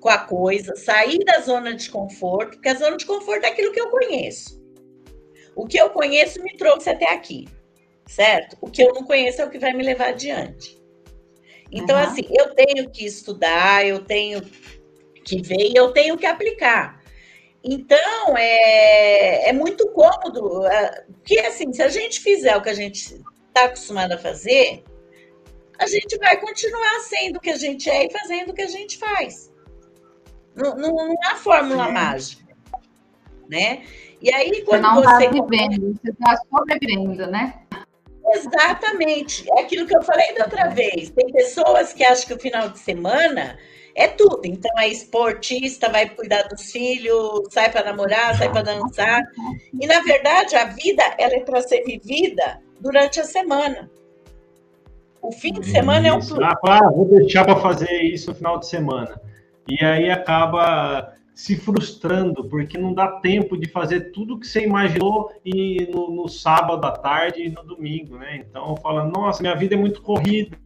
com 0.00 0.08
a 0.08 0.18
coisa, 0.18 0.74
sair 0.74 1.20
da 1.24 1.40
zona 1.40 1.74
de 1.74 1.88
conforto, 1.88 2.54
porque 2.54 2.68
a 2.68 2.74
zona 2.74 2.96
de 2.96 3.06
conforto 3.06 3.44
é 3.44 3.50
aquilo 3.50 3.72
que 3.72 3.80
eu 3.80 3.88
conheço. 3.88 4.60
O 5.54 5.66
que 5.66 5.78
eu 5.78 5.90
conheço 5.90 6.42
me 6.42 6.56
trouxe 6.56 6.90
até 6.90 7.12
aqui, 7.12 7.46
certo? 8.06 8.56
O 8.60 8.68
que 8.68 8.82
eu 8.82 8.92
não 8.92 9.04
conheço 9.04 9.40
é 9.40 9.44
o 9.44 9.50
que 9.50 9.60
vai 9.60 9.72
me 9.72 9.84
levar 9.84 10.08
adiante. 10.08 10.82
Então, 11.70 11.96
uhum. 11.96 12.02
assim, 12.02 12.22
eu 12.30 12.54
tenho 12.54 12.90
que 12.90 13.06
estudar, 13.06 13.86
eu 13.86 14.04
tenho 14.04 14.42
que 15.24 15.40
ver 15.40 15.70
e 15.70 15.76
eu 15.76 15.92
tenho 15.92 16.16
que 16.18 16.26
aplicar. 16.26 17.01
Então, 17.64 18.36
é, 18.36 19.48
é 19.48 19.52
muito 19.52 19.88
cômodo, 19.90 20.62
porque, 21.06 21.38
assim, 21.40 21.72
se 21.72 21.82
a 21.82 21.88
gente 21.88 22.20
fizer 22.20 22.56
o 22.56 22.62
que 22.62 22.70
a 22.70 22.74
gente 22.74 23.22
está 23.48 23.66
acostumado 23.66 24.12
a 24.12 24.18
fazer, 24.18 24.82
a 25.78 25.86
gente 25.86 26.18
vai 26.18 26.40
continuar 26.40 27.00
sendo 27.00 27.36
o 27.36 27.40
que 27.40 27.50
a 27.50 27.56
gente 27.56 27.88
é 27.88 28.06
e 28.06 28.10
fazendo 28.10 28.50
o 28.50 28.54
que 28.54 28.62
a 28.62 28.68
gente 28.68 28.98
faz. 28.98 29.52
Não, 30.56 30.74
não, 30.74 30.90
não 30.90 31.14
há 31.24 31.36
fórmula 31.36 31.88
mágica, 31.90 32.44
né? 33.48 33.84
E 34.20 34.32
aí, 34.32 34.62
quando 34.62 34.82
você. 34.94 35.06
Não 35.06 35.18
está 35.18 35.30
vivendo, 35.30 35.98
você 36.00 36.10
está 36.10 36.36
sobrevivendo, 36.50 37.26
né? 37.28 37.62
Exatamente. 38.26 39.50
É 39.50 39.62
aquilo 39.62 39.86
que 39.86 39.96
eu 39.96 40.02
falei 40.02 40.34
da 40.34 40.44
outra 40.44 40.68
vez. 40.68 41.10
Tem 41.10 41.32
pessoas 41.32 41.92
que 41.92 42.04
acham 42.04 42.26
que 42.26 42.34
o 42.34 42.38
final 42.38 42.68
de 42.68 42.78
semana 42.78 43.58
é 43.94 44.08
tudo. 44.08 44.40
Então, 44.44 44.70
é 44.78 44.88
esportista, 44.88 45.90
vai 45.90 46.08
cuidar 46.08 46.42
dos 46.44 46.70
filhos, 46.70 47.42
sai 47.50 47.70
para 47.70 47.84
namorar, 47.84 48.36
sai 48.36 48.50
para 48.50 48.62
dançar. 48.62 49.22
E, 49.80 49.86
na 49.86 50.00
verdade, 50.00 50.56
a 50.56 50.66
vida 50.66 51.02
ela 51.18 51.34
é 51.34 51.40
para 51.40 51.60
ser 51.60 51.82
vivida 51.84 52.60
durante 52.80 53.20
a 53.20 53.24
semana. 53.24 53.90
O 55.20 55.30
fim 55.30 55.52
de 55.52 55.66
semana 55.66 56.08
é 56.08 56.12
um 56.12 56.20
tudo. 56.20 56.42
Ah, 56.42 56.90
vou 56.90 57.04
deixar 57.04 57.44
para 57.44 57.56
fazer 57.56 58.02
isso 58.02 58.30
no 58.30 58.36
final 58.36 58.58
de 58.58 58.66
semana. 58.66 59.20
E 59.68 59.84
aí 59.84 60.10
acaba 60.10 61.14
se 61.34 61.56
frustrando, 61.56 62.44
porque 62.44 62.76
não 62.76 62.92
dá 62.92 63.08
tempo 63.20 63.56
de 63.56 63.68
fazer 63.68 64.12
tudo 64.12 64.38
que 64.38 64.46
você 64.46 64.64
imaginou 64.64 65.30
e 65.44 65.88
no, 65.90 66.10
no 66.10 66.28
sábado 66.28 66.84
à 66.84 66.90
tarde 66.90 67.42
e 67.42 67.50
no 67.50 67.62
domingo, 67.62 68.18
né? 68.18 68.44
Então 68.48 68.76
fala, 68.76 69.04
nossa, 69.04 69.42
minha 69.42 69.54
vida 69.54 69.74
é 69.74 69.78
muito 69.78 70.02
corrida, 70.02 70.58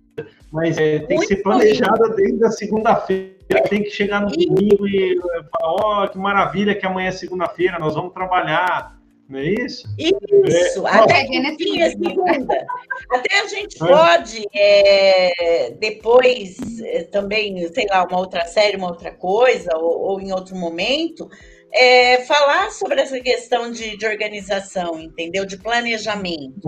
mas 0.53 0.79
é, 0.79 1.01
tem 1.01 1.17
muito 1.17 1.29
que 1.29 1.37
ser 1.37 1.43
planejada 1.43 2.09
desde 2.11 2.45
a 2.45 2.51
segunda-feira, 2.51 3.63
tem 3.69 3.83
que 3.83 3.91
chegar 3.91 4.21
no 4.23 4.31
domingo 4.31 4.87
e 4.89 5.17
falar, 5.21 5.73
ó, 5.73 6.05
oh, 6.05 6.09
que 6.09 6.19
maravilha 6.19 6.75
que 6.75 6.87
amanhã 6.87 7.09
é 7.09 7.13
segunda-feira, 7.13 7.79
nós 7.79 7.95
vamos 7.95 8.13
trabalhar. 8.13 8.97
Não 9.29 9.41
é 9.41 9.45
isso? 9.45 9.89
Isso, 9.99 10.87
é, 10.87 10.91
até, 10.91 11.23
é 11.23 11.91
segunda. 11.91 12.67
até 13.11 13.41
a 13.41 13.47
gente 13.49 13.77
pode 13.77 14.47
é, 14.55 15.73
depois 15.81 16.81
é, 16.81 17.03
também, 17.03 17.67
sei 17.73 17.87
lá, 17.87 18.05
uma 18.05 18.19
outra 18.19 18.45
série, 18.45 18.77
uma 18.77 18.87
outra 18.87 19.11
coisa, 19.11 19.77
ou, 19.77 20.13
ou 20.13 20.21
em 20.21 20.31
outro 20.31 20.55
momento, 20.55 21.29
é, 21.73 22.21
falar 22.25 22.71
sobre 22.71 23.01
essa 23.01 23.19
questão 23.21 23.71
de, 23.71 23.97
de, 23.97 24.07
organização, 24.07 24.99
entendeu? 25.01 25.45
De 25.45 25.59
planejamento. 25.59 26.61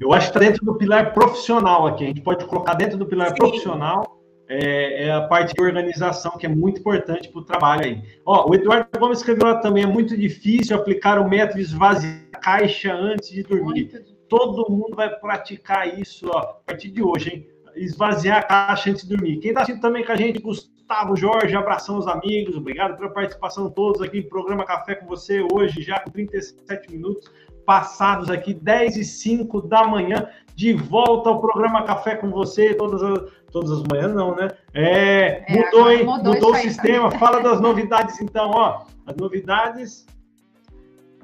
Eu 0.00 0.12
acho 0.12 0.30
que 0.30 0.36
está 0.36 0.40
dentro 0.40 0.64
do 0.64 0.74
pilar 0.76 1.12
profissional 1.12 1.86
aqui. 1.86 2.04
A 2.04 2.08
gente 2.08 2.20
pode 2.20 2.44
colocar 2.44 2.74
dentro 2.74 2.96
do 2.96 3.06
pilar 3.06 3.30
Sim. 3.30 3.34
profissional 3.36 4.14
é, 4.48 5.06
é, 5.06 5.12
a 5.12 5.22
parte 5.22 5.54
de 5.54 5.62
organização, 5.62 6.36
que 6.36 6.46
é 6.46 6.48
muito 6.48 6.80
importante 6.80 7.28
para 7.28 7.40
o 7.40 7.44
trabalho 7.44 7.84
aí. 7.84 8.02
Ó, 8.24 8.50
o 8.50 8.54
Eduardo 8.54 8.98
Gomes 8.98 9.18
escreveu 9.18 9.46
lá 9.46 9.56
também, 9.56 9.84
é 9.84 9.86
muito 9.86 10.16
difícil 10.16 10.76
aplicar 10.76 11.18
o 11.18 11.28
método 11.28 11.60
esvaziar 11.60 12.20
a 12.32 12.38
caixa 12.38 12.92
antes 12.92 13.30
de 13.30 13.42
dormir. 13.42 14.04
Todo 14.28 14.70
mundo 14.70 14.94
vai 14.94 15.08
praticar 15.08 15.98
isso 15.98 16.28
ó, 16.28 16.38
a 16.38 16.44
partir 16.66 16.90
de 16.90 17.02
hoje, 17.02 17.30
hein? 17.30 17.48
Esvaziar 17.76 18.38
a 18.38 18.42
caixa 18.42 18.90
antes 18.90 19.02
de 19.02 19.16
dormir. 19.16 19.38
Quem 19.38 19.50
está 19.50 19.62
assistindo 19.62 19.82
também 19.82 20.04
com 20.04 20.12
a 20.12 20.16
gente, 20.16 20.40
Gustavo 20.40 21.16
Jorge, 21.16 21.56
abração 21.56 21.96
aos 21.96 22.06
amigos, 22.06 22.56
obrigado 22.56 22.96
pela 22.96 23.10
participação 23.10 23.68
de 23.68 23.74
todos 23.74 24.00
aqui 24.00 24.22
no 24.22 24.28
programa 24.28 24.64
Café 24.64 24.94
com 24.94 25.06
você 25.06 25.44
hoje, 25.52 25.82
já 25.82 25.98
com 25.98 26.10
37 26.10 26.90
minutos 26.92 27.30
passados 27.64 28.30
aqui, 28.30 28.54
10 28.54 28.96
e 28.96 29.04
5 29.04 29.62
da 29.62 29.86
manhã, 29.86 30.28
de 30.54 30.72
volta 30.72 31.28
ao 31.28 31.40
programa 31.40 31.82
Café 31.84 32.16
com 32.16 32.30
você, 32.30 32.74
todas 32.74 33.02
as 33.02 33.44
todas 33.54 33.70
as 33.70 33.82
manhãs 33.84 34.12
não, 34.12 34.34
né? 34.34 34.48
É, 34.74 35.44
é 35.46 35.64
mudou, 35.64 35.90
hein? 35.92 36.04
Mudou, 36.04 36.34
mudou 36.34 36.50
o 36.50 36.56
sistema. 36.56 37.08
Fala 37.12 37.40
das 37.40 37.60
novidades, 37.60 38.20
então, 38.20 38.50
ó. 38.50 38.84
As 39.06 39.14
novidades. 39.14 40.04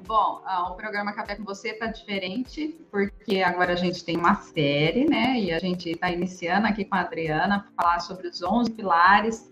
Bom, 0.07 0.41
o 0.69 0.73
programa 0.75 1.11
Café 1.11 1.35
com 1.35 1.43
Você 1.43 1.71
está 1.71 1.87
diferente, 1.87 2.79
porque 2.89 3.41
agora 3.41 3.73
a 3.73 3.75
gente 3.75 4.03
tem 4.05 4.15
uma 4.17 4.35
série, 4.35 5.05
né? 5.09 5.37
E 5.37 5.51
a 5.51 5.59
gente 5.59 5.89
está 5.89 6.09
iniciando 6.09 6.67
aqui 6.67 6.85
com 6.85 6.95
a 6.95 7.01
Adriana 7.01 7.65
para 7.75 7.83
falar 7.83 7.99
sobre 7.99 8.29
os 8.29 8.41
11 8.41 8.71
pilares, 8.71 9.50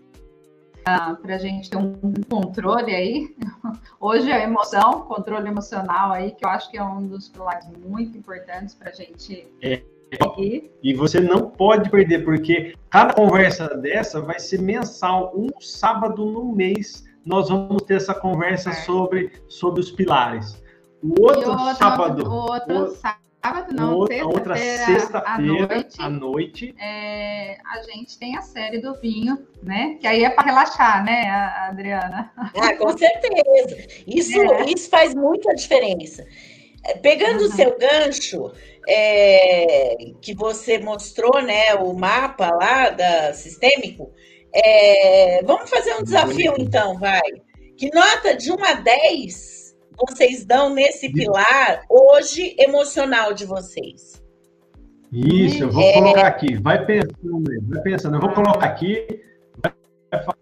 para 0.82 1.34
a 1.34 1.38
gente 1.38 1.70
ter 1.70 1.76
um 1.76 1.98
controle 2.28 2.94
aí. 2.94 3.36
Hoje 4.00 4.30
é 4.30 4.34
a 4.34 4.44
emoção, 4.44 5.02
controle 5.02 5.48
emocional 5.48 6.12
aí, 6.12 6.32
que 6.32 6.44
eu 6.44 6.48
acho 6.48 6.70
que 6.70 6.78
é 6.78 6.82
um 6.82 7.06
dos 7.06 7.28
pilares 7.28 7.66
muito 7.84 8.16
importantes 8.16 8.74
para 8.74 8.90
a 8.90 8.92
gente. 8.92 9.46
É 9.62 9.82
e 10.82 10.94
você 10.94 11.20
não 11.20 11.50
pode 11.50 11.88
perder, 11.88 12.24
porque 12.24 12.74
cada 12.88 13.14
conversa 13.14 13.68
dessa 13.76 14.20
vai 14.20 14.40
ser 14.40 14.60
mensal, 14.60 15.32
um 15.36 15.48
sábado 15.60 16.24
no 16.24 16.52
mês. 16.52 17.04
Nós 17.24 17.48
vamos 17.48 17.82
ter 17.82 17.94
essa 17.94 18.14
conversa 18.14 18.72
sobre, 18.72 19.30
sobre 19.48 19.80
os 19.80 19.90
pilares. 19.90 20.60
O 21.02 21.22
outro, 21.22 21.50
outro 21.52 21.74
sábado. 21.76 22.30
Outro 22.30 22.84
o, 22.84 22.88
sábado, 22.88 23.20
não, 23.72 23.96
outra, 23.96 24.26
outra 24.26 24.56
sexta-feira 24.56 25.86
à 25.98 26.10
noite. 26.10 26.74
É, 26.78 27.56
a 27.64 27.82
gente 27.82 28.18
tem 28.18 28.36
a 28.36 28.42
série 28.42 28.80
do 28.80 28.94
vinho, 29.00 29.46
né? 29.62 29.96
Que 30.00 30.06
aí 30.06 30.24
é 30.24 30.30
para 30.30 30.44
relaxar, 30.44 31.04
né, 31.04 31.30
Adriana? 31.68 32.30
Ah, 32.36 32.74
com 32.76 32.96
certeza. 32.96 33.76
Isso, 34.06 34.40
é. 34.40 34.64
isso 34.66 34.90
faz 34.90 35.14
muita 35.14 35.54
diferença. 35.54 36.26
Pegando 37.02 37.42
uhum. 37.42 37.48
o 37.48 37.52
seu 37.52 37.78
gancho, 37.78 38.52
é, 38.88 39.96
que 40.20 40.34
você 40.34 40.78
mostrou, 40.78 41.42
né, 41.42 41.74
o 41.74 41.94
mapa 41.94 42.50
lá 42.50 42.90
da 42.90 43.32
Sistêmico, 43.32 44.10
é, 44.54 45.42
vamos 45.44 45.70
fazer 45.70 45.94
um 45.94 46.02
desafio 46.02 46.54
então, 46.58 46.98
vai. 46.98 47.20
Que 47.76 47.90
nota 47.94 48.36
de 48.36 48.52
1 48.52 48.64
a 48.64 48.74
10 48.74 49.59
vocês 50.08 50.44
dão 50.44 50.70
nesse 50.70 51.12
pilar 51.12 51.84
hoje 51.88 52.54
emocional 52.58 53.32
de 53.32 53.44
vocês? 53.44 54.22
Isso, 55.12 55.64
eu 55.64 55.70
vou 55.70 55.82
é... 55.82 55.92
colocar 55.94 56.26
aqui. 56.26 56.56
Vai 56.56 56.84
pensando, 56.84 57.44
vai 57.68 57.82
pensando. 57.82 58.16
Eu 58.16 58.20
vou 58.20 58.32
colocar 58.32 58.66
aqui. 58.66 59.22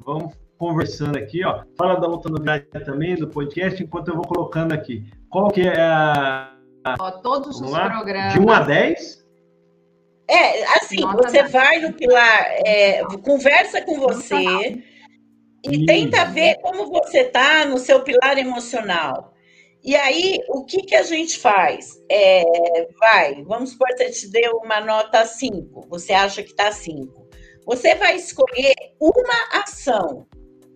Vamos 0.04 0.34
conversando 0.58 1.16
aqui, 1.16 1.44
ó. 1.44 1.62
Fala 1.76 1.96
da 2.00 2.08
outra 2.08 2.30
novidade 2.30 2.66
também 2.84 3.14
do 3.14 3.28
podcast, 3.28 3.82
enquanto 3.82 4.08
eu 4.08 4.16
vou 4.16 4.24
colocando 4.24 4.72
aqui. 4.72 5.04
Qual 5.30 5.48
que 5.50 5.62
é 5.62 5.80
a. 5.80 6.54
Ó, 6.98 7.10
todos 7.10 7.60
os 7.60 7.70
lá? 7.70 7.88
programas. 7.88 8.34
De 8.34 8.40
1 8.40 8.50
a 8.50 8.60
10? 8.60 9.28
É, 10.30 10.64
assim, 10.76 11.00
Nota 11.00 11.28
você 11.28 11.42
vai 11.44 11.78
no 11.78 11.94
pilar, 11.94 12.46
é, 12.66 13.02
conversa 13.24 13.80
com 13.80 13.98
você 13.98 14.34
e 15.64 15.76
Isso. 15.76 15.86
tenta 15.86 16.26
ver 16.26 16.56
como 16.60 16.90
você 16.90 17.24
tá 17.24 17.64
no 17.64 17.78
seu 17.78 18.02
pilar 18.02 18.36
emocional. 18.36 19.32
E 19.88 19.96
aí, 19.96 20.38
o 20.50 20.66
que, 20.66 20.82
que 20.82 20.94
a 20.94 21.02
gente 21.02 21.38
faz? 21.38 21.98
É, 22.10 22.44
vai, 23.00 23.42
vamos 23.42 23.70
supor 23.70 23.88
que 23.88 23.96
você 23.96 24.10
te 24.10 24.30
deu 24.30 24.58
uma 24.62 24.82
nota 24.82 25.24
5, 25.24 25.86
você 25.88 26.12
acha 26.12 26.42
que 26.42 26.50
está 26.50 26.70
5. 26.70 27.26
Você 27.64 27.94
vai 27.94 28.14
escolher 28.16 28.74
uma 29.00 29.62
ação 29.62 30.26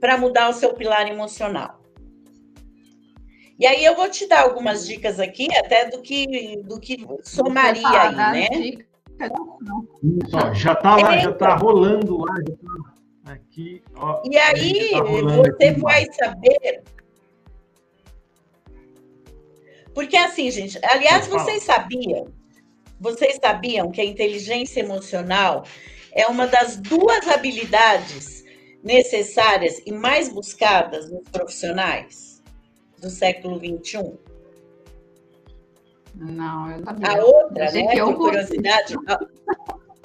para 0.01 0.17
mudar 0.17 0.49
o 0.49 0.55
seu 0.55 0.73
pilar 0.73 1.07
emocional. 1.11 1.83
E 3.61 3.67
aí 3.67 3.85
eu 3.85 3.95
vou 3.95 4.09
te 4.09 4.27
dar 4.27 4.45
algumas 4.45 4.87
dicas 4.87 5.21
aqui, 5.21 5.47
até 5.59 5.91
do 5.91 6.01
que, 6.01 6.63
do 6.65 6.81
que 6.81 7.07
somaria 7.23 7.87
aí, 7.87 8.17
né? 8.17 8.49
Isso, 10.03 10.55
já 10.55 10.73
está 10.73 10.97
lá, 10.97 11.19
já 11.19 11.31
está 11.33 11.55
rolando 11.57 12.17
lá. 12.17 12.35
Tá 13.27 13.33
aqui, 13.33 13.83
ó, 13.95 14.23
e 14.25 14.39
aí 14.39 14.91
tá 14.91 15.03
você 15.03 15.65
aqui, 15.67 15.81
vai 15.83 16.07
saber. 16.15 16.83
Porque 19.95 20.17
assim, 20.17 20.51
gente, 20.51 20.79
aliás, 20.85 21.27
vocês 21.27 21.63
sabiam, 21.63 22.29
vocês 22.99 23.39
sabiam 23.43 23.91
que 23.91 24.01
a 24.01 24.05
inteligência 24.05 24.81
emocional 24.81 25.65
é 26.13 26.27
uma 26.27 26.47
das 26.47 26.77
duas 26.77 27.27
habilidades 27.29 28.45
necessárias 28.83 29.81
e 29.85 29.93
mais 29.93 30.29
buscadas 30.29 31.11
nos 31.11 31.29
profissionais 31.29 32.43
do 33.01 33.11
século 33.11 33.59
XXI? 33.59 34.15
Não, 36.15 36.71
eu 36.71 36.85
sabia. 36.85 37.09
A 37.09 37.25
outra, 37.25 37.73
né, 37.73 37.97
por 37.97 38.17
curiosidade, 38.17 38.95
a, 39.09 39.19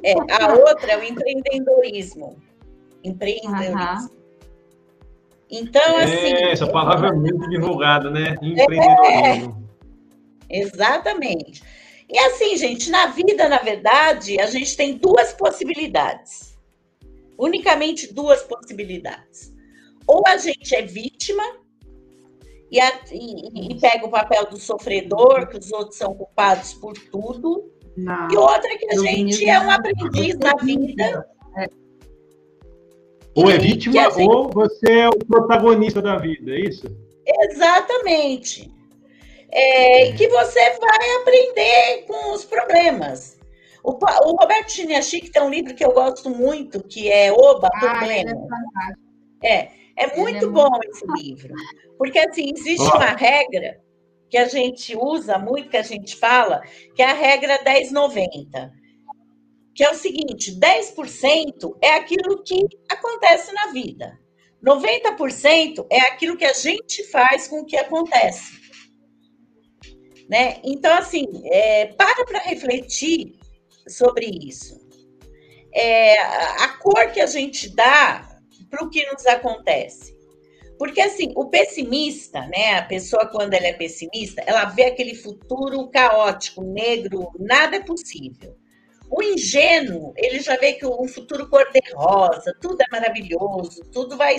é, 0.03 0.13
a 0.13 0.53
outra 0.53 0.93
é 0.93 0.97
o 0.97 1.03
empreendedorismo. 1.03 2.37
Empreendedorismo. 3.03 4.09
Uhum. 4.09 4.17
Então, 5.49 5.99
é, 5.99 6.03
assim. 6.03 6.33
Essa 6.51 6.67
palavra 6.67 7.09
é 7.09 7.13
muito 7.13 7.49
divulgada, 7.49 8.09
né? 8.09 8.35
Empreendedorismo. 8.41 9.63
É, 9.63 9.66
exatamente. 10.49 11.61
E 12.09 12.17
assim, 12.19 12.55
gente, 12.55 12.89
na 12.89 13.07
vida, 13.07 13.49
na 13.49 13.59
verdade, 13.59 14.39
a 14.39 14.45
gente 14.45 14.77
tem 14.77 14.97
duas 14.97 15.33
possibilidades. 15.33 16.57
Unicamente 17.37 18.13
duas 18.13 18.41
possibilidades. 18.43 19.53
Ou 20.07 20.23
a 20.25 20.37
gente 20.37 20.73
é 20.73 20.81
vítima 20.83 21.43
e, 22.71 22.79
a, 22.79 22.99
e, 23.11 23.71
e, 23.71 23.79
pega 23.79 24.05
o 24.05 24.09
papel 24.09 24.45
do 24.49 24.57
sofredor, 24.57 25.47
que 25.47 25.57
os 25.57 25.71
outros 25.71 25.97
são 25.97 26.13
culpados 26.13 26.73
por 26.73 26.93
tudo. 26.93 27.71
Não. 27.95 28.29
E 28.31 28.37
outra 28.37 28.73
é 28.73 28.77
que 28.77 28.93
a 28.93 28.99
gente 28.99 29.49
é 29.49 29.59
um 29.59 29.69
aprendiz 29.69 30.37
na 30.37 30.55
vida. 30.55 31.27
É. 31.57 31.67
Ou 33.35 33.51
é 33.51 33.57
vítima, 33.57 34.09
gente... 34.11 34.29
ou 34.29 34.49
você 34.49 34.91
é 34.91 35.09
o 35.09 35.17
protagonista 35.25 36.01
da 36.01 36.17
vida, 36.17 36.51
é 36.51 36.61
isso? 36.61 36.87
Exatamente. 37.25 38.76
É, 39.49 40.11
que 40.11 40.27
você 40.27 40.71
vai 40.77 41.15
aprender 41.21 42.05
com 42.05 42.33
os 42.33 42.43
problemas. 42.43 43.37
O, 43.83 43.91
o 43.91 44.35
Roberto 44.35 44.71
Chiniachik 44.71 45.29
tem 45.29 45.41
um 45.41 45.49
livro 45.49 45.73
que 45.73 45.85
eu 45.85 45.93
gosto 45.93 46.29
muito, 46.29 46.83
que 46.83 47.09
é 47.09 47.31
Oba, 47.31 47.69
ah, 47.73 47.79
Problema. 47.79 48.47
É, 49.41 49.53
é, 49.53 49.71
é 49.95 50.17
muito 50.17 50.45
é 50.45 50.49
bom 50.49 50.69
muito... 50.69 50.89
esse 50.89 51.05
livro. 51.23 51.53
Porque, 51.97 52.19
assim, 52.19 52.51
existe 52.53 52.85
oh. 52.85 52.97
uma 52.97 53.15
regra 53.15 53.81
que 54.29 54.37
a 54.37 54.45
gente 54.45 54.95
usa 54.95 55.39
muito, 55.39 55.69
que 55.69 55.77
a 55.77 55.81
gente 55.81 56.15
fala, 56.17 56.61
que 56.95 57.01
é 57.01 57.05
a 57.05 57.13
regra 57.13 57.61
1090. 57.63 58.73
Que 59.73 59.83
é 59.83 59.91
o 59.91 59.95
seguinte: 59.95 60.59
10% 60.59 61.77
é 61.81 61.95
aquilo 61.95 62.43
que 62.43 62.67
acontece 62.91 63.53
na 63.53 63.67
vida. 63.67 64.19
90% 64.61 65.85
é 65.89 66.01
aquilo 66.01 66.35
que 66.35 66.45
a 66.45 66.53
gente 66.53 67.03
faz 67.05 67.47
com 67.47 67.61
o 67.61 67.65
que 67.65 67.77
acontece. 67.77 68.66
Né? 70.29 70.59
Então, 70.63 70.93
assim, 70.97 71.25
é, 71.45 71.87
para 71.87 72.25
para 72.25 72.39
refletir 72.39 73.35
sobre 73.87 74.25
isso. 74.25 74.77
É, 75.73 76.19
a 76.19 76.69
cor 76.79 77.11
que 77.11 77.21
a 77.21 77.25
gente 77.25 77.69
dá 77.69 78.27
para 78.69 78.83
o 78.83 78.89
que 78.89 79.05
nos 79.11 79.25
acontece. 79.25 80.17
Porque, 80.77 81.01
assim, 81.01 81.33
o 81.35 81.49
pessimista, 81.49 82.41
né, 82.47 82.75
a 82.77 82.83
pessoa, 82.83 83.25
quando 83.27 83.53
ela 83.53 83.67
é 83.67 83.73
pessimista, 83.73 84.43
ela 84.45 84.65
vê 84.65 84.83
aquele 84.85 85.15
futuro 85.15 85.87
caótico, 85.89 86.61
negro, 86.61 87.31
nada 87.39 87.77
é 87.77 87.83
possível. 87.83 88.55
O 89.09 89.23
ingênuo, 89.23 90.13
ele 90.17 90.39
já 90.39 90.55
vê 90.57 90.73
que 90.73 90.85
um 90.85 91.07
futuro 91.07 91.49
cor-de-rosa, 91.49 92.53
tudo 92.61 92.81
é 92.81 92.85
maravilhoso, 92.91 93.81
tudo 93.91 94.17
vai, 94.17 94.35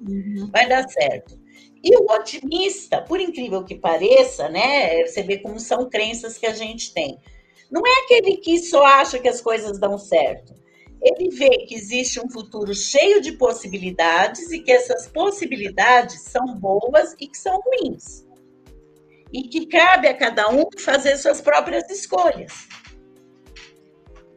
uhum. 0.00 0.50
vai 0.52 0.68
dar 0.68 0.88
certo. 0.88 1.41
E 1.84 1.96
o 1.96 2.04
otimista, 2.12 3.02
por 3.02 3.20
incrível 3.20 3.64
que 3.64 3.74
pareça, 3.74 4.48
né? 4.48 5.04
Você 5.04 5.22
vê 5.22 5.38
como 5.38 5.58
são 5.58 5.90
crenças 5.90 6.38
que 6.38 6.46
a 6.46 6.52
gente 6.52 6.94
tem. 6.94 7.18
Não 7.70 7.82
é 7.84 8.04
aquele 8.04 8.36
que 8.36 8.58
só 8.58 8.84
acha 8.84 9.18
que 9.18 9.28
as 9.28 9.40
coisas 9.40 9.78
dão 9.78 9.98
certo. 9.98 10.54
Ele 11.02 11.30
vê 11.30 11.48
que 11.66 11.74
existe 11.74 12.20
um 12.20 12.30
futuro 12.30 12.72
cheio 12.72 13.20
de 13.20 13.32
possibilidades 13.32 14.52
e 14.52 14.60
que 14.60 14.70
essas 14.70 15.08
possibilidades 15.08 16.22
são 16.22 16.54
boas 16.54 17.16
e 17.18 17.26
que 17.26 17.36
são 17.36 17.60
ruins. 17.60 18.24
E 19.32 19.42
que 19.44 19.66
cabe 19.66 20.06
a 20.06 20.14
cada 20.14 20.48
um 20.50 20.66
fazer 20.78 21.16
suas 21.16 21.40
próprias 21.40 21.90
escolhas. 21.90 22.68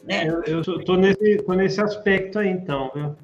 Né? 0.03 0.27
Eu 0.47 0.61
estou 0.61 0.97
nesse, 0.97 1.43
nesse 1.47 1.81
aspecto 1.81 2.39
aí, 2.39 2.49
então, 2.49 2.91
viu? 2.95 3.15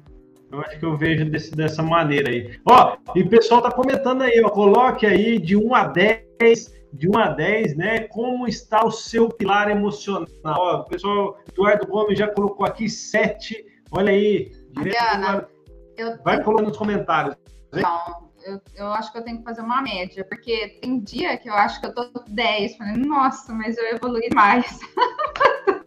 Eu 0.52 0.60
acho 0.60 0.78
que 0.78 0.84
eu 0.84 0.94
vejo 0.94 1.24
desse, 1.30 1.50
dessa 1.52 1.82
maneira 1.82 2.30
aí. 2.30 2.60
Ó, 2.68 2.98
e 3.16 3.22
o 3.22 3.28
pessoal 3.28 3.62
tá 3.62 3.72
comentando 3.72 4.20
aí, 4.20 4.38
ó, 4.44 4.50
coloque 4.50 5.06
aí 5.06 5.38
de 5.38 5.56
1 5.56 5.74
a 5.74 5.86
10, 5.86 6.74
de 6.92 7.08
1 7.08 7.18
a 7.18 7.28
10, 7.28 7.76
né? 7.76 8.00
Como 8.00 8.46
está 8.46 8.84
o 8.84 8.90
seu 8.90 9.30
pilar 9.30 9.70
emocional? 9.70 10.28
Ó, 10.44 10.80
o 10.80 10.84
pessoal, 10.84 11.38
Eduardo 11.50 11.86
Gomes 11.86 12.18
já 12.18 12.28
colocou 12.28 12.66
aqui 12.66 12.86
7. 12.86 13.64
Olha 13.90 14.12
aí, 14.12 14.52
Adriana, 14.76 15.48
eu 15.96 16.22
vai 16.22 16.42
colocando 16.42 16.68
nos 16.68 16.76
comentários. 16.76 17.34
Não, 17.72 18.30
eu, 18.44 18.60
eu 18.76 18.88
acho 18.88 19.10
que 19.10 19.18
eu 19.18 19.24
tenho 19.24 19.38
que 19.38 19.44
fazer 19.44 19.62
uma 19.62 19.80
média, 19.80 20.22
porque 20.22 20.78
tem 20.82 21.00
dia 21.00 21.38
que 21.38 21.48
eu 21.48 21.54
acho 21.54 21.80
que 21.80 21.86
eu 21.86 21.94
tô 21.94 22.10
10, 22.28 22.76
falando, 22.76 23.06
nossa, 23.06 23.54
mas 23.54 23.78
eu 23.78 23.86
evolui 23.86 24.28
mais. 24.34 24.80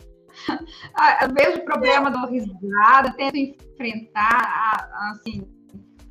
Ah, 0.98 1.28
o 1.28 1.66
problema 1.66 2.10
do 2.10 2.26
risada, 2.28 3.12
tento 3.18 3.36
enfrentar, 3.36 4.90
assim, 5.12 5.48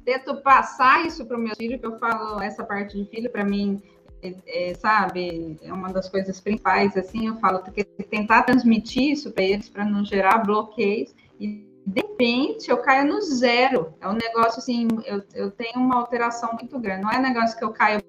tento 0.05 0.37
passar 0.43 1.07
isso 1.07 1.25
para 1.25 1.37
o 1.37 1.41
meu 1.41 1.57
filho, 1.57 1.79
que 1.79 1.87
eu 1.87 1.99
falo, 1.99 2.43
essa 2.43 2.63
parte 2.65 2.97
de 2.97 3.09
filho, 3.09 3.31
para 3.31 3.45
mim, 3.45 3.83
é, 4.23 4.35
é, 4.47 4.75
sabe, 4.75 5.57
é 5.63 5.73
uma 5.73 5.93
das 5.93 6.09
coisas 6.09 6.41
principais, 6.41 6.97
assim, 6.97 7.29
eu 7.29 7.37
falo, 7.37 7.63
que 7.63 7.85
tentar 7.85 8.43
transmitir 8.43 9.13
isso 9.13 9.33
para 9.33 9.45
eles, 9.45 9.69
para 9.69 9.85
não 9.85 10.05
gerar 10.05 10.39
bloqueios, 10.39 11.15
e 11.41 11.67
de 11.87 12.01
repente 12.01 12.71
eu 12.71 12.79
caio 12.79 13.07
no 13.07 13.21
zero. 13.21 13.95
É 14.01 14.09
um 14.09 14.15
negócio 14.15 14.59
assim, 14.59 14.89
eu, 15.05 15.23
eu 15.35 15.51
tenho 15.51 15.77
uma 15.77 15.97
alteração 15.97 16.53
muito 16.55 16.79
grande. 16.79 17.03
Não 17.03 17.11
é 17.11 17.19
negócio 17.19 17.59
que 17.59 17.65
eu 17.65 17.73
caio, 17.73 18.01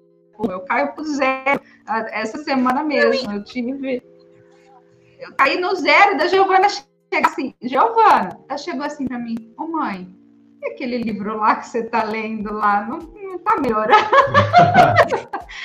eu 0.48 0.60
caio 0.60 0.94
pro 0.94 1.04
zero. 1.04 1.60
Essa 1.86 2.38
semana 2.38 2.82
mesmo, 2.82 3.32
eu 3.32 3.44
tive 3.44 4.02
caí 5.36 5.60
no 5.60 5.74
zero 5.74 6.16
da 6.16 6.26
Giovana 6.28 6.68
chegar 6.68 7.28
assim, 7.28 7.54
Giovana, 7.62 8.38
ela 8.48 8.58
chegou 8.58 8.84
assim 8.84 9.06
para 9.06 9.18
mim, 9.18 9.36
ô 9.58 9.64
oh, 9.64 9.68
mãe, 9.68 10.08
e 10.62 10.68
aquele 10.68 10.98
livro 10.98 11.36
lá 11.38 11.56
que 11.56 11.68
você 11.68 11.84
tá 11.84 12.04
lendo 12.04 12.52
lá, 12.52 12.84
não, 12.84 12.98
não 12.98 13.38
tá 13.38 13.60
melhorando? 13.60 14.10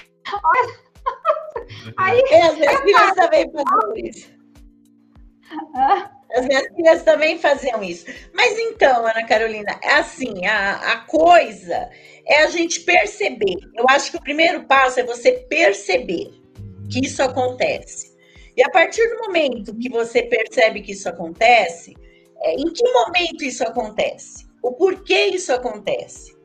Aí, 1.98 2.22
é, 2.30 2.48
as 2.48 2.58
minhas 2.58 2.82
filhas 2.82 3.12
também 3.14 3.52
faziam 3.52 3.96
isso. 3.96 4.32
As 6.36 6.46
minhas 6.46 6.68
filhas 6.76 7.04
também 7.04 7.38
faziam 7.38 7.84
isso. 7.84 8.06
Mas 8.34 8.58
então, 8.58 9.06
Ana 9.06 9.26
Carolina, 9.26 9.78
é 9.84 9.96
assim, 9.96 10.46
a, 10.46 10.94
a 10.94 10.98
coisa 11.00 11.90
é 12.26 12.44
a 12.44 12.48
gente 12.48 12.82
perceber. 12.82 13.58
Eu 13.76 13.86
acho 13.90 14.12
que 14.12 14.18
o 14.18 14.22
primeiro 14.22 14.64
passo 14.64 15.00
é 15.00 15.04
você 15.04 15.32
perceber 15.50 16.32
que 16.90 17.06
isso 17.06 17.22
acontece. 17.22 18.11
E 18.56 18.64
a 18.64 18.70
partir 18.70 19.08
do 19.10 19.20
momento 19.20 19.76
que 19.76 19.90
você 19.90 20.24
percebe 20.24 20.82
que 20.82 20.92
isso 20.92 21.08
acontece, 21.08 21.96
é, 22.42 22.56
em 22.56 22.72
que 22.72 22.84
momento 22.92 23.44
isso 23.44 23.64
acontece? 23.64 24.46
O 24.62 24.74
porquê 24.74 25.28
isso 25.28 25.54
acontece? 25.54 26.36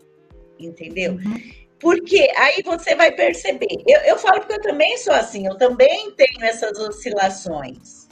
Entendeu? 0.59 1.13
Uhum. 1.13 1.67
Porque 1.79 2.31
aí 2.37 2.63
você 2.63 2.95
vai 2.95 3.13
perceber. 3.13 3.83
Eu, 3.87 4.01
eu 4.01 4.19
falo 4.19 4.41
porque 4.41 4.55
eu 4.55 4.63
também 4.63 4.97
sou 4.99 5.13
assim, 5.13 5.47
eu 5.47 5.57
também 5.57 6.11
tenho 6.13 6.43
essas 6.45 6.79
oscilações. 6.79 8.07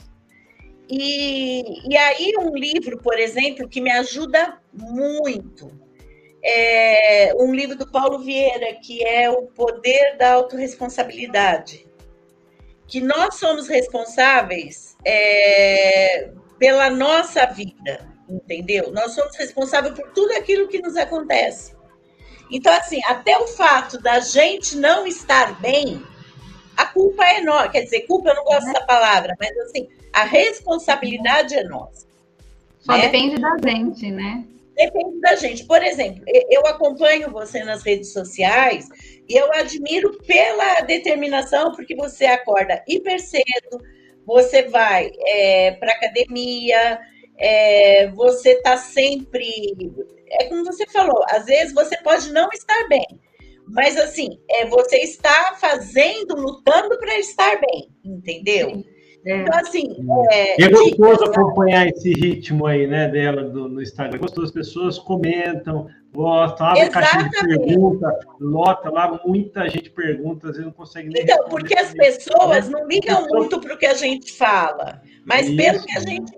E, 0.87 1.89
e 1.89 1.97
aí, 1.97 2.33
um 2.39 2.55
livro, 2.55 2.99
por 2.99 3.17
exemplo, 3.17 3.67
que 3.67 3.81
me 3.81 3.89
ajuda 3.91 4.59
muito, 4.71 5.71
é 6.43 7.33
um 7.39 7.55
livro 7.55 7.75
do 7.75 7.89
Paulo 7.89 8.19
Vieira, 8.19 8.75
que 8.75 9.03
é 9.03 9.27
O 9.31 9.47
Poder 9.47 10.15
da 10.17 10.33
Autoresponsabilidade 10.33 11.87
que 12.87 13.01
nós 13.01 13.35
somos 13.35 13.67
responsáveis 13.67 14.95
é, 15.05 16.29
pela 16.59 16.89
nossa 16.89 17.45
vida, 17.45 18.07
entendeu? 18.29 18.91
Nós 18.91 19.13
somos 19.13 19.35
responsáveis 19.35 19.93
por 19.93 20.09
tudo 20.11 20.33
aquilo 20.33 20.67
que 20.67 20.81
nos 20.81 20.95
acontece. 20.95 21.73
Então, 22.51 22.71
assim, 22.73 23.01
até 23.05 23.37
o 23.37 23.47
fato 23.47 23.99
da 23.99 24.19
gente 24.19 24.77
não 24.77 25.07
estar 25.07 25.59
bem, 25.59 26.01
a 26.77 26.85
culpa 26.85 27.25
é 27.25 27.41
nossa. 27.41 27.69
Quer 27.69 27.83
dizer, 27.83 28.01
culpa 28.01 28.29
eu 28.29 28.35
não 28.35 28.43
gosto 28.43 28.65
dessa 28.65 28.85
palavra, 28.85 29.35
mas 29.39 29.57
assim, 29.57 29.87
a 30.13 30.23
responsabilidade 30.23 31.55
é 31.55 31.63
nossa. 31.63 32.05
Só 32.79 32.93
né? 32.93 33.01
depende 33.01 33.39
da 33.39 33.57
gente, 33.67 34.11
né? 34.11 34.45
Depende 34.75 35.19
da 35.21 35.35
gente. 35.35 35.63
Por 35.65 35.81
exemplo, 35.81 36.23
eu 36.49 36.65
acompanho 36.67 37.31
você 37.31 37.63
nas 37.63 37.81
redes 37.81 38.11
sociais 38.11 38.87
e 39.27 39.35
eu 39.35 39.51
admiro 39.53 40.17
pela 40.23 40.81
determinação, 40.81 41.71
porque 41.71 41.95
você 41.95 42.25
acorda 42.25 42.83
hiper 42.87 43.19
cedo, 43.19 43.79
você 44.25 44.63
vai 44.63 45.11
é, 45.25 45.71
para 45.71 45.93
academia, 45.93 46.99
é, 47.37 48.07
você 48.09 48.51
está 48.51 48.77
sempre. 48.77 49.49
É 50.29 50.45
como 50.45 50.65
você 50.65 50.85
falou, 50.87 51.23
às 51.29 51.45
vezes 51.45 51.73
você 51.73 51.95
pode 51.97 52.31
não 52.33 52.49
estar 52.51 52.87
bem, 52.89 53.05
mas 53.67 53.97
assim, 53.97 54.41
é, 54.49 54.65
você 54.65 54.97
está 54.97 55.55
fazendo, 55.59 56.35
lutando 56.35 56.97
para 56.97 57.17
estar 57.17 57.61
bem, 57.61 57.89
entendeu? 58.03 58.71
Sim. 58.71 58.94
É. 59.25 59.41
Então, 59.41 59.59
assim. 59.59 59.95
É, 60.31 60.63
é 60.63 60.69
gostoso 60.69 61.23
acompanhar 61.25 61.87
esse 61.87 62.13
ritmo 62.13 62.67
aí, 62.67 62.85
né, 62.85 63.07
dela 63.07 63.43
do, 63.43 63.67
no 63.67 63.81
Instagram. 63.81 64.17
É 64.17 64.19
gostoso, 64.19 64.45
as 64.45 64.53
pessoas 64.53 64.99
comentam, 64.99 65.87
gostam, 66.13 66.67
abre 66.67 66.89
caixa 66.89 67.23
de 67.23 67.29
pergunta, 67.31 68.19
lota 68.39 68.89
lá, 68.91 69.19
muita 69.25 69.67
gente 69.67 69.89
pergunta, 69.89 70.49
às 70.49 70.53
vezes 70.53 70.65
não 70.65 70.71
consegue 70.71 71.09
nem. 71.09 71.23
Então, 71.23 71.49
porque 71.49 71.77
as 71.77 71.91
pessoas 71.93 72.69
né? 72.69 72.77
não 72.77 72.87
ligam 72.87 73.23
então, 73.23 73.39
muito 73.39 73.59
para 73.59 73.73
o 73.73 73.77
que 73.77 73.87
a 73.87 73.95
gente 73.95 74.31
fala, 74.31 75.01
mas 75.25 75.47
isso. 75.47 75.57
pelo 75.57 75.83
que 75.83 75.97
a, 75.97 76.01
gente, 76.01 76.31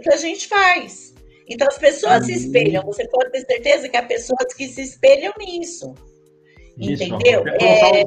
que 0.00 0.12
a 0.12 0.16
gente 0.16 0.48
faz. 0.48 1.14
Então, 1.48 1.68
as 1.68 1.78
pessoas 1.78 2.26
se 2.26 2.32
espelham. 2.32 2.82
Você 2.84 3.06
pode 3.08 3.30
ter 3.30 3.40
certeza 3.40 3.88
que 3.88 3.96
há 3.96 4.02
pessoas 4.02 4.52
que 4.56 4.66
se 4.66 4.82
espelham 4.82 5.32
nisso. 5.38 5.94
Isso, 6.78 7.02
entendeu? 7.04 7.44
É... 7.60 8.04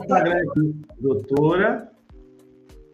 doutora 1.00 1.95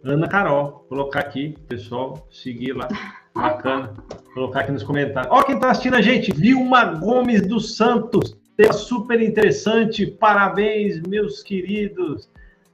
Ana 0.03 0.27
Carol. 0.27 0.85
Colocar 0.89 1.19
aqui, 1.19 1.55
pessoal, 1.67 2.27
seguir 2.31 2.73
lá. 2.73 2.87
Bacana. 3.33 3.93
Colocar 4.33 4.61
aqui 4.61 4.71
nos 4.71 4.83
comentários. 4.83 5.31
Ó, 5.31 5.43
quem 5.43 5.55
está 5.55 5.71
assistindo 5.71 5.95
a 5.95 6.01
gente, 6.01 6.33
Vilma 6.33 6.83
Gomes 6.83 7.47
dos 7.47 7.75
Santos. 7.75 8.37
Tema 8.57 8.73
super 8.73 9.21
interessante. 9.21 10.05
Parabéns, 10.05 11.01
meus 11.01 11.41
queridos. 11.41 12.29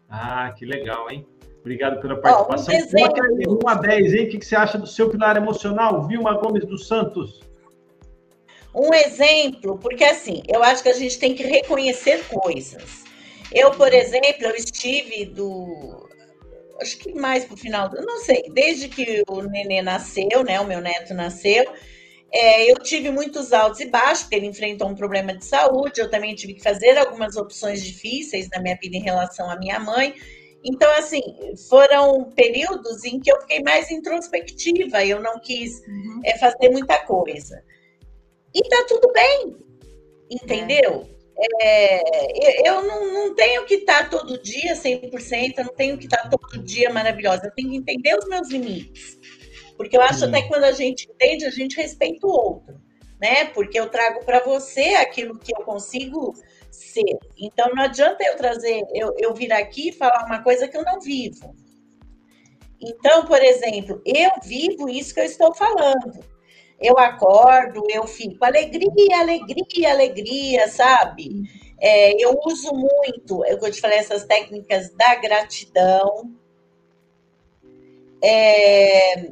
Ah, 0.09 0.51
que 0.57 0.65
legal, 0.65 1.09
hein? 1.11 1.25
Obrigado 1.59 1.99
pela 2.01 2.15
participação. 2.15 2.73
Um 3.47 3.59
1 3.65 3.67
a 3.67 3.73
10, 3.75 4.13
hein? 4.13 4.25
O 4.25 4.29
que 4.29 4.45
você 4.45 4.55
acha 4.55 4.77
do 4.77 4.87
seu 4.87 5.09
pilar 5.09 5.35
emocional, 5.35 6.07
Vilma 6.07 6.33
Gomes 6.33 6.65
dos 6.65 6.87
Santos? 6.87 7.41
Um 8.73 8.93
exemplo, 8.93 9.77
porque 9.77 10.03
assim, 10.03 10.43
eu 10.47 10.63
acho 10.63 10.81
que 10.81 10.89
a 10.89 10.93
gente 10.93 11.19
tem 11.19 11.35
que 11.35 11.43
reconhecer 11.43 12.23
coisas. 12.27 13.03
Eu, 13.51 13.71
por 13.71 13.93
exemplo, 13.93 14.45
eu 14.45 14.55
estive 14.55 15.25
do 15.25 16.06
acho 16.81 16.97
que 16.97 17.13
mais 17.13 17.45
para 17.45 17.53
o 17.53 17.57
final, 17.57 17.89
não 17.91 18.19
sei, 18.19 18.43
desde 18.53 18.87
que 18.87 19.23
o 19.27 19.41
nenê 19.41 19.81
nasceu, 19.81 20.43
né, 20.43 20.59
o 20.59 20.67
meu 20.67 20.81
neto 20.81 21.13
nasceu, 21.13 21.65
é, 22.31 22.69
eu 22.69 22.75
tive 22.75 23.09
muitos 23.09 23.53
altos 23.53 23.79
e 23.79 23.85
baixos, 23.85 24.23
porque 24.23 24.35
ele 24.35 24.47
enfrentou 24.47 24.87
um 24.87 24.95
problema 24.95 25.33
de 25.35 25.45
saúde, 25.45 26.01
eu 26.01 26.09
também 26.09 26.35
tive 26.35 26.53
que 26.55 26.63
fazer 26.63 26.97
algumas 26.97 27.37
opções 27.37 27.83
difíceis 27.83 28.49
na 28.49 28.61
minha 28.61 28.77
vida 28.81 28.97
em 28.97 29.01
relação 29.01 29.49
à 29.49 29.57
minha 29.57 29.79
mãe. 29.79 30.13
Então, 30.63 30.91
assim, 30.97 31.21
foram 31.69 32.25
períodos 32.31 33.03
em 33.05 33.19
que 33.19 33.31
eu 33.31 33.39
fiquei 33.41 33.61
mais 33.61 33.89
introspectiva, 33.89 35.05
eu 35.05 35.21
não 35.21 35.39
quis 35.39 35.79
uhum. 35.87 36.21
é, 36.25 36.37
fazer 36.37 36.69
muita 36.69 36.97
coisa. 37.05 37.63
E 38.53 38.61
tá 38.67 38.85
tudo 38.87 39.11
bem, 39.13 39.55
entendeu? 40.29 41.07
É. 41.13 41.16
É, 41.61 42.67
eu 42.67 42.81
não, 42.83 43.13
não, 43.13 43.35
tenho 43.35 43.63
que 43.65 43.75
estar 43.75 44.09
todo 44.09 44.41
dia 44.41 44.73
100%, 44.73 45.53
eu 45.57 45.65
não 45.65 45.73
tenho 45.73 45.97
que 45.97 46.05
estar 46.05 46.27
todo 46.29 46.63
dia 46.63 46.89
maravilhosa, 46.91 47.45
eu 47.45 47.51
tenho 47.53 47.69
que 47.69 47.77
entender 47.77 48.17
os 48.17 48.27
meus 48.27 48.49
limites. 48.49 49.17
Porque 49.75 49.95
eu 49.95 50.01
acho 50.01 50.25
até 50.25 50.41
que 50.41 50.47
quando 50.47 50.63
a 50.63 50.71
gente 50.71 51.07
entende, 51.09 51.45
a 51.45 51.51
gente 51.51 51.77
respeita 51.77 52.25
o 52.25 52.31
outro, 52.31 52.81
né? 53.21 53.45
Porque 53.45 53.79
eu 53.79 53.87
trago 53.87 54.25
para 54.25 54.43
você 54.43 54.95
aquilo 54.95 55.37
que 55.37 55.55
eu 55.55 55.63
consigo 55.63 56.33
ser. 56.71 57.17
Então 57.37 57.69
não 57.75 57.83
adianta 57.83 58.23
eu 58.23 58.35
trazer, 58.35 58.83
eu, 58.95 59.13
eu 59.19 59.33
vir 59.35 59.53
aqui 59.53 59.89
e 59.89 59.93
falar 59.93 60.25
uma 60.25 60.41
coisa 60.41 60.67
que 60.67 60.75
eu 60.75 60.83
não 60.83 60.99
vivo. 60.99 61.55
Então, 62.81 63.25
por 63.25 63.41
exemplo, 63.43 64.01
eu 64.03 64.31
vivo 64.43 64.89
isso 64.89 65.13
que 65.13 65.19
eu 65.19 65.25
estou 65.25 65.53
falando 65.53 66.36
eu 66.79 66.97
acordo, 66.97 67.83
eu 67.89 68.05
fico 68.05 68.43
alegria, 68.45 69.19
alegria, 69.19 69.91
alegria, 69.91 70.67
sabe? 70.67 71.43
É, 71.79 72.13
eu 72.23 72.39
uso 72.45 72.71
muito, 72.73 73.45
eu 73.45 73.59
vou 73.59 73.71
te 73.71 73.81
falar 73.81 73.95
essas 73.95 74.25
técnicas 74.25 74.89
da 74.91 75.15
gratidão. 75.15 76.35
É, 78.23 79.31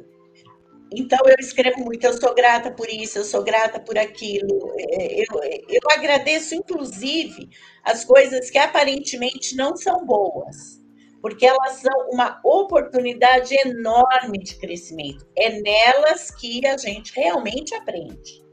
então 0.91 1.19
eu 1.25 1.35
escrevo 1.39 1.79
muito, 1.79 2.03
eu 2.05 2.13
sou 2.13 2.33
grata 2.33 2.71
por 2.71 2.89
isso, 2.89 3.19
eu 3.19 3.23
sou 3.23 3.43
grata 3.43 3.79
por 3.79 3.97
aquilo. 3.97 4.73
É, 4.77 5.21
eu, 5.21 5.25
eu 5.69 5.81
agradeço, 5.91 6.55
inclusive, 6.55 7.49
as 7.83 8.05
coisas 8.05 8.49
que 8.49 8.57
aparentemente 8.57 9.55
não 9.55 9.75
são 9.75 10.05
boas 10.05 10.84
porque 11.25 11.47
elas 11.47 11.77
são 11.77 12.09
uma 12.11 12.39
oportunidade 12.43 13.55
enorme 13.55 14.37
de 14.37 14.57
crescimento. 14.57 15.25
É 15.35 15.59
nelas 15.59 16.29
que 16.29 16.63
a 16.67 16.77
gente 16.77 17.15
realmente 17.15 17.73
aprende. 17.73 18.45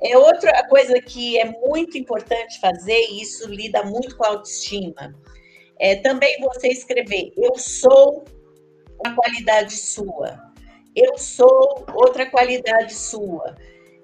É 0.00 0.16
outra 0.16 0.64
coisa 0.68 1.02
que 1.02 1.36
é 1.40 1.44
muito 1.44 1.98
importante 1.98 2.60
fazer, 2.60 3.00
e 3.10 3.22
isso 3.22 3.48
lida 3.48 3.82
muito 3.82 4.16
com 4.16 4.24
a 4.24 4.28
autoestima, 4.28 5.12
é 5.76 5.96
também 5.96 6.40
você 6.40 6.68
escrever: 6.68 7.32
eu 7.36 7.56
sou 7.56 8.22
uma 9.04 9.16
qualidade 9.16 9.76
sua, 9.76 10.38
eu 10.94 11.18
sou 11.18 11.84
outra 11.96 12.30
qualidade 12.30 12.94
sua, 12.94 13.56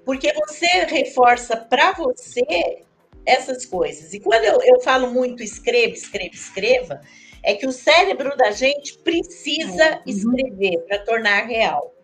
porque 0.04 0.32
você 0.32 0.66
reforça 0.66 1.56
para 1.56 1.92
você 1.92 2.82
essas 3.24 3.64
coisas. 3.64 4.12
E 4.12 4.18
quando 4.18 4.42
eu, 4.42 4.60
eu 4.64 4.80
falo 4.80 5.12
muito 5.14 5.44
escreva, 5.44 5.92
escreva, 5.92 6.34
escreva, 6.34 7.00
é 7.42 7.54
que 7.54 7.66
o 7.66 7.72
cérebro 7.72 8.36
da 8.36 8.50
gente 8.50 8.98
precisa 8.98 9.84
é. 9.84 9.94
uhum. 9.96 10.02
escrever 10.06 10.78
para 10.86 10.98
tornar 11.00 11.46
real. 11.46 11.94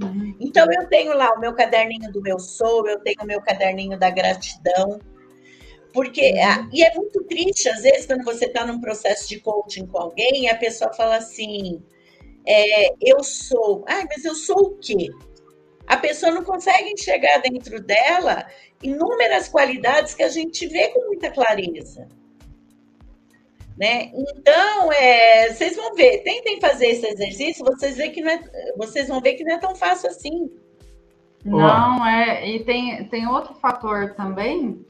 Uhum. 0.00 0.36
Então 0.40 0.66
eu 0.70 0.86
tenho 0.88 1.16
lá 1.16 1.30
o 1.32 1.40
meu 1.40 1.54
caderninho 1.54 2.12
do 2.12 2.20
meu 2.20 2.38
sou, 2.38 2.86
eu 2.86 3.00
tenho 3.00 3.22
o 3.22 3.26
meu 3.26 3.40
caderninho 3.40 3.98
da 3.98 4.10
gratidão. 4.10 5.00
Porque, 5.92 6.32
uhum. 6.32 6.68
e 6.72 6.84
é 6.84 6.94
muito 6.94 7.24
triste, 7.24 7.68
às 7.68 7.82
vezes, 7.82 8.06
quando 8.06 8.24
você 8.24 8.46
está 8.46 8.66
num 8.66 8.80
processo 8.80 9.28
de 9.28 9.40
coaching 9.40 9.86
com 9.86 9.98
alguém 9.98 10.44
e 10.44 10.48
a 10.48 10.56
pessoa 10.56 10.92
fala 10.92 11.16
assim: 11.16 11.82
é, 12.46 12.90
eu 13.00 13.24
sou, 13.24 13.84
ah, 13.88 14.04
mas 14.08 14.24
eu 14.24 14.34
sou 14.34 14.58
o 14.58 14.78
quê? 14.78 15.08
A 15.86 15.96
pessoa 15.96 16.32
não 16.32 16.44
consegue 16.44 16.90
enxergar 16.90 17.38
dentro 17.38 17.80
dela 17.80 18.46
inúmeras 18.82 19.48
qualidades 19.48 20.14
que 20.14 20.22
a 20.22 20.28
gente 20.28 20.66
vê 20.66 20.88
com 20.88 21.06
muita 21.06 21.30
clareza. 21.30 22.06
Né? 23.78 24.10
Então, 24.14 24.90
é, 24.90 25.52
vocês 25.52 25.76
vão 25.76 25.94
ver, 25.94 26.22
tentem 26.22 26.58
fazer 26.60 26.86
esse 26.86 27.06
exercício, 27.06 27.64
vocês, 27.64 27.96
ver 27.96 28.08
que 28.08 28.22
não 28.22 28.30
é, 28.30 28.42
vocês 28.76 29.08
vão 29.08 29.20
ver 29.20 29.34
que 29.34 29.44
não 29.44 29.54
é 29.54 29.58
tão 29.58 29.74
fácil 29.74 30.08
assim. 30.08 30.50
Não, 31.44 32.04
é, 32.06 32.48
e 32.48 32.64
tem, 32.64 33.04
tem 33.08 33.28
outro 33.28 33.54
fator 33.54 34.14
também, 34.14 34.84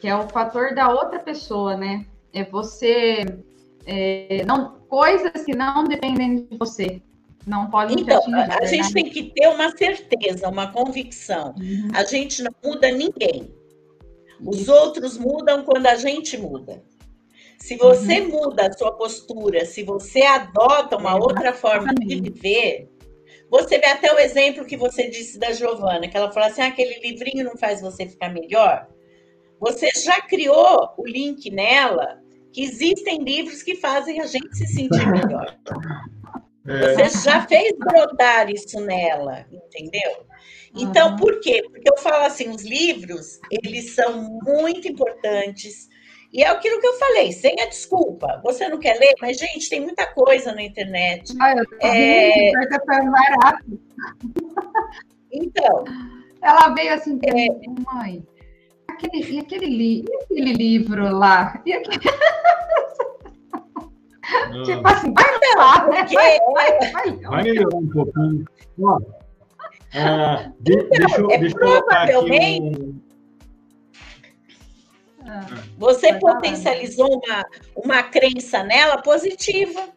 que 0.00 0.06
é 0.06 0.14
o 0.14 0.28
fator 0.28 0.74
da 0.74 0.88
outra 0.88 1.18
pessoa, 1.18 1.76
né? 1.76 2.06
É 2.32 2.44
você. 2.44 3.24
É, 3.86 4.44
não, 4.44 4.76
coisas 4.88 5.44
que 5.44 5.56
não 5.56 5.84
dependem 5.84 6.46
de 6.46 6.56
você. 6.58 7.02
Não 7.46 7.70
podem 7.70 8.00
então, 8.00 8.20
a 8.60 8.64
gente 8.66 8.92
tem 8.92 9.08
que 9.08 9.30
ter 9.30 9.46
uma 9.48 9.70
certeza, 9.76 10.48
uma 10.48 10.72
convicção. 10.72 11.54
Uhum. 11.56 11.90
A 11.94 12.04
gente 12.04 12.42
não 12.42 12.50
muda 12.62 12.90
ninguém. 12.90 13.54
Os 14.44 14.62
Isso. 14.62 14.72
outros 14.72 15.16
mudam 15.16 15.62
quando 15.62 15.86
a 15.86 15.94
gente 15.94 16.36
muda. 16.36 16.82
Se 17.58 17.76
você 17.76 18.20
uhum. 18.20 18.28
muda 18.28 18.66
a 18.66 18.72
sua 18.72 18.92
postura, 18.92 19.64
se 19.64 19.82
você 19.82 20.22
adota 20.22 20.96
uma 20.96 21.12
é, 21.12 21.14
outra 21.14 21.52
forma 21.52 21.94
de 21.94 22.20
viver, 22.20 22.88
você 23.50 23.78
vê 23.78 23.86
até 23.86 24.12
o 24.12 24.18
exemplo 24.18 24.64
que 24.64 24.76
você 24.76 25.08
disse 25.08 25.38
da 25.38 25.52
Giovana, 25.52 26.08
que 26.08 26.16
ela 26.16 26.30
falou 26.30 26.48
assim: 26.48 26.62
ah, 26.62 26.66
aquele 26.66 26.98
livrinho 27.00 27.44
não 27.44 27.56
faz 27.56 27.80
você 27.80 28.06
ficar 28.06 28.28
melhor. 28.32 28.86
Você 29.60 29.88
já 30.04 30.20
criou 30.20 30.92
o 30.98 31.06
link 31.06 31.50
nela 31.50 32.20
que 32.52 32.62
existem 32.62 33.22
livros 33.22 33.62
que 33.62 33.74
fazem 33.76 34.20
a 34.20 34.26
gente 34.26 34.56
se 34.56 34.66
sentir 34.66 35.06
melhor. 35.10 35.58
É. 36.68 36.94
Você 36.94 37.28
já 37.28 37.46
fez 37.46 37.72
brotar 37.78 38.50
isso 38.50 38.80
nela, 38.80 39.46
entendeu? 39.50 40.26
Então, 40.74 41.10
uhum. 41.10 41.16
por 41.16 41.40
quê? 41.40 41.62
Porque 41.70 41.88
eu 41.90 41.96
falo 41.98 42.24
assim, 42.24 42.48
os 42.50 42.62
livros, 42.62 43.38
eles 43.50 43.94
são 43.94 44.40
muito 44.42 44.88
importantes 44.88 45.88
e 46.36 46.42
é 46.42 46.48
aquilo 46.48 46.78
que 46.78 46.86
eu 46.86 46.92
falei, 46.98 47.32
sem 47.32 47.58
a 47.62 47.66
desculpa. 47.66 48.42
Você 48.44 48.68
não 48.68 48.78
quer 48.78 49.00
ler, 49.00 49.14
mas, 49.22 49.38
gente, 49.38 49.70
tem 49.70 49.80
muita 49.80 50.06
coisa 50.12 50.52
na 50.52 50.62
internet. 50.62 51.32
Ah, 51.40 51.54
eu 51.56 51.64
tô 51.64 51.76
é... 51.80 52.52
barato. 53.10 53.80
Então. 55.32 55.84
Ela 56.42 56.74
veio 56.74 56.92
assim, 56.92 57.18
é... 57.24 57.48
mãe, 57.90 58.22
aquele, 58.86 59.24
e 59.32 59.38
aquele, 59.40 59.64
li, 59.64 60.04
e 60.06 60.14
aquele 60.24 60.52
livro 60.52 61.10
lá? 61.10 61.58
E 61.64 61.72
aquele... 61.72 62.00
tipo 64.62 64.86
assim, 64.86 65.14
vai 65.14 65.56
lá, 65.56 65.88
né? 65.88 66.06
Vai, 66.12 66.38
vai, 66.52 66.78
vai, 66.92 67.16
vai 67.16 67.42
melhorar 67.44 67.76
um 67.78 67.88
pouquinho. 67.88 68.44
Ó, 68.82 68.98
uh, 68.98 70.52
de, 70.60 70.74
então, 70.74 70.88
deixa, 70.90 71.18
eu, 71.18 71.30
é 71.30 71.38
deixa 71.38 71.56
eu 71.56 71.60
colocar 71.60 72.02
aqui 72.02 72.14
um 72.14 72.26
Ah, 72.28 73.05
você 75.76 76.14
potencializou 76.14 77.08
uma, 77.08 77.44
uma 77.76 78.02
crença 78.02 78.62
nela 78.62 79.00
positiva. 79.00 79.94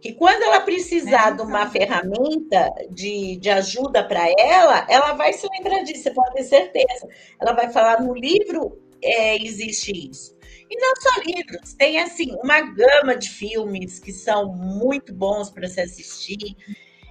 Que 0.00 0.12
quando 0.12 0.44
ela 0.44 0.60
precisar 0.60 1.32
é, 1.32 1.34
de 1.34 1.42
uma 1.42 1.68
ferramenta 1.68 2.72
de, 2.88 3.36
de 3.36 3.50
ajuda 3.50 4.04
para 4.04 4.28
ela, 4.38 4.86
ela 4.88 5.12
vai 5.14 5.32
se 5.32 5.44
lembrar 5.50 5.82
disso, 5.82 6.04
você 6.04 6.10
pode 6.12 6.34
ter 6.34 6.44
certeza. 6.44 7.08
Ela 7.40 7.52
vai 7.52 7.68
falar: 7.70 8.00
no 8.00 8.14
livro 8.14 8.80
é, 9.02 9.36
existe 9.42 9.92
isso. 10.10 10.38
E 10.70 10.76
não 10.76 10.94
só 11.00 11.20
livros, 11.26 11.72
tem 11.74 11.98
assim 11.98 12.36
uma 12.42 12.60
gama 12.60 13.16
de 13.16 13.30
filmes 13.30 13.98
que 13.98 14.12
são 14.12 14.52
muito 14.54 15.14
bons 15.14 15.50
para 15.50 15.66
se 15.66 15.80
assistir, 15.80 16.56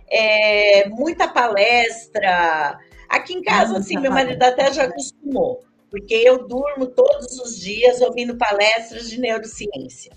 é, 0.09 0.87
muita 0.89 1.27
palestra. 1.27 2.77
Aqui 3.09 3.33
em 3.33 3.41
casa, 3.41 3.77
assim, 3.77 3.97
meu 3.97 4.11
marido 4.11 4.43
até 4.43 4.71
já 4.71 4.83
acostumou, 4.83 5.61
porque 5.89 6.13
eu 6.13 6.47
durmo 6.47 6.87
todos 6.87 7.39
os 7.39 7.57
dias 7.57 8.01
ouvindo 8.01 8.37
palestras 8.37 9.09
de 9.09 9.19
neurociência. 9.19 10.11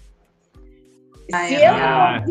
se 1.30 1.54
eu 1.54 1.72
ah, 1.72 2.24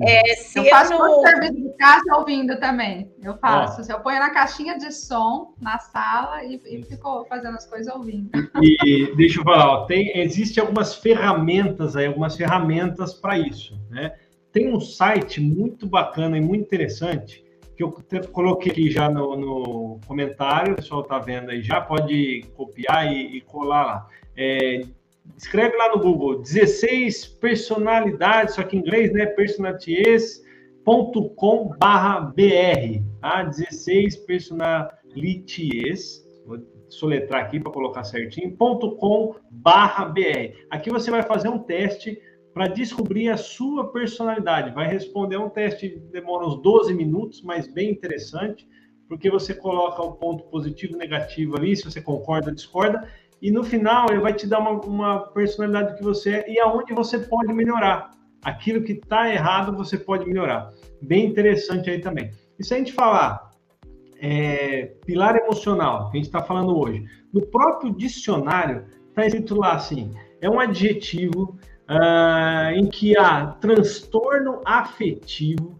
é, 0.00 0.32
é, 0.32 0.34
se 0.34 0.58
eu 0.58 0.64
faço 0.66 0.92
eu 0.92 0.98
não... 0.98 1.22
serviço 1.22 1.54
de 1.54 1.76
casa 1.76 2.16
ouvindo 2.16 2.58
também. 2.60 3.10
Eu 3.22 3.38
faço. 3.38 3.90
Eu 3.90 4.00
ponho 4.00 4.18
na 4.18 4.30
caixinha 4.30 4.76
de 4.76 4.92
som 4.92 5.54
na 5.60 5.78
sala 5.78 6.44
e, 6.44 6.60
e 6.66 6.82
fico 6.82 7.24
fazendo 7.26 7.56
as 7.56 7.66
coisas 7.66 7.94
ouvindo. 7.94 8.30
E, 8.60 9.14
deixa 9.16 9.40
eu 9.40 9.44
falar, 9.44 9.66
ó, 9.66 9.86
tem, 9.86 10.18
existe 10.18 10.60
algumas 10.60 10.94
ferramentas 10.94 11.96
aí, 11.96 12.06
algumas 12.06 12.36
ferramentas 12.36 13.14
para 13.14 13.38
isso, 13.38 13.80
né? 13.88 14.14
Tem 14.52 14.72
um 14.72 14.80
site 14.80 15.40
muito 15.40 15.86
bacana 15.86 16.36
e 16.36 16.40
muito 16.40 16.64
interessante 16.64 17.47
que 17.78 17.84
eu 17.84 17.92
coloquei 18.32 18.72
aqui 18.72 18.90
já 18.90 19.08
no, 19.08 19.36
no 19.36 20.00
comentário, 20.04 20.72
o 20.72 20.76
pessoal 20.76 21.02
está 21.02 21.20
vendo 21.20 21.50
aí 21.50 21.62
já, 21.62 21.80
pode 21.80 22.44
copiar 22.56 23.06
e, 23.06 23.36
e 23.36 23.40
colar 23.42 23.86
lá. 23.86 24.08
É, 24.36 24.80
escreve 25.36 25.76
lá 25.76 25.94
no 25.94 26.00
Google 26.00 26.42
16 26.42 27.24
personalidades, 27.40 28.56
só 28.56 28.64
que 28.64 28.76
em 28.76 28.80
inglês, 28.80 29.12
né? 29.12 29.26
personalities.com 29.26 31.68
barra 31.78 32.18
BR, 32.20 33.00
tá? 33.20 33.44
16 33.44 34.16
personalities, 34.16 36.26
vou 36.44 36.58
soletrar 36.88 37.44
aqui 37.44 37.60
para 37.60 37.70
colocar 37.70 38.02
certinho, 38.02 38.56
.com 38.56 39.36
barra 39.52 40.06
BR. 40.06 40.66
Aqui 40.68 40.90
você 40.90 41.12
vai 41.12 41.22
fazer 41.22 41.48
um 41.48 41.60
teste 41.60 42.20
para 42.52 42.66
descobrir 42.68 43.28
a 43.28 43.36
sua 43.36 43.92
personalidade. 43.92 44.74
Vai 44.74 44.88
responder 44.88 45.36
um 45.36 45.48
teste, 45.48 45.98
demora 46.10 46.46
uns 46.46 46.60
12 46.62 46.94
minutos, 46.94 47.42
mas 47.42 47.66
bem 47.66 47.90
interessante, 47.90 48.68
porque 49.08 49.30
você 49.30 49.54
coloca 49.54 50.02
o 50.02 50.12
ponto 50.12 50.44
positivo 50.44 50.94
e 50.94 50.98
negativo 50.98 51.56
ali, 51.56 51.76
se 51.76 51.84
você 51.84 52.00
concorda, 52.00 52.52
discorda, 52.52 53.08
e 53.40 53.50
no 53.50 53.62
final 53.62 54.06
ele 54.10 54.20
vai 54.20 54.34
te 54.34 54.46
dar 54.46 54.58
uma, 54.58 54.72
uma 54.80 55.20
personalidade 55.28 55.96
que 55.96 56.02
você 56.02 56.36
é 56.36 56.52
e 56.52 56.58
aonde 56.58 56.92
você 56.92 57.18
pode 57.18 57.52
melhorar. 57.52 58.10
Aquilo 58.42 58.82
que 58.82 58.92
está 58.92 59.32
errado, 59.32 59.76
você 59.76 59.96
pode 59.96 60.26
melhorar. 60.26 60.72
Bem 61.00 61.26
interessante 61.26 61.90
aí 61.90 62.00
também. 62.00 62.30
E 62.58 62.64
se 62.64 62.74
a 62.74 62.78
gente 62.78 62.92
falar 62.92 63.50
é, 64.20 64.86
pilar 65.06 65.36
emocional, 65.36 66.10
que 66.10 66.16
a 66.16 66.20
gente 66.20 66.26
está 66.26 66.42
falando 66.42 66.76
hoje, 66.76 67.04
no 67.32 67.46
próprio 67.46 67.94
dicionário 67.94 68.86
está 69.08 69.26
escrito 69.26 69.54
lá 69.56 69.74
assim: 69.74 70.12
é 70.40 70.50
um 70.50 70.58
adjetivo 70.58 71.58
uh, 71.88 72.70
em 72.74 72.86
que 72.86 73.16
há 73.18 73.46
transtorno 73.46 74.60
afetivo, 74.64 75.78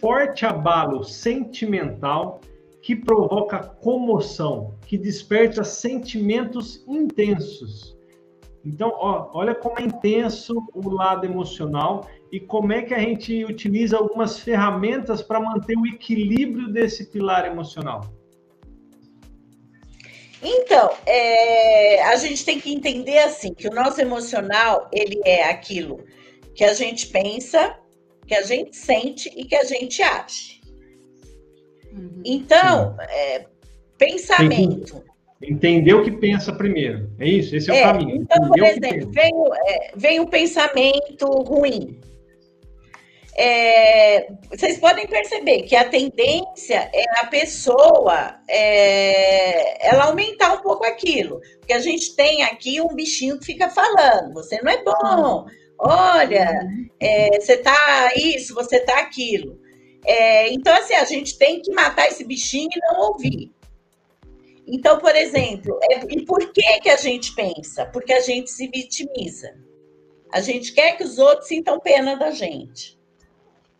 forte 0.00 0.46
abalo 0.46 1.02
sentimental 1.02 2.40
que 2.82 2.94
provoca 2.94 3.58
comoção, 3.58 4.74
que 4.86 4.96
desperta 4.96 5.64
sentimentos 5.64 6.84
intensos. 6.86 7.96
Então, 8.64 8.92
ó, 8.94 9.30
olha 9.32 9.54
como 9.54 9.78
é 9.78 9.82
intenso 9.82 10.54
o 10.74 10.90
lado 10.90 11.24
emocional 11.24 12.06
e 12.30 12.38
como 12.38 12.72
é 12.72 12.82
que 12.82 12.94
a 12.94 12.98
gente 12.98 13.44
utiliza 13.44 13.96
algumas 13.96 14.38
ferramentas 14.38 15.22
para 15.22 15.40
manter 15.40 15.76
o 15.76 15.86
equilíbrio 15.86 16.72
desse 16.72 17.10
pilar 17.10 17.46
emocional. 17.46 18.17
Então, 20.42 20.90
é, 21.04 22.02
a 22.04 22.16
gente 22.16 22.44
tem 22.44 22.60
que 22.60 22.72
entender 22.72 23.18
assim 23.18 23.52
que 23.52 23.66
o 23.66 23.74
nosso 23.74 24.00
emocional 24.00 24.88
ele 24.92 25.20
é 25.24 25.44
aquilo 25.50 26.04
que 26.54 26.64
a 26.64 26.74
gente 26.74 27.08
pensa, 27.08 27.76
que 28.26 28.34
a 28.34 28.42
gente 28.42 28.76
sente 28.76 29.32
e 29.36 29.44
que 29.44 29.54
a 29.54 29.64
gente 29.64 30.02
age. 30.02 30.60
Uhum. 31.92 32.22
Então, 32.24 32.96
é, 33.00 33.46
pensamento. 33.96 35.02
Entender 35.40 35.94
o 35.94 36.04
que 36.04 36.10
pensa 36.10 36.52
primeiro. 36.52 37.10
É 37.18 37.28
isso? 37.28 37.54
Esse 37.54 37.70
é, 37.70 37.80
é 37.80 37.80
o 37.80 37.92
caminho. 37.92 38.16
Então, 38.16 38.48
por 38.48 38.58
exemplo, 38.58 39.10
vem, 39.10 39.32
é, 39.66 39.92
vem 39.96 40.20
um 40.20 40.26
pensamento 40.26 41.26
ruim. 41.42 42.00
É, 43.40 44.32
vocês 44.50 44.78
podem 44.78 45.06
perceber 45.06 45.62
que 45.62 45.76
a 45.76 45.88
tendência 45.88 46.90
é 46.92 47.04
a 47.20 47.26
pessoa 47.26 48.36
é, 48.48 49.88
ela 49.88 50.06
aumentar 50.06 50.54
um 50.54 50.60
pouco 50.60 50.84
aquilo. 50.84 51.40
Porque 51.60 51.72
a 51.72 51.78
gente 51.78 52.16
tem 52.16 52.42
aqui 52.42 52.80
um 52.80 52.88
bichinho 52.88 53.38
que 53.38 53.46
fica 53.46 53.70
falando, 53.70 54.34
você 54.34 54.60
não 54.60 54.72
é 54.72 54.82
bom, 54.82 55.46
olha, 55.78 56.50
é, 56.98 57.40
você 57.40 57.56
tá 57.58 58.10
isso, 58.16 58.56
você 58.56 58.80
tá 58.80 58.98
aquilo. 58.98 59.60
É, 60.04 60.52
então, 60.52 60.74
assim, 60.74 60.94
a 60.94 61.04
gente 61.04 61.38
tem 61.38 61.62
que 61.62 61.72
matar 61.72 62.08
esse 62.08 62.24
bichinho 62.24 62.70
e 62.74 62.92
não 62.92 63.12
ouvir. 63.12 63.52
Então, 64.66 64.98
por 64.98 65.14
exemplo, 65.14 65.78
é, 65.92 66.00
e 66.08 66.24
por 66.24 66.52
que, 66.52 66.80
que 66.80 66.90
a 66.90 66.96
gente 66.96 67.32
pensa? 67.36 67.86
Porque 67.86 68.12
a 68.12 68.20
gente 68.20 68.50
se 68.50 68.66
vitimiza. 68.66 69.54
A 70.32 70.40
gente 70.40 70.72
quer 70.72 70.96
que 70.96 71.04
os 71.04 71.18
outros 71.18 71.46
sintam 71.46 71.78
pena 71.78 72.16
da 72.16 72.32
gente. 72.32 72.97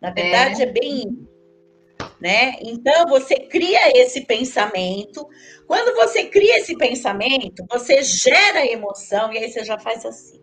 Na 0.01 0.11
verdade, 0.11 0.61
é, 0.61 0.65
é 0.65 0.71
bem. 0.71 1.27
Né? 2.19 2.55
Então, 2.61 3.07
você 3.07 3.35
cria 3.35 3.97
esse 3.97 4.25
pensamento. 4.25 5.27
Quando 5.67 5.95
você 5.95 6.25
cria 6.25 6.59
esse 6.59 6.77
pensamento, 6.77 7.65
você 7.69 8.01
gera 8.03 8.65
emoção, 8.65 9.31
e 9.31 9.37
aí 9.37 9.51
você 9.51 9.63
já 9.63 9.77
faz 9.77 10.05
assim. 10.05 10.41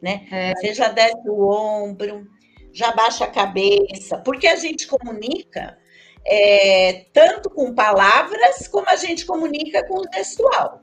Né? 0.00 0.26
É. 0.30 0.52
Você 0.54 0.74
já 0.74 0.88
desce 0.88 1.28
o 1.28 1.48
ombro, 1.48 2.26
já 2.72 2.92
baixa 2.92 3.24
a 3.24 3.30
cabeça, 3.30 4.18
porque 4.18 4.46
a 4.46 4.56
gente 4.56 4.86
comunica 4.86 5.78
é, 6.24 7.06
tanto 7.12 7.50
com 7.50 7.74
palavras 7.74 8.66
como 8.68 8.88
a 8.88 8.96
gente 8.96 9.26
comunica 9.26 9.86
com 9.86 10.00
o 10.00 10.06
gestual. 10.14 10.80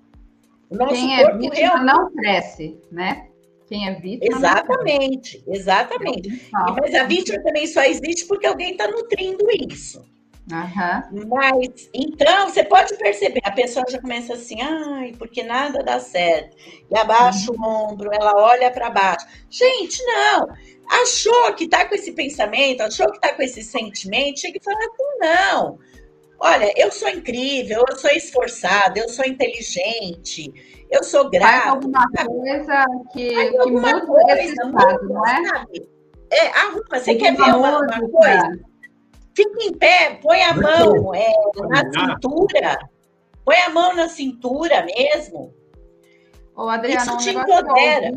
O 0.70 0.76
nosso 0.76 0.94
Quem 0.94 1.16
é 1.16 1.24
corpo 1.24 1.40
vítima 1.40 1.68
realmente... 1.68 1.86
não 1.86 2.12
cresce, 2.14 2.80
né? 2.92 3.29
Quem 3.70 3.88
é 3.88 3.94
vítima. 3.94 4.38
Exatamente, 4.38 5.44
exatamente. 5.48 6.50
Mas 6.52 6.96
a 6.96 7.04
vítima 7.04 7.42
também 7.44 7.68
só 7.68 7.84
existe 7.84 8.26
porque 8.26 8.48
alguém 8.48 8.72
está 8.72 8.88
nutrindo 8.88 9.46
isso. 9.70 10.04
Uhum. 10.52 11.28
Mas, 11.28 11.88
então, 11.94 12.50
você 12.50 12.64
pode 12.64 12.98
perceber, 12.98 13.42
a 13.44 13.52
pessoa 13.52 13.86
já 13.88 14.02
começa 14.02 14.34
assim, 14.34 14.60
ai, 14.60 15.14
porque 15.20 15.44
nada 15.44 15.84
dá 15.84 16.00
certo. 16.00 16.58
E 16.90 16.98
abaixa 16.98 17.52
uhum. 17.52 17.62
o 17.62 17.92
ombro, 17.92 18.10
ela 18.12 18.34
olha 18.36 18.72
para 18.72 18.90
baixo. 18.90 19.28
Gente, 19.48 20.04
não 20.04 20.48
achou 20.90 21.54
que 21.54 21.66
está 21.66 21.86
com 21.86 21.94
esse 21.94 22.12
pensamento, 22.14 22.82
achou 22.82 23.06
que 23.12 23.18
está 23.18 23.34
com 23.34 23.44
esse 23.44 23.62
sentimento, 23.62 24.40
chega 24.40 24.58
e 24.58 24.64
fala, 24.64 24.80
não, 25.20 25.80
olha, 26.40 26.74
eu 26.76 26.92
sou 26.92 27.10
incrível, 27.10 27.84
eu 27.90 27.98
sou 27.98 28.10
esforçada, 28.12 29.00
eu 29.00 29.10
sou 29.10 29.26
inteligente, 29.26 30.52
eu 30.90 31.04
sou 31.04 31.30
grata. 31.30 31.62
Faz 31.62 31.68
alguma 31.68 32.06
coisa 32.12 32.86
que, 33.14 33.34
Faz 33.34 33.64
que 33.64 33.72
muda 33.72 34.06
coisa, 34.06 34.42
esse 34.42 34.54
estado, 34.54 35.10
não 35.10 35.26
é? 35.26 35.46
Sabe? 35.48 35.90
É, 36.32 36.48
arruma, 36.48 36.84
você 36.92 37.16
quer 37.16 37.36
ver 37.36 37.56
uma, 37.56 37.80
uma 37.80 38.10
coisa? 38.10 38.60
Fica 39.36 39.64
em 39.64 39.74
pé, 39.74 40.20
põe 40.22 40.42
a 40.44 40.54
mão 40.54 41.16
é, 41.16 41.32
na 41.70 41.92
cintura, 41.92 42.78
põe 43.46 43.58
a 43.58 43.70
mão 43.70 43.96
na 43.96 44.08
cintura 44.08 44.86
mesmo. 44.86 45.54
Ô, 46.56 46.68
Adriana, 46.68 47.02
Isso 47.02 47.18
te 47.18 47.30
empodera. 47.30 48.12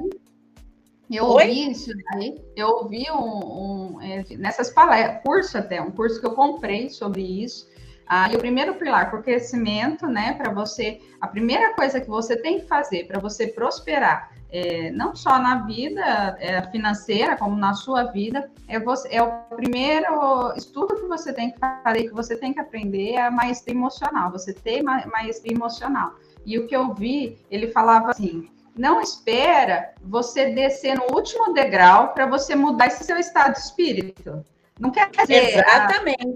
Eu 1.10 1.26
Oi? 1.26 1.44
ouvi 1.44 1.70
isso 1.70 1.90
daí, 2.10 2.42
eu 2.56 2.68
ouvi 2.68 3.04
um, 3.10 3.16
um 3.18 3.98
nessas 4.38 4.70
palestras, 4.70 5.22
curso 5.22 5.58
até, 5.58 5.80
um 5.80 5.90
curso 5.90 6.18
que 6.18 6.26
eu 6.26 6.34
comprei 6.34 6.88
sobre 6.88 7.22
isso. 7.22 7.70
Ah, 8.06 8.30
e 8.30 8.36
o 8.36 8.38
primeiro 8.38 8.74
pilar, 8.74 9.10
por 9.10 9.22
crescimento, 9.22 10.06
né, 10.06 10.34
para 10.34 10.52
você, 10.52 11.00
a 11.20 11.26
primeira 11.26 11.74
coisa 11.74 12.00
que 12.00 12.08
você 12.08 12.36
tem 12.36 12.60
que 12.60 12.66
fazer 12.66 13.06
para 13.06 13.18
você 13.18 13.46
prosperar, 13.46 14.30
é, 14.50 14.90
não 14.90 15.16
só 15.16 15.38
na 15.38 15.64
vida 15.64 16.36
é, 16.38 16.60
financeira, 16.70 17.36
como 17.36 17.56
na 17.56 17.72
sua 17.72 18.04
vida, 18.04 18.50
é, 18.68 18.78
você, 18.78 19.08
é 19.10 19.22
o 19.22 19.30
primeiro 19.56 20.52
estudo 20.54 20.96
que 20.96 21.06
você 21.06 21.32
tem 21.32 21.50
que 21.50 21.58
fazer, 21.58 22.02
que 22.04 22.14
você 22.14 22.36
tem 22.36 22.52
que 22.52 22.60
aprender, 22.60 23.12
é 23.12 23.22
a 23.22 23.30
maestria 23.30 23.74
emocional, 23.74 24.30
você 24.30 24.52
ter 24.52 24.82
maestria 24.82 25.54
emocional. 25.54 26.16
E 26.44 26.58
o 26.58 26.66
que 26.66 26.76
eu 26.76 26.92
vi, 26.92 27.38
ele 27.50 27.68
falava 27.68 28.10
assim, 28.10 28.46
não 28.76 29.00
espera 29.00 29.94
você 30.02 30.50
descer 30.50 30.96
no 30.96 31.14
último 31.14 31.54
degrau 31.54 32.12
para 32.12 32.26
você 32.26 32.54
mudar 32.54 32.88
esse 32.88 33.04
seu 33.04 33.16
estado 33.16 33.54
de 33.54 33.60
espírito. 33.60 34.44
Não 34.78 34.90
quer 34.90 35.10
dizer. 35.10 35.58
Exatamente. 35.58 36.26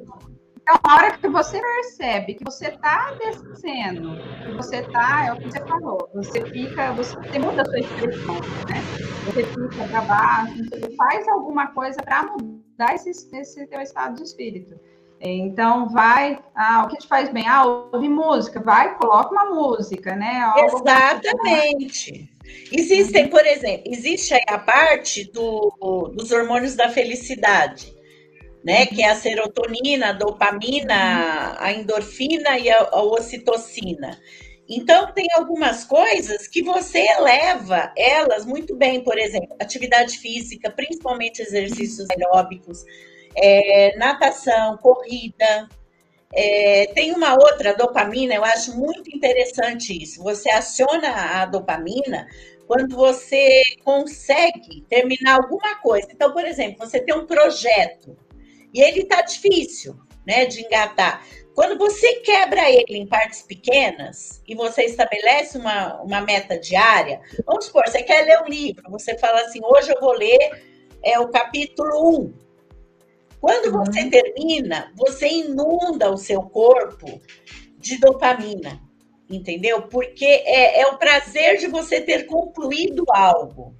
Então, 0.68 0.80
a 0.82 0.94
hora 0.94 1.16
que 1.16 1.28
você 1.28 1.60
percebe 1.60 2.34
que 2.34 2.42
você 2.42 2.66
está 2.66 3.12
descendo, 3.12 4.16
que 4.44 4.52
você 4.56 4.78
está, 4.78 5.26
é 5.26 5.32
o 5.32 5.36
que 5.36 5.44
você 5.44 5.60
falou, 5.60 6.10
você 6.12 6.44
fica, 6.50 6.92
você 6.92 7.16
muda 7.38 7.62
a 7.62 7.64
sua 7.64 7.78
expressão, 7.78 8.34
né? 8.34 8.82
Você 9.26 9.44
fica 9.44 9.88
para 9.88 10.00
baixo, 10.00 10.56
você 10.68 10.96
faz 10.96 11.28
alguma 11.28 11.68
coisa 11.68 12.02
para 12.02 12.24
mudar 12.24 12.96
esse, 12.96 13.10
esse 13.10 13.64
teu 13.68 13.80
estado 13.80 14.16
de 14.16 14.24
espírito. 14.24 14.74
Então, 15.20 15.88
vai, 15.88 16.42
ah, 16.56 16.84
o 16.84 16.88
que 16.88 16.98
te 16.98 17.06
faz 17.06 17.32
bem? 17.32 17.46
Ah, 17.46 17.64
ouvir 17.64 18.08
música, 18.08 18.60
vai, 18.60 18.96
coloca 18.96 19.30
uma 19.30 19.44
música, 19.44 20.16
né? 20.16 20.40
Algo 20.40 20.78
Exatamente. 20.78 22.28
Existem, 22.72 23.28
por 23.28 23.46
exemplo, 23.46 23.84
existe 23.86 24.34
aí 24.34 24.44
a 24.48 24.58
parte 24.58 25.30
do, 25.30 26.12
dos 26.12 26.32
hormônios 26.32 26.74
da 26.74 26.88
felicidade, 26.88 27.95
né? 28.66 28.84
Que 28.84 29.00
é 29.00 29.10
a 29.10 29.14
serotonina, 29.14 30.08
a 30.08 30.12
dopamina, 30.12 31.54
a 31.56 31.72
endorfina 31.72 32.58
e 32.58 32.68
a, 32.68 32.80
a 32.90 33.00
ocitocina. 33.00 34.20
Então, 34.68 35.12
tem 35.12 35.28
algumas 35.36 35.84
coisas 35.84 36.48
que 36.48 36.64
você 36.64 36.98
eleva 36.98 37.92
elas 37.96 38.44
muito 38.44 38.74
bem, 38.74 39.04
por 39.04 39.16
exemplo, 39.16 39.54
atividade 39.60 40.18
física, 40.18 40.68
principalmente 40.68 41.40
exercícios 41.40 42.08
aeróbicos, 42.10 42.82
é, 43.36 43.96
natação, 43.96 44.76
corrida. 44.78 45.68
É, 46.34 46.86
tem 46.92 47.12
uma 47.12 47.34
outra 47.34 47.72
dopamina, 47.72 48.34
eu 48.34 48.44
acho 48.44 48.76
muito 48.76 49.14
interessante 49.14 49.96
isso. 49.96 50.20
Você 50.24 50.50
aciona 50.50 51.40
a 51.40 51.46
dopamina 51.46 52.26
quando 52.66 52.96
você 52.96 53.62
consegue 53.84 54.84
terminar 54.88 55.36
alguma 55.36 55.76
coisa. 55.76 56.08
Então, 56.10 56.32
por 56.32 56.44
exemplo, 56.44 56.84
você 56.84 56.98
tem 56.98 57.14
um 57.14 57.26
projeto 57.26 58.25
e 58.72 58.80
ele 58.80 59.00
está 59.00 59.22
difícil 59.22 59.96
né, 60.26 60.44
de 60.44 60.64
engatar. 60.64 61.24
Quando 61.54 61.78
você 61.78 62.16
quebra 62.16 62.70
ele 62.70 62.98
em 62.98 63.06
partes 63.06 63.40
pequenas 63.40 64.42
e 64.46 64.54
você 64.54 64.82
estabelece 64.82 65.56
uma, 65.56 66.02
uma 66.02 66.20
meta 66.20 66.58
diária, 66.58 67.20
vamos 67.46 67.64
supor, 67.66 67.84
você 67.86 68.02
quer 68.02 68.26
ler 68.26 68.42
um 68.42 68.48
livro, 68.48 68.90
você 68.90 69.16
fala 69.16 69.40
assim, 69.40 69.60
hoje 69.64 69.90
eu 69.90 69.98
vou 69.98 70.12
ler 70.12 70.62
é, 71.02 71.18
o 71.18 71.28
capítulo 71.28 72.20
1. 72.20 72.34
Quando 73.40 73.72
você 73.72 74.02
uhum. 74.02 74.10
termina, 74.10 74.92
você 74.96 75.28
inunda 75.28 76.10
o 76.10 76.18
seu 76.18 76.42
corpo 76.42 77.20
de 77.78 77.98
dopamina, 77.98 78.82
entendeu? 79.30 79.82
Porque 79.82 80.24
é, 80.24 80.80
é 80.80 80.86
o 80.88 80.98
prazer 80.98 81.56
de 81.58 81.68
você 81.68 82.00
ter 82.00 82.26
concluído 82.26 83.04
algo. 83.08 83.74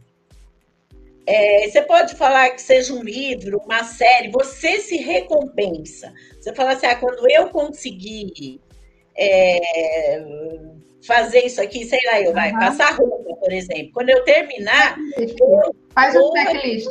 É, 1.27 1.69
você 1.69 1.83
pode 1.83 2.15
falar 2.15 2.51
que 2.51 2.63
seja 2.63 2.95
um 2.95 3.03
livro, 3.03 3.61
uma 3.65 3.83
série, 3.85 4.31
você 4.31 4.79
se 4.79 4.97
recompensa. 4.97 6.13
Você 6.41 6.55
fala 6.55 6.73
assim, 6.73 6.87
ah, 6.87 6.95
quando 6.95 7.29
eu 7.29 7.49
conseguir 7.49 8.61
é, 9.19 10.25
fazer 11.05 11.47
isso 11.47 11.61
aqui, 11.61 11.85
sei 11.85 12.01
lá, 12.07 12.21
eu 12.21 12.29
uhum. 12.29 12.35
vai 12.35 12.53
passar 12.53 12.95
roupa, 12.95 13.35
por 13.37 13.53
exemplo. 13.53 13.91
Quando 13.93 14.11
eu 14.11 14.23
terminar, 14.25 14.97
eu 15.19 15.75
faz 15.93 16.15
um 16.15 16.31
checklist. 16.33 16.89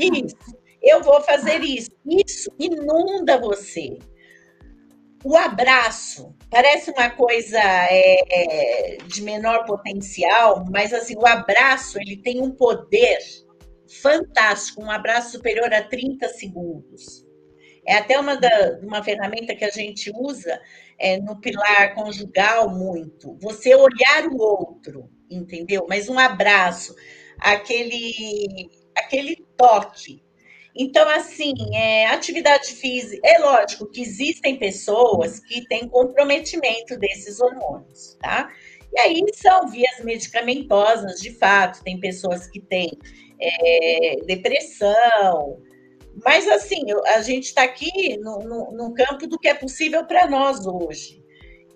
Isso 0.00 0.56
eu 0.86 1.02
vou 1.02 1.20
fazer 1.20 1.62
isso. 1.62 1.90
Isso 2.06 2.48
inunda 2.58 3.38
você. 3.38 3.98
O 5.24 5.36
abraço 5.36 6.32
parece 6.56 6.90
uma 6.90 7.10
coisa 7.10 7.60
é, 7.60 8.96
de 9.06 9.20
menor 9.20 9.66
potencial, 9.66 10.64
mas 10.72 10.94
assim, 10.94 11.14
o 11.14 11.26
abraço 11.26 11.98
ele 12.00 12.16
tem 12.16 12.40
um 12.40 12.50
poder 12.50 13.18
fantástico, 14.00 14.82
um 14.82 14.90
abraço 14.90 15.32
superior 15.32 15.70
a 15.74 15.82
30 15.82 16.26
segundos. 16.30 17.26
É 17.86 17.96
até 17.96 18.18
uma, 18.18 18.36
da, 18.36 18.80
uma 18.82 19.04
ferramenta 19.04 19.54
que 19.54 19.66
a 19.66 19.70
gente 19.70 20.10
usa 20.14 20.58
é, 20.98 21.18
no 21.18 21.38
pilar 21.42 21.94
conjugal 21.94 22.70
muito. 22.70 23.36
Você 23.42 23.74
olhar 23.74 24.26
o 24.26 24.38
outro, 24.38 25.10
entendeu? 25.30 25.84
Mas 25.86 26.08
um 26.08 26.18
abraço, 26.18 26.94
aquele, 27.38 28.70
aquele 28.96 29.44
toque, 29.58 30.24
então, 30.78 31.08
assim, 31.08 31.54
é, 31.74 32.06
atividade 32.06 32.72
física, 32.72 33.20
é 33.26 33.38
lógico 33.38 33.86
que 33.86 34.02
existem 34.02 34.56
pessoas 34.56 35.40
que 35.40 35.66
têm 35.68 35.88
comprometimento 35.88 36.98
desses 36.98 37.40
hormônios, 37.40 38.16
tá? 38.20 38.50
E 38.92 39.00
aí 39.00 39.22
são 39.34 39.68
vias 39.68 40.00
medicamentosas, 40.04 41.20
de 41.20 41.32
fato, 41.32 41.82
tem 41.82 41.98
pessoas 41.98 42.46
que 42.46 42.60
têm 42.60 42.90
é, 43.40 44.16
depressão, 44.26 45.60
mas 46.24 46.48
assim, 46.48 46.82
a 47.06 47.20
gente 47.20 47.44
está 47.44 47.64
aqui 47.64 48.16
no, 48.18 48.38
no, 48.38 48.72
no 48.72 48.94
campo 48.94 49.26
do 49.26 49.38
que 49.38 49.48
é 49.48 49.54
possível 49.54 50.04
para 50.06 50.26
nós 50.26 50.66
hoje. 50.66 51.22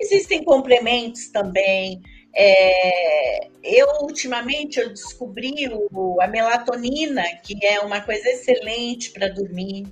Existem 0.00 0.42
complementos 0.42 1.28
também, 1.30 2.00
é, 2.34 3.48
eu 3.62 3.88
ultimamente 4.02 4.78
eu 4.78 4.88
descobri 4.88 5.68
o, 5.92 6.20
a 6.20 6.26
melatonina, 6.26 7.24
que 7.42 7.64
é 7.64 7.80
uma 7.80 8.00
coisa 8.00 8.28
excelente 8.28 9.10
para 9.10 9.28
dormir, 9.28 9.86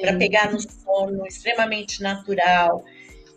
para 0.00 0.16
pegar 0.16 0.52
no 0.52 0.60
sono, 0.60 1.26
extremamente 1.26 2.02
natural. 2.02 2.84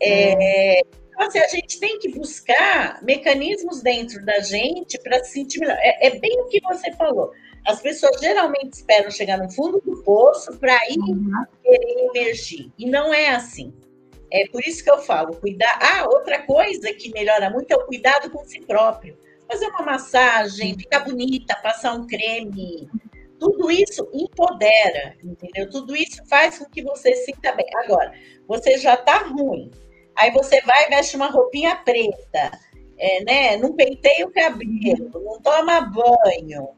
É, 0.00 0.80
então, 1.18 1.26
assim, 1.26 1.38
a 1.38 1.48
gente 1.48 1.80
tem 1.80 1.98
que 1.98 2.08
buscar 2.10 3.02
mecanismos 3.02 3.82
dentro 3.82 4.24
da 4.24 4.40
gente 4.40 4.98
para 5.00 5.22
se 5.24 5.32
sentir 5.32 5.58
melhor. 5.58 5.76
É, 5.80 6.06
é, 6.06 6.18
bem 6.18 6.40
o 6.40 6.46
que 6.46 6.60
você 6.60 6.92
falou. 6.92 7.32
As 7.66 7.82
pessoas 7.82 8.20
geralmente 8.20 8.74
esperam 8.74 9.10
chegar 9.10 9.36
no 9.36 9.50
fundo 9.50 9.80
do 9.84 10.02
poço 10.02 10.56
para 10.58 10.78
ir 10.88 10.98
uhum. 10.98 11.44
querer 11.62 12.06
emergir. 12.14 12.72
E 12.78 12.86
não 12.86 13.12
é 13.12 13.30
assim. 13.30 13.74
É 14.30 14.46
por 14.48 14.62
isso 14.62 14.84
que 14.84 14.90
eu 14.90 14.98
falo, 14.98 15.36
cuidar. 15.36 15.78
Ah, 15.80 16.04
outra 16.06 16.42
coisa 16.42 16.92
que 16.92 17.10
melhora 17.12 17.50
muito 17.50 17.70
é 17.70 17.76
o 17.76 17.86
cuidado 17.86 18.30
com 18.30 18.44
si 18.44 18.60
próprio. 18.60 19.16
Fazer 19.50 19.66
uma 19.68 19.82
massagem, 19.82 20.78
ficar 20.78 21.00
bonita, 21.00 21.56
passar 21.62 21.94
um 21.94 22.06
creme. 22.06 22.88
Tudo 23.38 23.70
isso 23.70 24.06
empodera, 24.12 25.16
entendeu? 25.22 25.70
Tudo 25.70 25.96
isso 25.96 26.22
faz 26.28 26.58
com 26.58 26.66
que 26.66 26.82
você 26.82 27.14
se 27.14 27.26
sinta 27.26 27.52
bem. 27.52 27.66
Agora, 27.84 28.12
você 28.46 28.76
já 28.76 28.96
tá 28.96 29.18
ruim. 29.18 29.70
Aí 30.16 30.30
você 30.32 30.60
vai 30.62 30.86
e 30.86 30.88
veste 30.90 31.16
uma 31.16 31.30
roupinha 31.30 31.76
preta, 31.76 32.50
é, 32.98 33.24
né? 33.24 33.56
Não 33.56 33.72
penteia 33.72 34.26
o 34.26 34.32
cabelo, 34.32 35.10
não 35.14 35.40
toma 35.40 35.80
banho, 35.80 36.70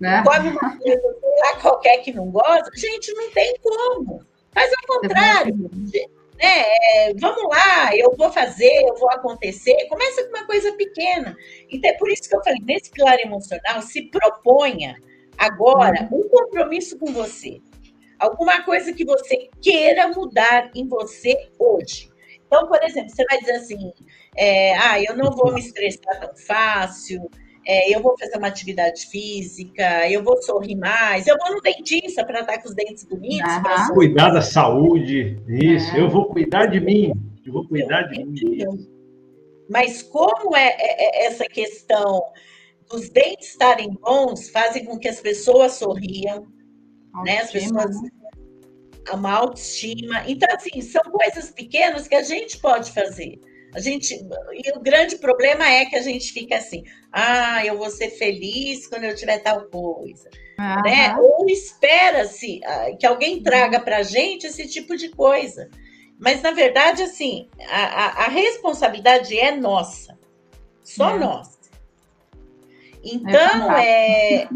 né? 0.00 0.22
come 0.26 0.48
uma 0.50 0.76
coisa, 0.76 1.00
sei 1.00 1.38
lá, 1.38 1.60
qualquer 1.62 1.98
que 1.98 2.12
não 2.12 2.28
gosta. 2.30 2.68
Gente, 2.76 3.14
não 3.14 3.30
tem 3.30 3.54
como. 3.62 4.20
Faz 4.52 4.72
ao 4.72 5.00
contrário 5.00 5.70
né? 6.38 6.64
É, 6.92 7.14
vamos 7.18 7.42
lá, 7.48 7.94
eu 7.96 8.14
vou 8.16 8.30
fazer, 8.30 8.84
eu 8.86 8.94
vou 8.94 9.10
acontecer. 9.10 9.86
Começa 9.88 10.22
com 10.24 10.36
uma 10.36 10.46
coisa 10.46 10.72
pequena. 10.72 11.36
Então 11.68 11.90
é 11.90 11.94
por 11.94 12.08
isso 12.10 12.28
que 12.28 12.36
eu 12.36 12.42
falei, 12.42 12.60
nesse 12.64 12.90
pilar 12.90 13.18
emocional, 13.18 13.82
se 13.82 14.02
proponha 14.02 14.96
agora 15.36 16.08
uhum. 16.10 16.20
um 16.20 16.28
compromisso 16.28 16.98
com 16.98 17.12
você. 17.12 17.60
Alguma 18.18 18.62
coisa 18.62 18.92
que 18.92 19.04
você 19.04 19.48
queira 19.60 20.08
mudar 20.08 20.70
em 20.74 20.86
você 20.88 21.50
hoje. 21.58 22.10
Então, 22.46 22.66
por 22.66 22.82
exemplo, 22.82 23.10
você 23.10 23.24
vai 23.24 23.38
dizer 23.38 23.52
assim: 23.52 23.92
é, 24.36 24.76
ah, 24.76 25.00
eu 25.02 25.16
não 25.16 25.30
vou 25.30 25.52
me 25.52 25.60
estressar 25.60 26.20
tão 26.20 26.36
fácil, 26.36 27.30
é, 27.68 27.94
eu 27.94 28.00
vou 28.00 28.16
fazer 28.18 28.38
uma 28.38 28.48
atividade 28.48 29.06
física, 29.08 30.10
eu 30.10 30.24
vou 30.24 30.40
sorrir 30.42 30.74
mais, 30.74 31.26
eu 31.26 31.36
vou 31.36 31.54
no 31.54 31.60
dentista 31.60 32.24
para 32.24 32.40
estar 32.40 32.62
com 32.62 32.68
os 32.70 32.74
dentes 32.74 33.04
bonitos. 33.04 33.52
Uhum. 33.56 33.94
Cuidar 33.94 34.30
da 34.30 34.40
saúde, 34.40 35.38
isso, 35.46 35.94
é. 35.94 36.00
eu 36.00 36.08
vou 36.08 36.30
cuidar 36.30 36.64
de 36.64 36.80
mim, 36.80 37.12
eu 37.46 37.52
vou 37.52 37.68
cuidar 37.68 38.04
de 38.04 38.24
mim. 38.24 38.88
Mas 39.68 40.02
como 40.02 40.56
é, 40.56 40.68
é, 40.68 40.78
é, 40.78 41.26
essa 41.26 41.44
questão 41.44 42.22
dos 42.88 43.10
dentes 43.10 43.50
estarem 43.50 43.90
bons 44.00 44.48
fazem 44.48 44.86
com 44.86 44.98
que 44.98 45.08
as 45.08 45.20
pessoas 45.20 45.72
sorriam, 45.72 46.46
autoestima, 47.12 47.24
né? 47.24 47.38
As 47.38 47.52
pessoas 47.52 47.96
uma 49.12 49.32
autoestima. 49.32 50.22
Então, 50.26 50.48
assim, 50.54 50.80
são 50.80 51.02
coisas 51.02 51.50
pequenas 51.50 52.08
que 52.08 52.14
a 52.14 52.22
gente 52.22 52.58
pode 52.58 52.92
fazer. 52.92 53.38
A 53.74 53.80
gente, 53.80 54.14
e 54.14 54.76
o 54.76 54.80
grande 54.80 55.16
problema 55.16 55.68
é 55.68 55.84
que 55.84 55.96
a 55.96 56.02
gente 56.02 56.32
fica 56.32 56.56
assim, 56.56 56.84
ah, 57.12 57.64
eu 57.64 57.76
vou 57.76 57.90
ser 57.90 58.10
feliz 58.10 58.86
quando 58.86 59.04
eu 59.04 59.14
tiver 59.14 59.38
tal 59.38 59.62
coisa. 59.66 60.30
Uhum. 60.58 60.82
Né? 60.82 61.16
Ou 61.18 61.46
espera-se 61.48 62.60
ah, 62.64 62.96
que 62.98 63.06
alguém 63.06 63.42
traga 63.42 63.78
para 63.78 63.98
a 63.98 64.02
gente 64.02 64.46
esse 64.46 64.66
tipo 64.68 64.96
de 64.96 65.10
coisa. 65.10 65.68
Mas, 66.18 66.42
na 66.42 66.50
verdade, 66.50 67.02
assim, 67.02 67.48
a, 67.68 67.82
a, 67.82 68.24
a 68.24 68.28
responsabilidade 68.28 69.38
é 69.38 69.52
nossa. 69.52 70.18
Só 70.82 71.10
é. 71.10 71.18
nossa. 71.18 71.58
Então, 73.04 73.72
é, 73.72 74.42
é. 74.42 74.48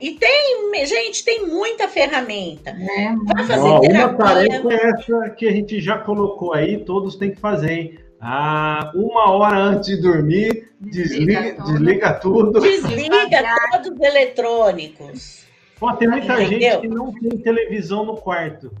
E 0.00 0.12
tem, 0.12 0.86
gente, 0.86 1.24
tem 1.24 1.46
muita 1.46 1.88
ferramenta. 1.88 2.70
É. 2.70 3.14
Vai 3.34 3.46
fazer 3.46 3.68
Ó, 3.68 3.80
terapia. 3.80 4.06
Uma 4.06 4.16
tarefa 4.16 4.72
é 4.72 4.90
essa 4.90 5.30
que 5.30 5.46
a 5.46 5.52
gente 5.52 5.80
já 5.80 5.98
colocou 5.98 6.52
aí, 6.52 6.84
todos 6.84 7.16
têm 7.16 7.30
que 7.32 7.40
fazer, 7.40 7.72
hein? 7.72 7.98
Ah, 8.24 8.92
uma 8.94 9.32
hora 9.32 9.58
antes 9.58 9.96
de 9.96 10.00
dormir, 10.00 10.70
desliga, 10.80 11.60
desliga 11.64 12.14
tudo. 12.14 12.60
Desliga, 12.60 13.28
todos 13.72 13.98
os 13.98 14.00
eletrônicos. 14.00 15.44
Pô, 15.76 15.92
tem 15.94 16.06
muita 16.06 16.40
Entendeu? 16.40 16.60
gente 16.60 16.80
que 16.82 16.88
não 16.88 17.12
tem 17.12 17.30
televisão 17.38 18.06
no 18.06 18.16
quarto. 18.16 18.72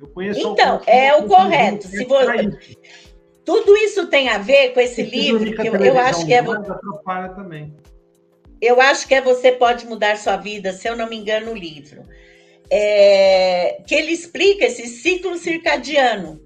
Eu 0.00 0.06
conheço 0.06 0.46
Então, 0.46 0.80
é 0.86 1.12
o 1.16 1.26
correto. 1.26 1.88
Se 1.88 2.04
você... 2.04 2.80
Tudo 3.44 3.76
isso 3.76 4.06
tem 4.06 4.28
a 4.28 4.38
ver 4.38 4.74
com 4.74 4.80
esse 4.80 5.02
livro, 5.02 5.52
que 5.52 5.66
eu, 5.66 5.74
eu 5.74 5.98
acho 5.98 6.24
que 6.24 6.32
é. 6.32 6.38
Atrapalha 6.38 7.30
também. 7.30 7.74
Eu 8.60 8.80
acho 8.80 9.08
que 9.08 9.14
é 9.14 9.20
Você 9.20 9.50
Pode 9.50 9.86
Mudar 9.86 10.16
Sua 10.16 10.36
Vida, 10.36 10.72
se 10.72 10.86
eu 10.86 10.94
não 10.94 11.08
me 11.08 11.16
engano, 11.16 11.50
o 11.50 11.56
livro. 11.56 12.04
É, 12.70 13.82
que 13.88 13.94
ele 13.96 14.12
explica 14.12 14.66
esse 14.66 14.86
ciclo 14.86 15.36
circadiano, 15.36 16.40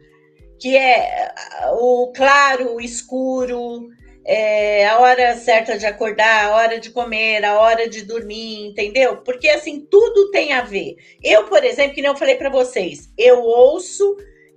que 0.58 0.76
é 0.76 1.32
o 1.72 2.12
claro, 2.14 2.74
o 2.74 2.80
escuro, 2.80 3.88
é, 4.24 4.86
a 4.86 4.98
hora 5.00 5.36
certa 5.36 5.76
de 5.76 5.84
acordar, 5.84 6.46
a 6.46 6.54
hora 6.56 6.80
de 6.80 6.90
comer, 6.90 7.44
a 7.44 7.60
hora 7.60 7.88
de 7.88 8.02
dormir, 8.02 8.68
entendeu? 8.68 9.18
Porque 9.18 9.48
assim, 9.48 9.80
tudo 9.80 10.30
tem 10.30 10.52
a 10.52 10.62
ver. 10.62 10.96
Eu, 11.22 11.44
por 11.44 11.62
exemplo, 11.62 11.94
que 11.94 12.02
não 12.02 12.16
falei 12.16 12.36
para 12.36 12.48
vocês, 12.48 13.10
eu 13.18 13.42
ouço 13.42 14.16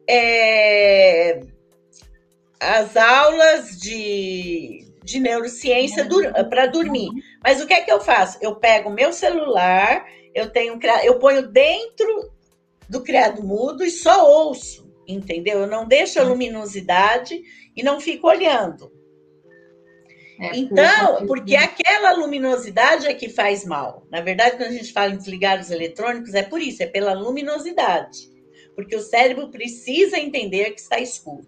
é, 0.09 1.41
as 2.59 2.95
aulas 2.95 3.77
de, 3.77 4.85
de 5.03 5.19
neurociência 5.19 6.05
dur 6.05 6.31
para 6.49 6.67
dormir. 6.67 7.09
Mas 7.43 7.61
o 7.61 7.67
que 7.67 7.73
é 7.73 7.81
que 7.81 7.91
eu 7.91 7.99
faço? 7.99 8.37
Eu 8.41 8.55
pego 8.55 8.89
meu 8.89 9.11
celular, 9.11 10.05
eu 10.33 10.49
tenho 10.49 10.79
eu 11.03 11.19
ponho 11.19 11.47
dentro 11.47 12.31
do 12.89 13.03
criado 13.03 13.43
mudo 13.43 13.83
e 13.83 13.91
só 13.91 14.25
ouço, 14.25 14.86
entendeu? 15.07 15.59
Eu 15.59 15.67
não 15.67 15.87
deixo 15.87 16.19
a 16.19 16.23
luminosidade 16.23 17.41
e 17.75 17.83
não 17.83 17.99
fico 17.99 18.27
olhando. 18.27 18.91
É, 20.39 20.55
então, 20.55 21.25
porque 21.25 21.55
aquela 21.55 22.13
luminosidade 22.13 23.07
é 23.07 23.13
que 23.13 23.27
faz 23.27 23.65
mal. 23.65 24.05
Na 24.11 24.21
verdade, 24.21 24.57
quando 24.57 24.69
a 24.69 24.73
gente 24.73 24.93
fala 24.93 25.13
em 25.13 25.17
desligar 25.17 25.59
os 25.59 25.71
eletrônicos, 25.71 26.33
é 26.33 26.43
por 26.43 26.61
isso, 26.61 26.83
é 26.83 26.85
pela 26.85 27.13
luminosidade. 27.13 28.31
Porque 28.75 28.95
o 28.95 29.01
cérebro 29.01 29.49
precisa 29.49 30.19
entender 30.19 30.71
que 30.71 30.81
está 30.81 30.99
escuro. 30.99 31.47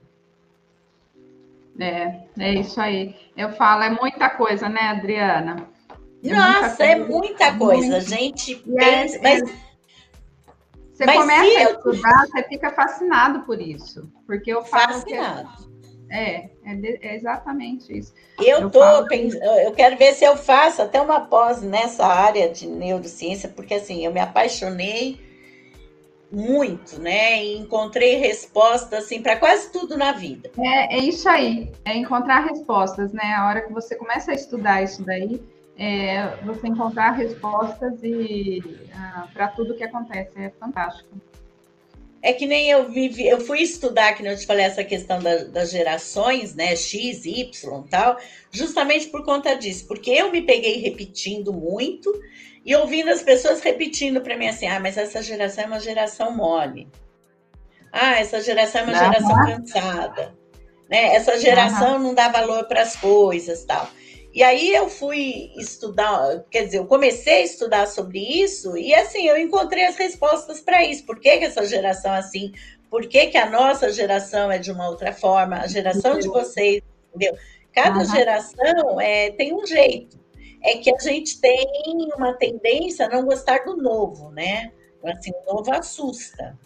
É, 1.80 2.20
é 2.39 2.53
isso 2.55 2.82
aí. 2.82 3.16
Eu 3.38 3.51
falo, 3.51 3.84
é 3.84 3.89
muita 3.89 4.30
coisa, 4.32 4.68
né, 4.68 4.82
Adriana? 4.82 5.70
É 6.24 6.34
Nossa, 6.34 6.84
é 6.84 6.95
muita 6.95 7.55
coisa. 7.57 7.97
A 7.97 7.99
gente 8.01 8.55
pensa, 8.55 9.18
é, 9.18 9.22
mas. 9.22 9.68
Você 11.00 11.06
mas 11.06 11.16
começa 11.18 11.41
a 11.41 11.72
estudar, 11.72 12.24
eu... 12.24 12.30
você 12.30 12.43
fica 12.43 12.72
fascinado 12.72 13.39
por 13.45 13.62
isso. 13.62 14.12
Porque 14.28 14.52
eu 14.52 14.66
falo. 14.66 14.95
Fascinado. 14.95 15.47
Que 15.64 16.14
é, 16.14 16.50
é, 16.66 16.76
de, 16.76 17.00
é 17.02 17.16
exatamente 17.16 17.97
isso. 17.97 18.14
Eu, 18.38 18.62
eu 18.62 18.70
tô 18.70 18.82
falo... 18.82 19.08
eu 19.64 19.72
quero 19.72 19.95
ver 19.95 20.14
se 20.14 20.26
eu 20.26 20.36
faço 20.36 20.82
até 20.82 21.00
uma 21.00 21.22
pós 21.22 21.62
nessa 21.62 22.06
área 22.06 22.50
de 22.50 22.68
neurociência, 22.68 23.47
porque 23.47 23.76
assim, 23.76 24.06
eu 24.06 24.12
me 24.12 24.20
apaixonei 24.20 25.22
muito, 26.30 27.00
né? 27.00 27.45
E 27.45 27.58
encontrei 27.60 28.18
respostas 28.18 29.06
assim 29.06 29.22
para 29.22 29.38
quase 29.38 29.72
tudo 29.72 29.95
na 29.95 30.12
vida. 30.12 30.52
É, 30.60 30.97
é 30.97 31.00
isso 31.00 31.30
aí, 31.30 31.72
é 31.86 31.95
encontrar 31.95 32.41
respostas, 32.41 33.14
né? 33.14 33.36
A 33.36 33.47
hora 33.47 33.62
que 33.62 33.72
você 33.72 33.95
começa 33.95 34.32
a 34.32 34.36
estudar 34.36 34.84
isso 34.84 35.02
daí, 35.02 35.41
é, 35.80 36.36
você 36.43 36.67
encontrar 36.67 37.11
respostas 37.11 38.03
e 38.03 38.61
ah, 38.93 39.30
para 39.34 39.47
tudo 39.47 39.73
que 39.73 39.84
acontece 39.84 40.38
é 40.38 40.49
fantástico. 40.59 41.09
É 42.21 42.34
que 42.34 42.45
nem 42.45 42.69
eu 42.69 42.89
vivi, 42.89 43.25
eu 43.25 43.39
fui 43.39 43.61
estudar, 43.61 44.13
que 44.13 44.27
eu 44.27 44.38
te 44.38 44.45
falei, 44.45 44.65
essa 44.65 44.84
questão 44.84 45.19
da, 45.19 45.45
das 45.45 45.71
gerações, 45.71 46.53
né? 46.53 46.75
X, 46.75 47.25
Y 47.25 47.84
tal, 47.89 48.17
justamente 48.51 49.07
por 49.07 49.23
conta 49.23 49.55
disso, 49.55 49.88
porque 49.88 50.11
eu 50.11 50.30
me 50.30 50.41
peguei 50.41 50.82
repetindo 50.82 51.53
muito 51.53 52.11
e 52.65 52.75
ouvindo 52.75 53.09
as 53.09 53.21
pessoas 53.21 53.61
repetindo 53.61 54.19
para 54.19 54.36
mim 54.38 54.49
assim: 54.49 54.67
ah, 54.67 54.82
mas 54.82 54.97
essa 54.97 55.21
geração 55.21 55.63
é 55.63 55.67
uma 55.67 55.80
geração 55.80 56.36
mole. 56.36 56.89
Ah, 57.89 58.19
essa 58.19 58.41
geração 58.41 58.82
é 58.82 58.84
uma 58.84 58.93
geração 58.95 59.36
cansada. 59.45 60.36
Né? 60.89 61.15
Essa 61.15 61.39
geração 61.39 61.93
uhum. 61.93 62.03
não 62.03 62.13
dá 62.13 62.27
valor 62.27 62.65
para 62.65 62.82
as 62.82 62.97
coisas 62.97 63.63
tal. 63.63 63.89
E 64.34 64.43
aí 64.43 64.73
eu 64.73 64.88
fui 64.88 65.51
estudar, 65.57 66.43
quer 66.51 66.65
dizer, 66.65 66.77
eu 66.77 66.86
comecei 66.86 67.38
a 67.38 67.45
estudar 67.45 67.88
sobre 67.88 68.19
isso 68.19 68.77
e 68.77 68.93
assim, 68.93 69.27
eu 69.27 69.38
encontrei 69.38 69.86
as 69.86 69.95
respostas 69.95 70.61
para 70.61 70.86
isso. 70.86 71.03
Por 71.03 71.19
que, 71.19 71.38
que 71.38 71.45
essa 71.45 71.65
geração 71.65 72.13
é 72.13 72.19
assim? 72.19 72.51
Por 72.91 73.07
que, 73.07 73.27
que 73.27 73.38
a 73.38 73.49
nossa 73.49 73.91
geração 73.91 74.51
é 74.51 74.59
de 74.59 74.71
uma 74.71 74.88
outra 74.88 75.13
forma? 75.13 75.57
A 75.57 75.67
geração 75.67 76.19
de 76.19 76.27
vocês, 76.27 76.82
entendeu? 77.09 77.36
Cada 77.73 77.99
uhum. 77.99 78.05
geração 78.05 79.01
é, 79.01 79.32
tem 79.32 79.53
um 79.53 79.65
jeito. 79.65 80.19
É 80.61 80.77
que 80.77 80.93
a 80.93 80.97
gente 80.99 81.39
tem 81.39 81.65
uma 82.15 82.34
tendência 82.34 83.05
a 83.05 83.09
não 83.09 83.25
gostar 83.25 83.63
do 83.63 83.77
novo, 83.77 84.30
né? 84.32 84.71
Assim, 85.03 85.32
o 85.32 85.53
novo 85.53 85.71
assusta. 85.71 86.57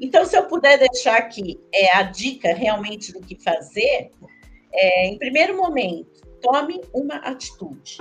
Então, 0.00 0.24
se 0.24 0.36
eu 0.36 0.46
puder 0.46 0.78
deixar 0.78 1.16
aqui 1.16 1.60
é, 1.72 1.92
a 1.92 2.02
dica 2.02 2.54
realmente 2.54 3.12
do 3.12 3.20
que 3.20 3.36
fazer, 3.36 4.10
é, 4.72 5.06
em 5.06 5.18
primeiro 5.18 5.56
momento, 5.56 6.27
Tome 6.40 6.80
uma 6.92 7.16
atitude. 7.16 8.00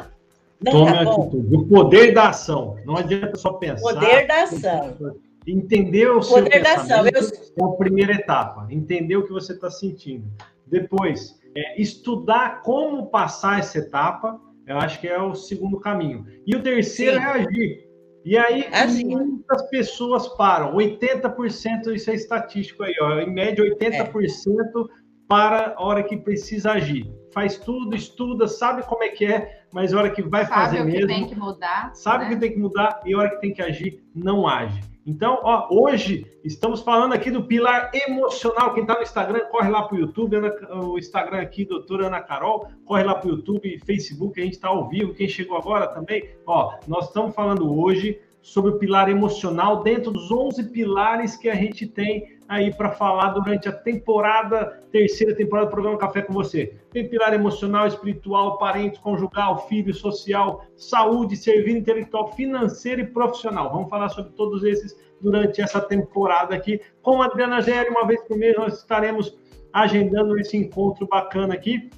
Não 0.64 0.72
Tome 0.72 0.92
tá 0.92 1.02
atitude. 1.02 1.56
O 1.56 1.68
poder 1.68 2.14
da 2.14 2.30
ação. 2.30 2.78
Não 2.86 2.98
adianta 2.98 3.36
só 3.38 3.54
pensar. 3.54 3.94
Poder 3.94 4.28
da 4.28 4.44
ação. 4.44 5.18
Entender 5.46 6.10
o, 6.10 6.20
o 6.20 6.24
seu 6.24 6.44
da 6.44 6.74
ação. 6.76 7.06
Eu... 7.08 7.70
é 7.70 7.74
a 7.74 7.78
primeira 7.78 8.14
etapa. 8.14 8.68
Entender 8.70 9.16
o 9.16 9.26
que 9.26 9.32
você 9.32 9.54
está 9.54 9.70
sentindo. 9.70 10.28
Depois, 10.66 11.40
é, 11.56 11.82
estudar 11.82 12.62
como 12.62 13.08
passar 13.08 13.60
essa 13.60 13.78
etapa. 13.80 14.40
Eu 14.66 14.78
acho 14.78 15.00
que 15.00 15.08
é 15.08 15.22
o 15.22 15.34
segundo 15.34 15.80
caminho. 15.80 16.26
E 16.46 16.56
o 16.56 16.62
terceiro 16.62 17.16
Sim. 17.16 17.24
é 17.24 17.26
agir. 17.26 17.88
E 18.26 18.38
aí, 18.38 18.68
agir. 18.74 19.06
muitas 19.06 19.62
pessoas 19.70 20.28
param. 20.36 20.76
80%, 20.76 21.96
isso 21.96 22.12
é 22.12 22.16
estatístico 22.16 22.84
aí, 22.84 22.94
ó. 23.00 23.20
Em 23.20 23.32
média, 23.32 23.64
80% 23.64 23.88
é. 23.94 25.07
Para 25.28 25.74
a 25.76 25.84
hora 25.84 26.04
que 26.04 26.18
precisa 26.18 26.72
agir 26.72 27.18
faz 27.38 27.56
tudo, 27.60 27.96
estuda, 27.96 28.48
sabe 28.48 28.82
como 28.82 29.04
é 29.04 29.10
que 29.10 29.24
é, 29.24 29.62
mas 29.72 29.94
a 29.94 30.00
hora 30.00 30.10
que 30.10 30.24
vai 30.24 30.44
sabe 30.44 30.56
fazer 30.56 30.84
mesmo. 30.84 31.02
Sabe 31.02 31.04
o 31.04 31.08
que 31.08 31.14
tem 31.14 31.28
que 31.28 31.36
mudar. 31.40 31.92
Sabe 31.94 32.26
o 32.26 32.30
né? 32.30 32.34
que 32.34 32.40
tem 32.42 32.52
que 32.52 32.58
mudar 32.58 33.02
e 33.06 33.14
a 33.14 33.18
hora 33.20 33.30
que 33.30 33.42
tem 33.42 33.54
que 33.54 33.62
agir, 33.62 34.04
não 34.16 34.48
age. 34.48 34.82
Então, 35.06 35.40
ó, 35.44 35.68
hoje 35.70 36.26
estamos 36.44 36.82
falando 36.82 37.14
aqui 37.14 37.30
do 37.30 37.44
pilar 37.44 37.92
emocional. 37.94 38.74
Quem 38.74 38.82
está 38.82 38.96
no 38.96 39.04
Instagram, 39.04 39.42
corre 39.52 39.70
lá 39.70 39.84
para 39.84 39.96
o 39.96 40.00
YouTube, 40.00 40.36
Ana, 40.36 40.52
o 40.84 40.98
Instagram 40.98 41.40
aqui, 41.40 41.64
doutora 41.64 42.08
Ana 42.08 42.22
Carol, 42.22 42.70
corre 42.84 43.04
lá 43.04 43.14
para 43.14 43.28
o 43.28 43.36
YouTube, 43.36 43.80
Facebook, 43.86 44.42
a 44.42 44.44
gente 44.44 44.56
está 44.56 44.70
ao 44.70 44.90
vivo. 44.90 45.14
Quem 45.14 45.30
chegou 45.30 45.58
agora 45.58 45.86
também, 45.88 46.28
ó, 46.44 46.74
nós 46.88 47.06
estamos 47.06 47.36
falando 47.36 47.72
hoje 47.80 48.20
sobre 48.42 48.72
o 48.72 48.80
pilar 48.80 49.10
emocional 49.10 49.84
dentro 49.84 50.10
dos 50.10 50.32
11 50.32 50.72
pilares 50.72 51.38
que 51.38 51.50
a 51.50 51.56
gente 51.56 51.86
tem 51.86 52.37
aí 52.48 52.74
para 52.74 52.92
falar 52.92 53.30
durante 53.30 53.68
a 53.68 53.72
temporada, 53.72 54.82
terceira 54.92 55.36
temporada 55.36 55.68
do 55.68 55.72
programa 55.72 55.98
Café 55.98 56.22
com 56.22 56.34
você. 56.34 56.74
Tem 56.92 57.08
pilar 57.08 57.34
emocional, 57.34 57.88
espiritual, 57.88 58.58
parente, 58.58 59.00
conjugal, 59.00 59.68
filho, 59.68 59.94
social, 59.94 60.64
saúde, 60.76 61.36
serviço 61.36 61.78
intelectual, 61.78 62.32
financeiro 62.34 63.02
e 63.02 63.08
profissional. 63.08 63.72
Vamos 63.72 63.90
falar 63.90 64.10
sobre 64.10 64.32
todos 64.32 64.64
esses 64.64 64.96
durante 65.20 65.62
essa 65.62 65.82
temporada 65.82 66.56
aqui. 66.56 66.80
Com 67.02 67.22
a 67.22 67.26
Adriana 67.26 67.62
Géry, 67.62 67.90
uma 67.90 68.06
vez 68.06 68.22
por 68.24 68.38
mês, 68.38 68.56
nós 68.56 68.80
estaremos 68.80 69.38
agendando 69.74 70.40
esse 70.40 70.56
encontro 70.56 71.08
bacana 71.08 71.54
aqui. 71.54 71.90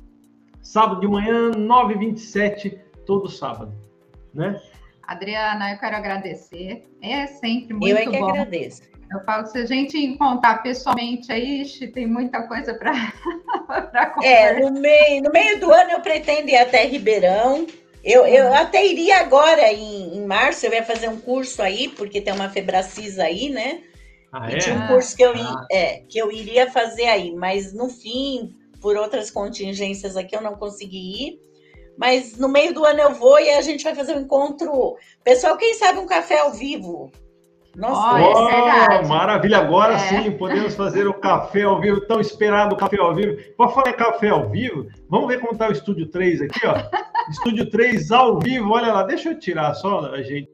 Sábado 0.62 1.02
de 1.02 1.08
manhã, 1.08 1.52
9h27, 1.52 2.80
todo 3.06 3.30
sábado. 3.30 3.74
Né? 4.34 4.60
Adriana, 5.04 5.72
eu 5.72 5.80
quero 5.80 5.96
agradecer. 5.96 6.88
É 7.02 7.28
sempre 7.28 7.74
muito 7.74 7.80
bom. 7.80 7.88
Eu 7.88 7.98
é 7.98 8.06
que 8.06 8.20
bom. 8.20 8.30
agradeço. 8.30 8.99
Eu 9.12 9.20
falo 9.26 9.44
que 9.44 9.52
se 9.52 9.58
a 9.58 9.66
gente 9.66 9.98
encontrar 9.98 10.62
pessoalmente 10.62 11.32
aí, 11.32 11.66
tem 11.94 12.06
muita 12.06 12.44
coisa 12.44 12.74
para 12.76 12.94
É, 14.24 14.60
no 14.60 14.72
meio, 14.80 15.24
no 15.24 15.32
meio 15.32 15.60
do 15.60 15.72
ano 15.72 15.92
eu 15.92 16.02
pretendo 16.02 16.50
ir 16.50 16.58
até 16.58 16.86
Ribeirão. 16.86 17.66
Eu, 18.04 18.26
eu 18.26 18.46
uhum. 18.46 18.54
até 18.54 18.86
iria 18.86 19.18
agora, 19.18 19.74
em, 19.74 20.16
em 20.16 20.26
março, 20.26 20.66
eu 20.66 20.74
ia 20.74 20.84
fazer 20.84 21.10
um 21.10 21.20
curso 21.20 21.62
aí, 21.62 21.90
porque 21.90 22.22
tem 22.22 22.34
uma 22.34 22.50
Febracis 22.50 23.20
aí, 23.20 23.50
né? 23.50 23.82
Ah, 24.32 24.50
e 24.50 24.56
é? 24.56 24.58
tinha 24.60 24.76
um 24.76 24.88
curso 24.88 25.16
que 25.18 25.24
eu, 25.24 25.34
ah. 25.36 25.66
é, 25.72 26.04
que 26.08 26.18
eu 26.18 26.32
iria 26.32 26.70
fazer 26.72 27.06
aí, 27.06 27.34
mas 27.36 27.74
no 27.74 27.90
fim, 27.90 28.56
por 28.80 28.96
outras 28.96 29.30
contingências 29.32 30.16
aqui, 30.16 30.36
eu 30.36 30.42
não 30.42 30.56
consegui 30.56 31.28
ir. 31.28 31.40
Mas 31.98 32.38
no 32.38 32.48
meio 32.48 32.74
do 32.74 32.86
ano 32.86 33.02
eu 33.02 33.14
vou 33.14 33.38
e 33.40 33.50
a 33.50 33.62
gente 33.62 33.84
vai 33.84 33.94
fazer 33.94 34.16
um 34.16 34.22
encontro. 34.22 34.96
Pessoal, 35.22 35.58
quem 35.58 35.74
sabe 35.74 36.00
um 36.00 36.06
café 36.06 36.40
ao 36.40 36.54
vivo? 36.54 37.12
Nossa, 37.76 38.16
oh, 38.16 38.50
é 38.50 39.08
maravilha! 39.08 39.60
Agora 39.60 39.94
é. 39.94 39.98
sim 40.00 40.32
podemos 40.32 40.76
fazer 40.76 41.08
o 41.08 41.14
café 41.14 41.64
ao 41.64 41.80
vivo, 41.80 42.02
tão 42.02 42.20
esperado 42.20 42.76
café 42.76 42.98
ao 43.00 43.16
vivo. 43.16 43.38
Para 43.56 43.70
falar 43.70 43.90
em 43.92 43.98
café 43.98 44.30
ao 44.30 44.50
vivo, 44.50 44.88
vamos 45.10 45.28
ver 45.28 45.40
como 45.40 45.54
está 45.54 45.70
o 45.70 45.72
estúdio 45.72 46.08
3 46.08 46.42
aqui, 46.42 46.66
ó. 46.66 46.76
estúdio 47.30 47.70
3 47.70 48.12
ao 48.12 48.40
vivo, 48.40 48.72
olha 48.72 48.94
lá, 48.94 49.04
deixa 49.04 49.30
eu 49.30 49.40
tirar 49.40 49.74
só 49.76 50.00
a 50.12 50.22
gente. 50.22 50.50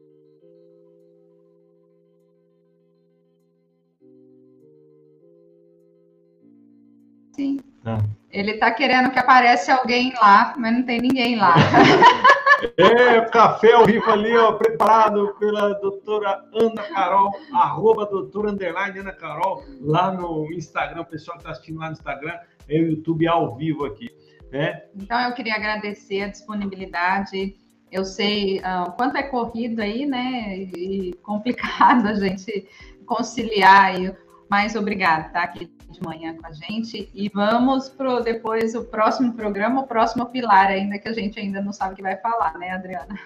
Sim. 7.36 7.60
Ah. 7.86 8.00
Ele 8.32 8.52
está 8.52 8.72
querendo 8.72 9.12
que 9.12 9.20
apareça 9.20 9.76
alguém 9.76 10.14
lá, 10.20 10.56
mas 10.58 10.74
não 10.74 10.84
tem 10.84 11.00
ninguém 11.00 11.38
lá. 11.38 11.56
É, 12.78 13.22
café 13.30 13.74
ao 13.74 13.86
vivo 13.86 14.10
ali, 14.10 14.36
ó, 14.36 14.54
preparado 14.54 15.36
pela 15.38 15.74
doutora 15.74 16.42
Ana 16.54 16.84
Carol, 16.84 17.30
arroba 17.54 18.06
doutora 18.06 18.52
underline 18.52 18.98
Ana 18.98 19.12
Carol, 19.12 19.64
lá 19.82 20.12
no 20.12 20.52
Instagram, 20.54 21.02
o 21.02 21.06
pessoal 21.06 21.38
que 21.38 21.42
está 21.42 21.52
assistindo 21.52 21.80
lá 21.80 21.88
no 21.88 21.92
Instagram, 21.92 22.34
é 22.70 22.80
o 22.80 22.88
YouTube 22.92 23.28
ao 23.28 23.56
vivo 23.56 23.86
aqui. 23.86 24.10
Né? 24.52 24.84
Então, 24.96 25.20
eu 25.20 25.34
queria 25.34 25.56
agradecer 25.56 26.22
a 26.22 26.28
disponibilidade. 26.28 27.56
Eu 27.92 28.06
sei 28.06 28.60
uh, 28.60 28.92
quanto 28.94 29.18
é 29.18 29.24
corrido 29.24 29.82
aí, 29.82 30.06
né? 30.06 30.58
E 30.76 31.14
complicado 31.22 32.08
a 32.08 32.16
gente 32.16 32.68
conciliar 33.06 33.86
aí. 33.86 34.16
Mas 34.50 34.76
obrigada, 34.76 35.30
tá? 35.30 35.44
Aqui 35.44 35.75
de 35.90 36.02
manhã 36.02 36.36
com 36.36 36.48
a 36.48 36.52
gente. 36.52 37.10
E 37.14 37.30
vamos 37.30 37.90
para 37.90 38.20
depois 38.20 38.76
o 38.76 38.84
próximo 38.84 39.34
programa, 39.34 39.82
o 39.82 39.88
próximo 39.88 40.26
pilar, 40.28 40.68
ainda 40.68 41.00
que 41.00 41.08
a 41.08 41.14
gente 41.14 41.40
ainda 41.40 41.62
não 41.62 41.72
sabe 41.72 41.94
o 41.94 41.96
que 41.96 42.02
vai 42.02 42.18
falar, 42.18 42.58
né, 42.58 42.72
Adriana? 42.72 43.20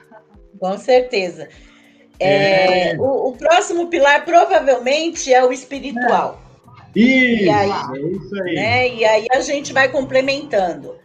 Com 0.60 0.78
certeza. 0.78 1.48
É, 2.20 2.92
é. 2.92 2.98
O, 3.00 3.30
o, 3.30 3.38
próximo 3.38 3.88
pilar 3.88 4.26
provavelmente 4.26 5.34
é 5.34 5.44
o 5.44 5.54
espiritual. 5.54 6.42
Isso, 6.94 7.44
e 7.44 7.50
aí, 7.50 7.70
é 7.70 8.02
isso 8.02 8.44
aí. 8.44 8.56
Né, 8.56 8.96
e 8.96 9.06
aí 9.06 9.28
a 9.32 9.40
gente 9.40 9.72
vai 9.72 9.90
complementando. 9.90 10.98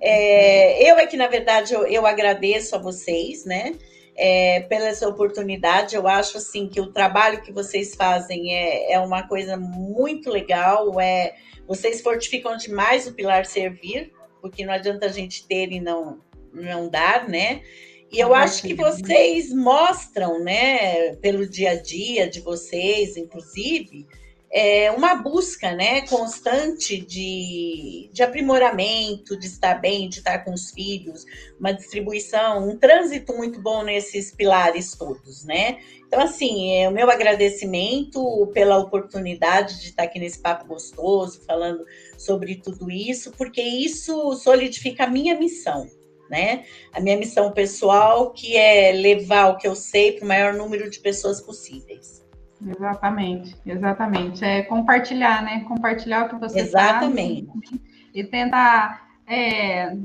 É, 0.00 0.90
eu 0.90 0.96
é 0.96 1.06
que, 1.06 1.16
na 1.16 1.26
verdade, 1.26 1.74
eu, 1.74 1.86
eu 1.86 2.06
agradeço 2.06 2.74
a 2.74 2.78
vocês, 2.78 3.44
né? 3.44 3.72
É, 4.18 4.60
pela 4.62 4.88
essa 4.88 5.08
oportunidade. 5.08 5.94
Eu 5.94 6.08
acho 6.08 6.36
assim 6.38 6.68
que 6.68 6.80
o 6.80 6.92
trabalho 6.92 7.40
que 7.40 7.52
vocês 7.52 7.94
fazem 7.94 8.52
é, 8.52 8.92
é 8.92 8.98
uma 8.98 9.22
coisa 9.28 9.56
muito 9.56 10.28
legal. 10.28 11.00
É, 11.00 11.36
vocês 11.66 12.00
fortificam 12.00 12.56
demais 12.56 13.06
o 13.06 13.14
pilar 13.14 13.46
servir, 13.46 14.12
porque 14.40 14.66
não 14.66 14.74
adianta 14.74 15.06
a 15.06 15.10
gente 15.10 15.46
ter 15.46 15.70
e 15.70 15.80
não, 15.80 16.18
não 16.52 16.88
dar, 16.88 17.28
né? 17.28 17.62
E 18.10 18.18
eu 18.18 18.34
acho 18.34 18.62
que 18.62 18.74
vocês 18.74 19.52
mostram, 19.52 20.42
né, 20.42 21.14
pelo 21.16 21.46
dia 21.46 21.72
a 21.72 21.74
dia 21.74 22.26
de 22.26 22.40
vocês, 22.40 23.18
inclusive, 23.18 24.06
é, 24.50 24.90
uma 24.90 25.14
busca 25.16 25.72
né, 25.74 26.02
constante 26.06 26.98
de, 26.98 28.08
de 28.12 28.22
aprimoramento, 28.22 29.38
de 29.38 29.46
estar 29.46 29.74
bem, 29.74 30.08
de 30.08 30.18
estar 30.18 30.38
com 30.44 30.52
os 30.52 30.70
filhos, 30.70 31.24
uma 31.60 31.72
distribuição, 31.72 32.68
um 32.68 32.76
trânsito 32.76 33.34
muito 33.34 33.60
bom 33.60 33.82
nesses 33.82 34.30
pilares 34.34 34.96
todos, 34.96 35.44
né? 35.44 35.78
Então, 36.06 36.20
assim, 36.20 36.72
é, 36.78 36.88
o 36.88 36.92
meu 36.92 37.10
agradecimento 37.10 38.50
pela 38.54 38.78
oportunidade 38.78 39.80
de 39.80 39.88
estar 39.90 40.04
aqui 40.04 40.18
nesse 40.18 40.38
papo 40.38 40.66
gostoso, 40.66 41.42
falando 41.46 41.84
sobre 42.16 42.56
tudo 42.56 42.90
isso, 42.90 43.32
porque 43.32 43.60
isso 43.60 44.32
solidifica 44.36 45.04
a 45.04 45.10
minha 45.10 45.38
missão, 45.38 45.86
né? 46.30 46.64
A 46.92 47.00
minha 47.00 47.18
missão 47.18 47.52
pessoal, 47.52 48.32
que 48.32 48.56
é 48.56 48.92
levar 48.92 49.48
o 49.48 49.58
que 49.58 49.68
eu 49.68 49.74
sei 49.74 50.12
para 50.12 50.24
o 50.24 50.28
maior 50.28 50.54
número 50.54 50.88
de 50.88 50.98
pessoas 50.98 51.42
possíveis. 51.42 52.17
Exatamente, 52.66 53.56
exatamente. 53.64 54.44
É 54.44 54.62
compartilhar, 54.62 55.42
né? 55.42 55.64
Compartilhar 55.68 56.26
o 56.26 56.28
que 56.28 56.36
você 56.36 56.60
exatamente. 56.60 57.46
sabe 57.46 57.80
e, 58.14 58.24
tentar 58.24 59.08
é, 59.26 59.96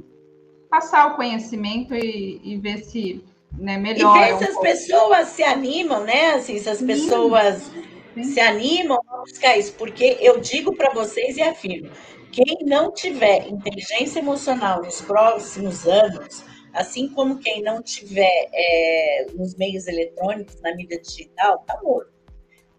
passar 0.69 1.07
o 1.07 1.15
conhecimento 1.15 1.95
e, 1.95 2.39
e 2.43 2.57
ver 2.57 2.77
se 2.79 3.23
né, 3.57 3.77
melhora. 3.77 4.29
E 4.29 4.33
ver 4.33 4.37
se 4.37 4.51
as 4.51 4.59
pessoas 4.59 5.27
se 5.29 5.43
animam, 5.43 6.03
né? 6.03 6.33
Assim, 6.35 6.59
se 6.59 6.69
as 6.69 6.77
Sim. 6.77 6.87
pessoas 6.87 7.71
Sim. 8.13 8.23
se 8.23 8.39
animam 8.39 8.99
a 9.09 9.17
buscar 9.17 9.57
isso, 9.57 9.73
porque 9.73 10.17
eu 10.21 10.39
digo 10.39 10.75
para 10.75 10.93
vocês 10.93 11.37
e 11.37 11.41
afirmo: 11.41 11.89
quem 12.31 12.59
não 12.65 12.93
tiver 12.93 13.47
inteligência 13.47 14.19
emocional 14.19 14.83
nos 14.83 15.01
próximos 15.01 15.87
anos, 15.87 16.43
assim 16.71 17.09
como 17.09 17.39
quem 17.39 17.63
não 17.63 17.81
tiver 17.81 18.49
é, 18.53 19.25
nos 19.33 19.55
meios 19.55 19.87
eletrônicos, 19.87 20.61
na 20.61 20.75
mídia 20.75 21.01
digital, 21.01 21.63
tá 21.65 21.79
morto 21.81 22.12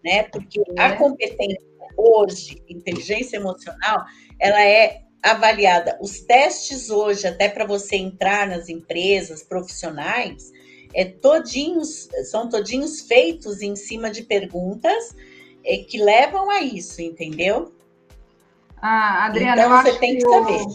né? 0.05 0.23
Porque 0.23 0.61
a 0.77 0.89
é. 0.89 0.95
competência 0.95 1.59
hoje, 1.97 2.61
inteligência 2.69 3.37
emocional, 3.37 4.05
ela 4.39 4.61
é 4.61 5.01
avaliada. 5.23 5.97
Os 5.99 6.19
testes 6.19 6.91
hoje, 6.91 7.25
até 7.25 7.49
para 7.49 7.65
você 7.65 7.95
entrar 7.95 8.47
nas 8.47 8.69
empresas 8.69 9.41
profissionais, 9.41 10.51
é 10.93 11.03
todinhos, 11.03 12.07
são 12.29 12.47
todinhos 12.47 13.01
feitos 13.01 13.61
em 13.61 13.75
cima 13.75 14.11
de 14.11 14.21
perguntas 14.21 15.15
é, 15.65 15.77
que 15.77 15.97
levam 15.97 16.51
a 16.51 16.61
isso, 16.61 17.01
entendeu? 17.01 17.73
Ah, 18.79 19.25
Adriana, 19.25 19.63
então, 19.63 19.81
você 19.81 19.97
tem 19.97 20.17
que, 20.17 20.23
que 20.23 20.29
saber. 20.29 20.65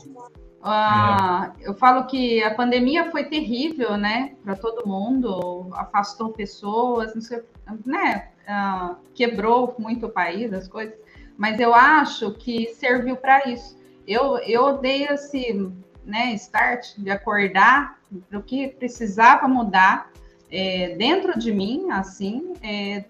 Ah, 0.62 1.54
eu 1.60 1.74
falo 1.74 2.06
que 2.06 2.42
a 2.42 2.54
pandemia 2.54 3.10
foi 3.10 3.24
terrível, 3.24 3.96
né, 3.96 4.34
para 4.44 4.56
todo 4.56 4.86
mundo, 4.86 5.70
afastou 5.72 6.32
pessoas, 6.32 7.14
não 7.14 7.22
sei, 7.22 7.40
né, 7.86 8.29
uh, 8.48 8.96
quebrou 9.14 9.74
muito 9.78 10.06
o 10.06 10.10
país, 10.10 10.52
as 10.52 10.68
coisas, 10.68 10.94
mas 11.36 11.58
eu 11.58 11.74
acho 11.74 12.32
que 12.34 12.68
serviu 12.74 13.16
para 13.16 13.48
isso. 13.48 13.78
Eu, 14.06 14.38
eu 14.38 14.78
dei 14.78 15.04
esse 15.04 15.70
né, 16.04 16.32
start 16.34 16.96
de 16.98 17.10
acordar 17.10 17.98
para 18.28 18.38
o 18.38 18.42
que 18.42 18.68
precisava 18.68 19.46
mudar 19.46 20.10
é, 20.50 20.96
dentro 20.96 21.38
de 21.38 21.52
mim, 21.52 21.90
assim, 21.90 22.52
é, 22.62 23.04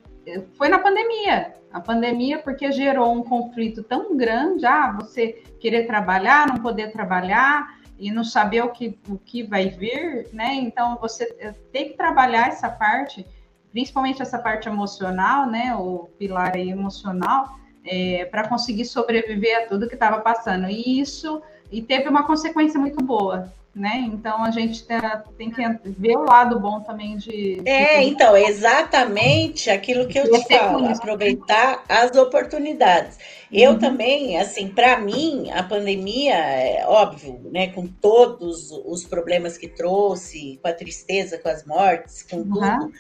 foi 0.57 0.69
na 0.69 0.79
pandemia. 0.79 1.55
A 1.73 1.81
pandemia, 1.81 2.39
porque 2.39 2.71
gerou 2.73 3.13
um 3.13 3.23
conflito 3.23 3.83
tão 3.83 4.17
grande, 4.17 4.67
ah, 4.67 4.97
você 5.01 5.43
querer 5.61 5.87
trabalhar, 5.87 6.49
não 6.49 6.59
poder 6.59 6.93
trabalhar 6.93 7.79
e 7.99 8.11
não 8.11 8.25
saber 8.25 8.63
o 8.63 8.71
que, 8.71 8.99
o 9.09 9.17
que 9.17 9.43
vai 9.43 9.69
vir, 9.69 10.29
né? 10.33 10.55
Então, 10.55 10.99
você 11.01 11.27
tem 11.73 11.91
que 11.91 11.97
trabalhar 11.97 12.49
essa 12.49 12.69
parte 12.69 13.25
principalmente 13.73 14.23
essa 14.23 14.39
parte 14.39 14.69
emocional, 14.69 15.47
né, 15.47 15.75
o 15.75 16.09
pilar 16.19 16.57
emocional, 16.57 17.59
é, 17.85 18.25
para 18.27 18.49
conseguir 18.49 18.85
sobreviver 18.85 19.65
a 19.65 19.67
tudo 19.67 19.89
que 19.89 19.95
estava 19.95 20.21
passando. 20.21 20.69
E 20.69 21.01
isso 21.01 21.43
e 21.71 21.81
teve 21.81 22.09
uma 22.09 22.27
consequência 22.27 22.81
muito 22.81 23.03
boa, 23.03 23.53
né? 23.75 24.05
Então 24.13 24.43
a 24.43 24.51
gente 24.51 24.85
tá, 24.85 25.25
tem 25.39 25.51
que 25.51 25.63
ver 25.85 26.17
o 26.17 26.25
lado 26.25 26.59
bom 26.59 26.81
também 26.81 27.17
de. 27.17 27.63
É, 27.65 28.01
de... 28.01 28.07
então, 28.07 28.37
exatamente 28.37 29.71
aquilo 29.71 30.09
que 30.09 30.19
eu 30.19 30.31
te 30.31 30.49
falo, 30.49 30.87
aproveitar 30.89 31.85
as 31.89 32.17
oportunidades. 32.17 33.19
Eu 33.53 33.73
uhum. 33.73 33.79
também, 33.79 34.39
assim, 34.39 34.69
para 34.69 34.99
mim, 34.99 35.51
a 35.53 35.63
pandemia, 35.63 36.35
é 36.35 36.87
óbvio, 36.87 37.41
né, 37.53 37.69
com 37.69 37.87
todos 37.87 38.71
os 38.71 39.05
problemas 39.05 39.57
que 39.57 39.69
trouxe, 39.69 40.59
com 40.63 40.69
a 40.69 40.73
tristeza, 40.73 41.39
com 41.39 41.49
as 41.49 41.65
mortes, 41.65 42.23
com 42.23 42.39
uhum. 42.39 42.51
tudo 42.51 42.93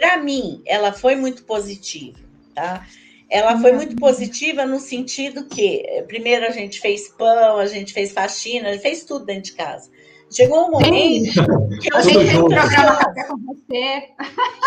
para 0.00 0.16
mim, 0.16 0.62
ela 0.64 0.94
foi 0.94 1.14
muito 1.14 1.44
positiva, 1.44 2.18
tá? 2.54 2.86
Ela 3.28 3.60
foi 3.60 3.72
muito 3.72 3.94
positiva 3.96 4.64
no 4.64 4.80
sentido 4.80 5.44
que, 5.44 6.04
primeiro, 6.08 6.46
a 6.46 6.50
gente 6.50 6.80
fez 6.80 7.08
pão, 7.08 7.58
a 7.58 7.66
gente 7.66 7.92
fez 7.92 8.10
faxina, 8.10 8.70
a 8.70 8.72
gente 8.72 8.82
fez 8.82 9.04
tudo 9.04 9.26
dentro 9.26 9.42
de 9.42 9.52
casa. 9.52 9.90
Chegou 10.30 10.68
um 10.68 10.70
momento 10.70 11.32
que 11.80 11.94
a 11.94 12.00
gente 12.00 12.36
um 12.38 12.48
programa 12.48 12.96
café 12.96 13.24
com 13.24 13.36
você. 13.36 14.08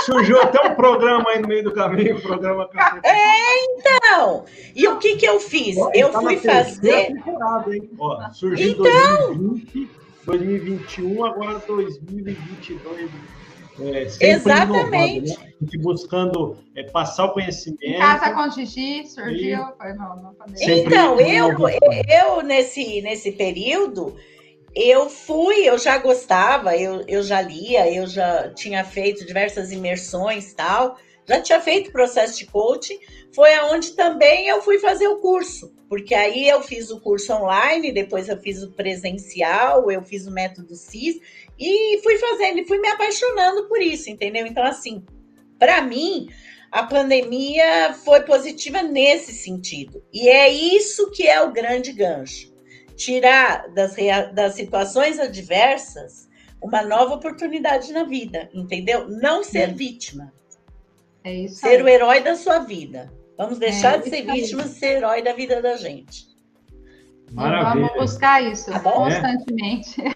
Surgiu 0.06 0.40
até 0.40 0.70
um 0.70 0.76
programa 0.76 1.30
aí 1.32 1.42
no 1.42 1.48
meio 1.48 1.64
do 1.64 1.74
caminho, 1.74 2.22
programa 2.22 2.70
café. 2.70 3.02
É, 3.04 3.66
então. 3.66 4.46
E 4.76 4.88
o 4.88 5.00
que 5.00 5.16
que 5.16 5.26
eu 5.26 5.40
fiz? 5.40 5.78
Ó, 5.78 5.90
eu 5.96 6.10
tá 6.10 6.22
fui 6.22 6.38
fazer. 6.38 7.14
Ó, 7.98 8.30
surgiu 8.34 8.72
então... 8.72 9.34
2020, 9.36 9.90
2021, 10.26 11.26
agora 11.26 11.60
2022. 11.60 13.10
É, 13.80 14.32
Exatamente. 14.32 15.32
Inovando, 15.32 15.52
né? 15.62 15.78
buscando 15.80 16.58
é, 16.76 16.84
passar 16.84 17.26
o 17.26 17.34
conhecimento. 17.34 17.98
Casa 17.98 18.32
com 18.32 18.52
Gigi 18.52 19.08
surgiu. 19.08 19.60
E... 19.60 19.94
Não, 19.96 20.16
não 20.16 20.36
então, 20.60 21.20
eu, 21.20 21.56
eu 22.08 22.42
nesse, 22.44 23.02
nesse 23.02 23.32
período, 23.32 24.16
eu 24.76 25.10
fui, 25.10 25.68
eu 25.68 25.78
já 25.78 25.98
gostava, 25.98 26.76
eu, 26.76 27.04
eu 27.08 27.24
já 27.24 27.42
lia, 27.42 27.92
eu 27.92 28.08
já 28.08 28.50
tinha 28.50 28.84
feito 28.84 29.26
diversas 29.26 29.72
imersões 29.72 30.54
tal, 30.54 30.98
já 31.28 31.42
tinha 31.42 31.62
feito 31.62 31.92
processo 31.92 32.38
de 32.38 32.46
coaching, 32.46 33.00
foi 33.34 33.54
aonde 33.56 33.92
também 33.92 34.48
eu 34.48 34.62
fui 34.62 34.80
fazer 34.80 35.08
o 35.08 35.18
curso, 35.18 35.74
porque 35.88 36.14
aí 36.14 36.48
eu 36.50 36.62
fiz 36.62 36.90
o 36.90 37.00
curso 37.00 37.34
online, 37.34 37.92
depois 37.92 38.28
eu 38.28 38.38
fiz 38.38 38.62
o 38.64 38.72
presencial, 38.72 39.90
eu 39.92 40.02
fiz 40.04 40.28
o 40.28 40.32
método 40.32 40.76
CIS, 40.76 41.20
e 41.60 42.00
fui 42.02 42.18
fazendo, 42.18 42.60
e 42.60 42.68
fui 42.68 42.80
me 42.80 42.88
apaixonando 42.88 43.68
por 43.68 43.82
isso, 43.82 44.10
entendeu? 44.10 44.46
Então, 44.46 44.64
assim, 44.64 45.04
para 45.60 45.82
mim, 45.82 46.28
a 46.72 46.84
pandemia 46.84 47.94
foi 47.94 48.22
positiva 48.22 48.82
nesse 48.82 49.32
sentido. 49.32 50.04
E 50.12 50.28
é 50.28 50.50
isso 50.50 51.12
que 51.12 51.28
é 51.28 51.42
o 51.42 51.52
grande 51.52 51.92
gancho. 51.92 52.52
Tirar 52.96 53.70
das, 53.74 53.96
das 54.34 54.56
situações 54.56 55.20
adversas 55.20 56.28
uma 56.62 56.82
nova 56.82 57.16
oportunidade 57.16 57.92
na 57.92 58.04
vida, 58.04 58.50
entendeu? 58.54 59.08
Não 59.08 59.44
ser 59.44 59.70
é. 59.70 59.74
vítima. 59.74 60.34
É 61.24 61.34
isso 61.34 61.58
ser 61.58 61.78
aí. 61.78 61.84
o 61.84 61.88
herói 61.88 62.22
da 62.22 62.36
sua 62.36 62.60
vida. 62.60 63.12
Vamos 63.38 63.60
deixar 63.60 63.96
é 63.96 63.98
de 64.00 64.10
ser 64.10 64.26
vítima, 64.26 64.64
ser 64.64 64.98
herói 64.98 65.22
da 65.22 65.34
vida 65.34 65.62
da 65.62 65.76
gente. 65.76 66.33
Maravilha. 67.34 67.88
Vamos 67.88 67.94
buscar 67.94 68.44
isso 68.44 68.72
tá 68.72 68.80
constantemente. 68.80 70.00
É. 70.02 70.12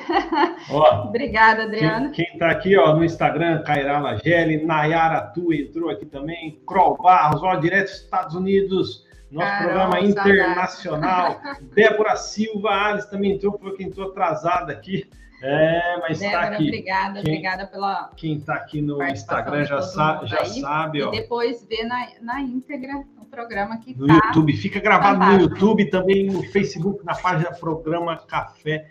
Ó, 0.71 1.05
Obrigada, 1.05 1.63
Adriano. 1.63 2.11
Quem 2.11 2.27
está 2.33 2.51
aqui 2.51 2.77
ó, 2.77 2.95
no 2.95 3.03
Instagram, 3.03 3.63
Cairala 3.63 4.17
Gelli, 4.17 4.63
Nayara 4.63 5.21
Tu 5.21 5.51
entrou 5.53 5.89
aqui 5.89 6.05
também, 6.05 6.61
Kroll 6.65 6.97
Barros, 6.97 7.41
ó, 7.41 7.55
direto 7.55 7.89
dos 7.89 8.01
Estados 8.01 8.35
Unidos, 8.35 9.05
nosso 9.31 9.47
Caramba, 9.47 9.89
programa 9.89 9.99
internacional. 10.01 11.41
Débora 11.73 12.15
Silva, 12.15 12.69
Alice 12.69 13.09
também 13.09 13.33
entrou, 13.33 13.57
foi 13.57 13.75
quem 13.75 13.87
entrou 13.87 14.09
atrasada 14.09 14.71
aqui. 14.71 15.09
É, 15.41 15.99
mas 15.99 16.21
está 16.21 16.41
aqui. 16.41 16.63
Obrigada, 16.63 17.21
quem, 17.21 17.33
obrigada 17.33 17.67
pela. 17.67 18.11
Quem 18.15 18.37
está 18.37 18.55
aqui 18.55 18.81
no 18.81 19.01
Instagram 19.03 19.65
já, 19.65 19.81
sa 19.81 20.25
já 20.25 20.43
sabe. 20.45 21.03
Ó. 21.03 21.09
E 21.09 21.21
depois 21.21 21.65
vê 21.67 21.83
na, 21.83 22.07
na 22.21 22.41
íntegra 22.41 22.97
o 23.19 23.25
programa 23.25 23.77
que 23.77 23.95
No 23.95 24.07
tá 24.07 24.13
YouTube, 24.15 24.53
fica 24.53 24.79
gravado 24.79 25.19
no 25.19 25.41
YouTube, 25.41 25.89
também 25.89 26.25
no 26.25 26.41
Facebook, 26.43 27.05
na 27.05 27.15
página 27.15 27.51
Programa 27.51 28.17
Café 28.17 28.89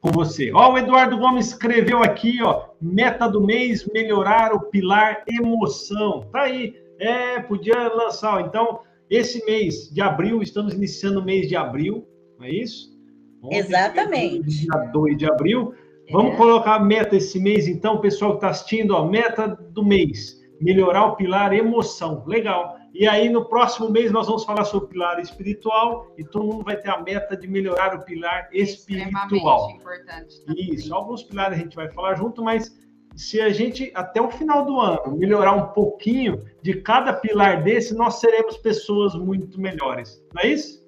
com 0.00 0.10
você. 0.10 0.52
Ó, 0.52 0.72
o 0.72 0.78
Eduardo 0.78 1.18
Gomes 1.18 1.48
escreveu 1.48 2.02
aqui, 2.02 2.42
ó, 2.42 2.68
meta 2.80 3.26
do 3.26 3.40
mês, 3.40 3.86
melhorar 3.92 4.52
o 4.52 4.60
pilar 4.70 5.24
emoção. 5.26 6.20
Tá 6.32 6.42
aí. 6.42 6.74
É, 6.98 7.40
podia 7.40 7.88
lançar. 7.88 8.40
Então, 8.42 8.80
esse 9.10 9.44
mês 9.44 9.90
de 9.92 10.00
abril, 10.00 10.42
estamos 10.42 10.74
iniciando 10.74 11.20
o 11.20 11.24
mês 11.24 11.48
de 11.48 11.56
abril, 11.56 12.06
não 12.38 12.46
é 12.46 12.50
isso? 12.50 12.96
Ontem, 13.42 13.58
Exatamente. 13.58 14.48
Dia 14.48 14.78
2 14.92 15.16
de 15.16 15.26
abril. 15.26 15.74
Vamos 16.10 16.34
é. 16.34 16.36
colocar 16.36 16.74
a 16.76 16.80
meta 16.80 17.16
esse 17.16 17.38
mês, 17.38 17.66
então, 17.66 18.00
pessoal 18.00 18.32
que 18.32 18.36
está 18.38 18.50
assistindo, 18.50 18.92
ó, 18.92 19.04
meta 19.06 19.48
do 19.48 19.84
mês, 19.84 20.40
melhorar 20.60 21.06
o 21.06 21.16
pilar 21.16 21.52
emoção. 21.52 22.22
Legal. 22.26 22.76
E 22.94 23.06
aí, 23.06 23.28
no 23.28 23.44
próximo 23.44 23.90
mês, 23.90 24.10
nós 24.10 24.26
vamos 24.26 24.44
falar 24.44 24.64
sobre 24.64 24.86
o 24.86 24.88
pilar 24.88 25.20
espiritual 25.20 26.14
e 26.16 26.24
todo 26.24 26.46
mundo 26.46 26.64
vai 26.64 26.76
ter 26.76 26.88
a 26.88 27.02
meta 27.02 27.36
de 27.36 27.46
melhorar 27.46 27.94
o 27.94 28.04
pilar 28.04 28.48
espiritual. 28.52 29.70
importante. 29.70 30.40
Também. 30.46 30.74
Isso, 30.74 30.94
alguns 30.94 31.22
pilares 31.22 31.58
a 31.58 31.60
gente 31.60 31.76
vai 31.76 31.90
falar 31.90 32.14
junto, 32.14 32.42
mas 32.42 32.74
se 33.14 33.40
a 33.40 33.50
gente, 33.50 33.90
até 33.94 34.20
o 34.20 34.30
final 34.30 34.64
do 34.64 34.80
ano, 34.80 35.16
melhorar 35.16 35.52
um 35.52 35.68
pouquinho 35.68 36.44
de 36.62 36.80
cada 36.80 37.12
pilar 37.12 37.62
desse, 37.62 37.94
nós 37.94 38.20
seremos 38.20 38.56
pessoas 38.58 39.14
muito 39.14 39.60
melhores. 39.60 40.22
Não 40.34 40.42
é 40.42 40.48
isso? 40.48 40.86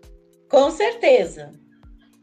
Com 0.49 0.71
certeza. 0.71 1.53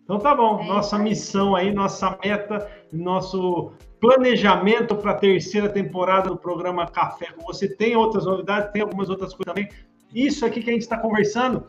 Então 0.06 0.20
tá 0.20 0.36
bom, 0.36 0.62
é 0.62 0.68
nossa 0.68 1.00
missão 1.00 1.56
aí, 1.56 1.74
nossa 1.74 2.18
meta, 2.24 2.70
nosso 2.94 3.74
planejamento 4.00 4.96
para 4.96 5.12
a 5.12 5.16
terceira 5.16 5.68
temporada 5.68 6.30
do 6.30 6.38
programa 6.38 6.86
Café 6.86 7.32
com 7.32 7.44
você. 7.44 7.68
Tem 7.68 7.96
outras 7.96 8.26
novidades, 8.26 8.72
tem 8.72 8.84
algumas 8.84 9.10
outras 9.10 9.34
coisas 9.34 9.54
também. 9.54 9.68
Isso 10.14 10.46
aqui 10.46 10.62
que 10.62 10.70
a 10.70 10.74
gente 10.74 10.84
está 10.84 10.98
conversando, 10.98 11.66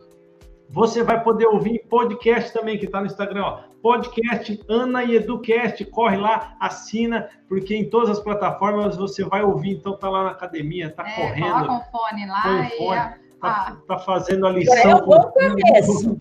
você 0.69 1.03
vai 1.03 1.23
poder 1.23 1.47
ouvir 1.47 1.77
em 1.77 1.89
podcast 1.89 2.53
também, 2.53 2.79
que 2.79 2.85
está 2.85 3.01
no 3.01 3.07
Instagram, 3.07 3.43
ó. 3.43 3.61
Podcast 3.83 4.61
Ana 4.69 5.05
e 5.05 5.17
Educast, 5.17 5.83
corre 5.87 6.19
lá, 6.19 6.57
assina, 6.61 7.31
porque 7.49 7.75
em 7.75 7.89
todas 7.89 8.11
as 8.11 8.21
plataformas 8.21 8.97
você 8.97 9.25
vai 9.25 9.43
ouvir, 9.43 9.77
então 9.77 9.97
tá 9.97 10.11
lá 10.11 10.25
na 10.25 10.31
academia, 10.31 10.91
tá 10.91 11.09
é, 11.09 11.15
correndo. 11.15 11.67
Coloca 11.67 11.73
um 11.73 11.91
fone 11.91 12.27
lá 12.27 12.43
um 12.47 12.71
fone, 12.77 13.01
e... 13.23 13.27
Tá, 13.41 13.67
ah. 13.69 13.77
tá, 13.87 13.99
fazendo 13.99 14.47
a 14.47 14.51
lição. 14.51 14.77
É 14.77 14.95
um 14.95 15.07
bom 15.07 15.33
começo. 15.33 16.19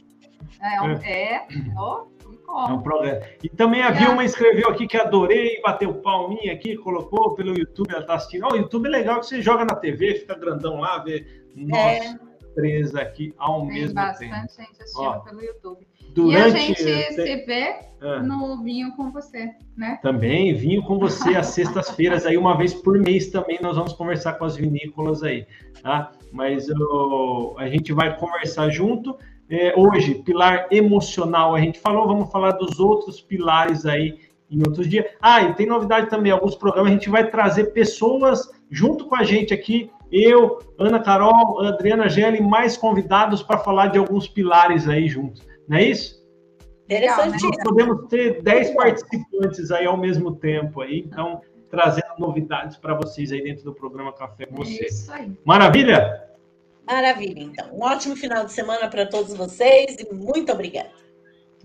É, 0.61 0.81
um, 0.81 0.91
é. 0.91 1.47
Oh, 1.77 2.69
é 2.69 2.73
um 2.73 2.81
programa. 2.81 3.21
E 3.43 3.49
também 3.49 3.81
a 3.81 3.91
Vilma 3.91 4.23
escreveu 4.23 4.69
aqui 4.69 4.87
que 4.87 4.97
adorei, 4.97 5.59
bateu 5.61 5.93
palminha 5.95 6.53
aqui, 6.53 6.77
colocou 6.77 7.33
pelo 7.35 7.57
YouTube, 7.57 7.93
ela 7.93 8.05
tá 8.05 8.15
assistindo. 8.15 8.47
Oh, 8.49 8.53
o 8.53 8.57
YouTube 8.57 8.87
é 8.87 8.89
legal 8.89 9.19
que 9.19 9.25
você 9.25 9.41
joga 9.41 9.65
na 9.65 9.75
TV, 9.75 10.15
fica 10.15 10.37
grandão 10.37 10.79
lá, 10.79 10.99
vê 10.99 11.25
nós 11.55 12.05
é. 12.05 12.19
três 12.53 12.95
aqui 12.95 13.33
ao 13.37 13.61
Tem 13.61 13.73
mesmo 13.73 13.95
tempo. 13.95 14.31
Bastante 14.31 14.55
gente 14.55 14.81
assistindo 14.81 15.05
Ó, 15.05 15.19
pelo 15.19 15.41
YouTube. 15.41 15.87
Durante, 16.13 16.33
e 16.33 16.41
a 16.41 16.49
gente 16.49 16.81
se 16.81 17.45
vê 17.45 17.75
é. 18.01 18.19
no 18.21 18.63
Vinho 18.63 18.95
com 18.95 19.11
você, 19.11 19.51
né? 19.75 19.99
Também, 20.01 20.53
Vinho 20.53 20.81
com 20.83 20.97
você 20.97 21.35
às 21.35 21.47
sextas-feiras, 21.47 22.25
aí 22.25 22.37
uma 22.37 22.57
vez 22.57 22.73
por 22.73 22.97
mês 22.97 23.29
também 23.29 23.59
nós 23.61 23.75
vamos 23.75 23.91
conversar 23.91 24.33
com 24.33 24.45
as 24.45 24.55
vinícolas 24.55 25.23
aí, 25.23 25.45
tá? 25.83 26.13
Mas 26.31 26.67
a 27.57 27.67
gente 27.67 27.91
vai 27.91 28.17
conversar 28.17 28.69
junto 28.69 29.17
é, 29.49 29.73
hoje, 29.77 30.15
pilar 30.15 30.67
emocional, 30.71 31.55
a 31.55 31.59
gente 31.59 31.79
falou, 31.79 32.07
vamos 32.07 32.31
falar 32.31 32.51
dos 32.51 32.79
outros 32.79 33.21
pilares 33.21 33.85
aí 33.85 34.19
em 34.49 34.59
outros 34.59 34.87
dias. 34.89 35.05
Ah, 35.21 35.41
e 35.41 35.53
tem 35.53 35.67
novidade 35.67 36.09
também, 36.09 36.31
alguns 36.31 36.55
programas 36.55 36.91
a 36.91 36.95
gente 36.95 37.09
vai 37.09 37.29
trazer 37.29 37.65
pessoas 37.65 38.49
junto 38.69 39.05
com 39.05 39.15
a 39.15 39.23
gente 39.23 39.53
aqui, 39.53 39.91
eu, 40.11 40.59
Ana 40.79 40.99
Carol, 40.99 41.61
Adriana 41.61 42.07
Gelli, 42.07 42.41
mais 42.41 42.77
convidados 42.77 43.43
para 43.43 43.57
falar 43.57 43.87
de 43.87 43.97
alguns 43.97 44.27
pilares 44.27 44.87
aí 44.87 45.07
juntos. 45.07 45.45
Não 45.67 45.77
é 45.77 45.83
isso? 45.83 46.23
Interessante. 46.85 47.43
Nós 47.43 47.63
podemos 47.63 48.07
ter 48.07 48.41
10 48.41 48.71
participantes 48.75 49.71
aí 49.71 49.85
ao 49.85 49.97
mesmo 49.97 50.35
tempo 50.35 50.81
aí, 50.81 50.99
então 50.99 51.41
trazendo 51.69 52.13
novidades 52.19 52.77
para 52.77 52.93
vocês 52.93 53.31
aí 53.31 53.43
dentro 53.43 53.63
do 53.63 53.73
programa 53.73 54.13
Café 54.13 54.45
com 54.45 54.57
você. 54.57 54.83
É 54.83 54.87
isso 54.87 55.11
aí. 55.11 55.31
Maravilha? 55.43 56.23
Maravilha, 56.87 57.41
então. 57.41 57.67
Um 57.73 57.83
ótimo 57.83 58.15
final 58.15 58.45
de 58.45 58.51
semana 58.51 58.87
para 58.87 59.05
todos 59.05 59.33
vocês 59.33 59.97
e 59.99 60.13
muito 60.13 60.51
obrigada. 60.51 60.89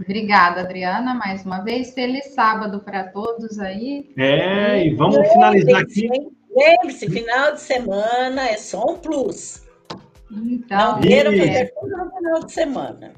Obrigada, 0.00 0.62
Adriana, 0.62 1.14
mais 1.14 1.44
uma 1.44 1.60
vez. 1.60 1.92
Feliz 1.92 2.32
sábado 2.34 2.80
para 2.80 3.04
todos 3.04 3.58
aí. 3.58 4.10
É, 4.16 4.86
e 4.86 4.94
vamos 4.94 5.16
finalizar 5.28 5.82
aqui. 5.82 6.08
Lembre-se, 6.56 7.08
final 7.08 7.52
de 7.52 7.60
semana 7.60 8.48
é 8.48 8.56
só 8.56 8.92
um 8.92 8.96
plus. 8.96 9.62
Então, 10.30 10.92
não 10.92 11.00
queiram 11.00 11.32
fazer 11.32 11.72
tudo 11.74 11.96
no 11.96 12.10
final 12.10 12.44
de 12.44 12.52
semana. 12.52 13.12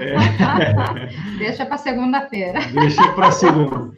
É. 0.00 1.36
Deixa 1.38 1.66
para 1.66 1.76
segunda-feira. 1.76 2.60
Deixa 2.72 3.12
para 3.12 3.30
segunda. 3.30 3.92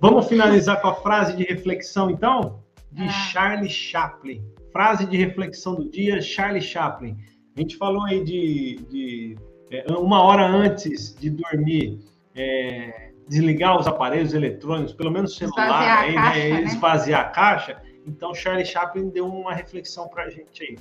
Vamos 0.00 0.28
finalizar 0.28 0.80
com 0.80 0.88
a 0.88 0.94
frase 0.94 1.36
de 1.36 1.44
reflexão, 1.44 2.10
então? 2.10 2.60
De 2.92 3.04
ah. 3.04 3.08
Charlie 3.08 3.70
Chaplin. 3.70 4.42
Frase 4.72 5.06
de 5.06 5.16
reflexão 5.16 5.74
do 5.74 5.88
dia, 5.88 6.20
Charlie 6.20 6.62
Chaplin. 6.62 7.16
A 7.56 7.60
gente 7.60 7.76
falou 7.76 8.04
aí 8.04 8.24
de, 8.24 8.76
de 8.90 9.36
é, 9.70 9.92
uma 9.92 10.22
hora 10.22 10.46
antes 10.46 11.14
de 11.14 11.30
dormir, 11.30 12.00
é, 12.34 13.12
desligar 13.28 13.78
os 13.78 13.86
aparelhos 13.86 14.32
eletrônicos, 14.32 14.94
pelo 14.94 15.10
menos 15.10 15.34
o 15.34 15.36
celular, 15.36 16.00
aí, 16.00 16.14
né, 16.14 16.22
caixa, 16.22 16.48
né? 16.48 16.62
esvaziar 16.62 17.20
a 17.20 17.24
caixa. 17.24 17.82
Então, 18.06 18.34
Charlie 18.34 18.64
Chaplin 18.64 19.10
deu 19.10 19.26
uma 19.26 19.54
reflexão 19.54 20.08
para 20.08 20.24
a 20.24 20.30
gente 20.30 20.62
aí, 20.62 20.76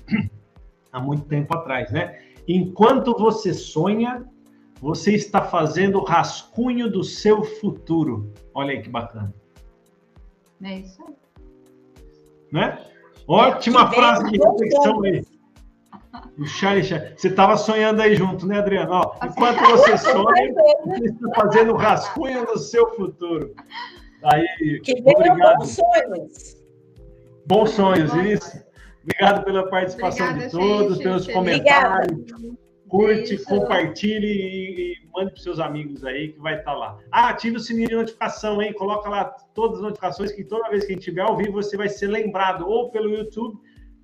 há 0.91 0.99
muito 0.99 1.25
tempo 1.25 1.53
atrás, 1.55 1.91
né? 1.91 2.19
Enquanto 2.47 3.13
você 3.17 3.53
sonha, 3.53 4.25
você 4.81 5.13
está 5.13 5.43
fazendo 5.43 5.99
o 5.99 6.03
rascunho 6.03 6.89
do 6.89 7.03
seu 7.03 7.43
futuro. 7.43 8.33
Olha 8.53 8.71
aí 8.71 8.81
que 8.81 8.89
bacana. 8.89 9.33
É 10.63 10.79
isso 10.79 11.03
aí. 11.05 11.13
Né? 12.51 12.90
Ótima 13.31 13.89
frase 13.89 14.29
de 14.29 14.37
reflexão 14.37 15.03
aí. 15.03 15.25
O 16.37 16.45
Charlie, 16.45 16.83
você 16.83 17.27
estava 17.29 17.55
sonhando 17.55 18.01
aí 18.01 18.13
junto, 18.13 18.45
né, 18.45 18.59
Adriano? 18.59 18.91
Ó, 18.91 19.15
enquanto 19.23 19.59
você 19.69 19.95
sonha, 19.97 20.53
você 20.85 21.05
está 21.05 21.29
fazendo 21.35 21.73
rascunho 21.75 22.45
do 22.45 22.59
seu 22.59 22.93
futuro. 22.93 23.53
Aí, 24.25 24.81
que 24.83 25.01
obrigado. 25.05 25.59
bons 25.59 25.77
sonhos. 25.77 26.57
Bons 27.47 27.69
sonhos, 27.71 28.13
isso. 28.15 28.61
Obrigado 29.03 29.45
pela 29.45 29.69
participação 29.69 30.27
Obrigada, 30.27 30.49
de 30.49 30.57
todos, 30.57 30.93
gente. 30.97 31.03
pelos 31.03 31.27
comentários. 31.27 32.11
Obrigada 32.11 32.60
curte, 32.91 33.35
Isso. 33.35 33.45
compartilhe 33.45 34.27
e, 34.27 34.93
e 34.93 35.09
mande 35.15 35.31
para 35.31 35.41
seus 35.41 35.61
amigos 35.61 36.03
aí 36.03 36.33
que 36.33 36.39
vai 36.39 36.59
estar 36.59 36.73
tá 36.73 36.77
lá. 36.77 36.97
Ah, 37.09 37.29
ative 37.29 37.55
o 37.55 37.59
sininho 37.59 37.87
de 37.87 37.95
notificação, 37.95 38.61
hein? 38.61 38.73
Coloca 38.73 39.09
lá 39.09 39.23
todas 39.55 39.77
as 39.77 39.83
notificações 39.83 40.33
que 40.33 40.43
toda 40.43 40.69
vez 40.69 40.83
que 40.83 40.91
a 40.91 40.95
gente 40.95 41.05
tiver 41.05 41.21
ao 41.21 41.37
vivo 41.37 41.53
você 41.53 41.77
vai 41.77 41.87
ser 41.87 42.07
lembrado 42.07 42.67
ou 42.67 42.91
pelo 42.91 43.09
YouTube, 43.09 43.57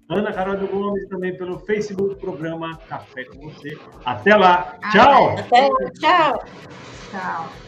Ana 0.09 0.31
Carol 0.31 0.55
do 0.55 0.67
Gomes, 0.67 1.05
também 1.09 1.35
pelo 1.35 1.59
Facebook, 1.59 2.15
programa 2.15 2.77
Café 2.87 3.25
com 3.25 3.49
você. 3.49 3.77
Até 4.05 4.37
lá. 4.37 4.79
Tchau. 4.93 5.37
Até, 5.37 5.69
tchau. 5.99 6.45
Tchau. 7.11 7.66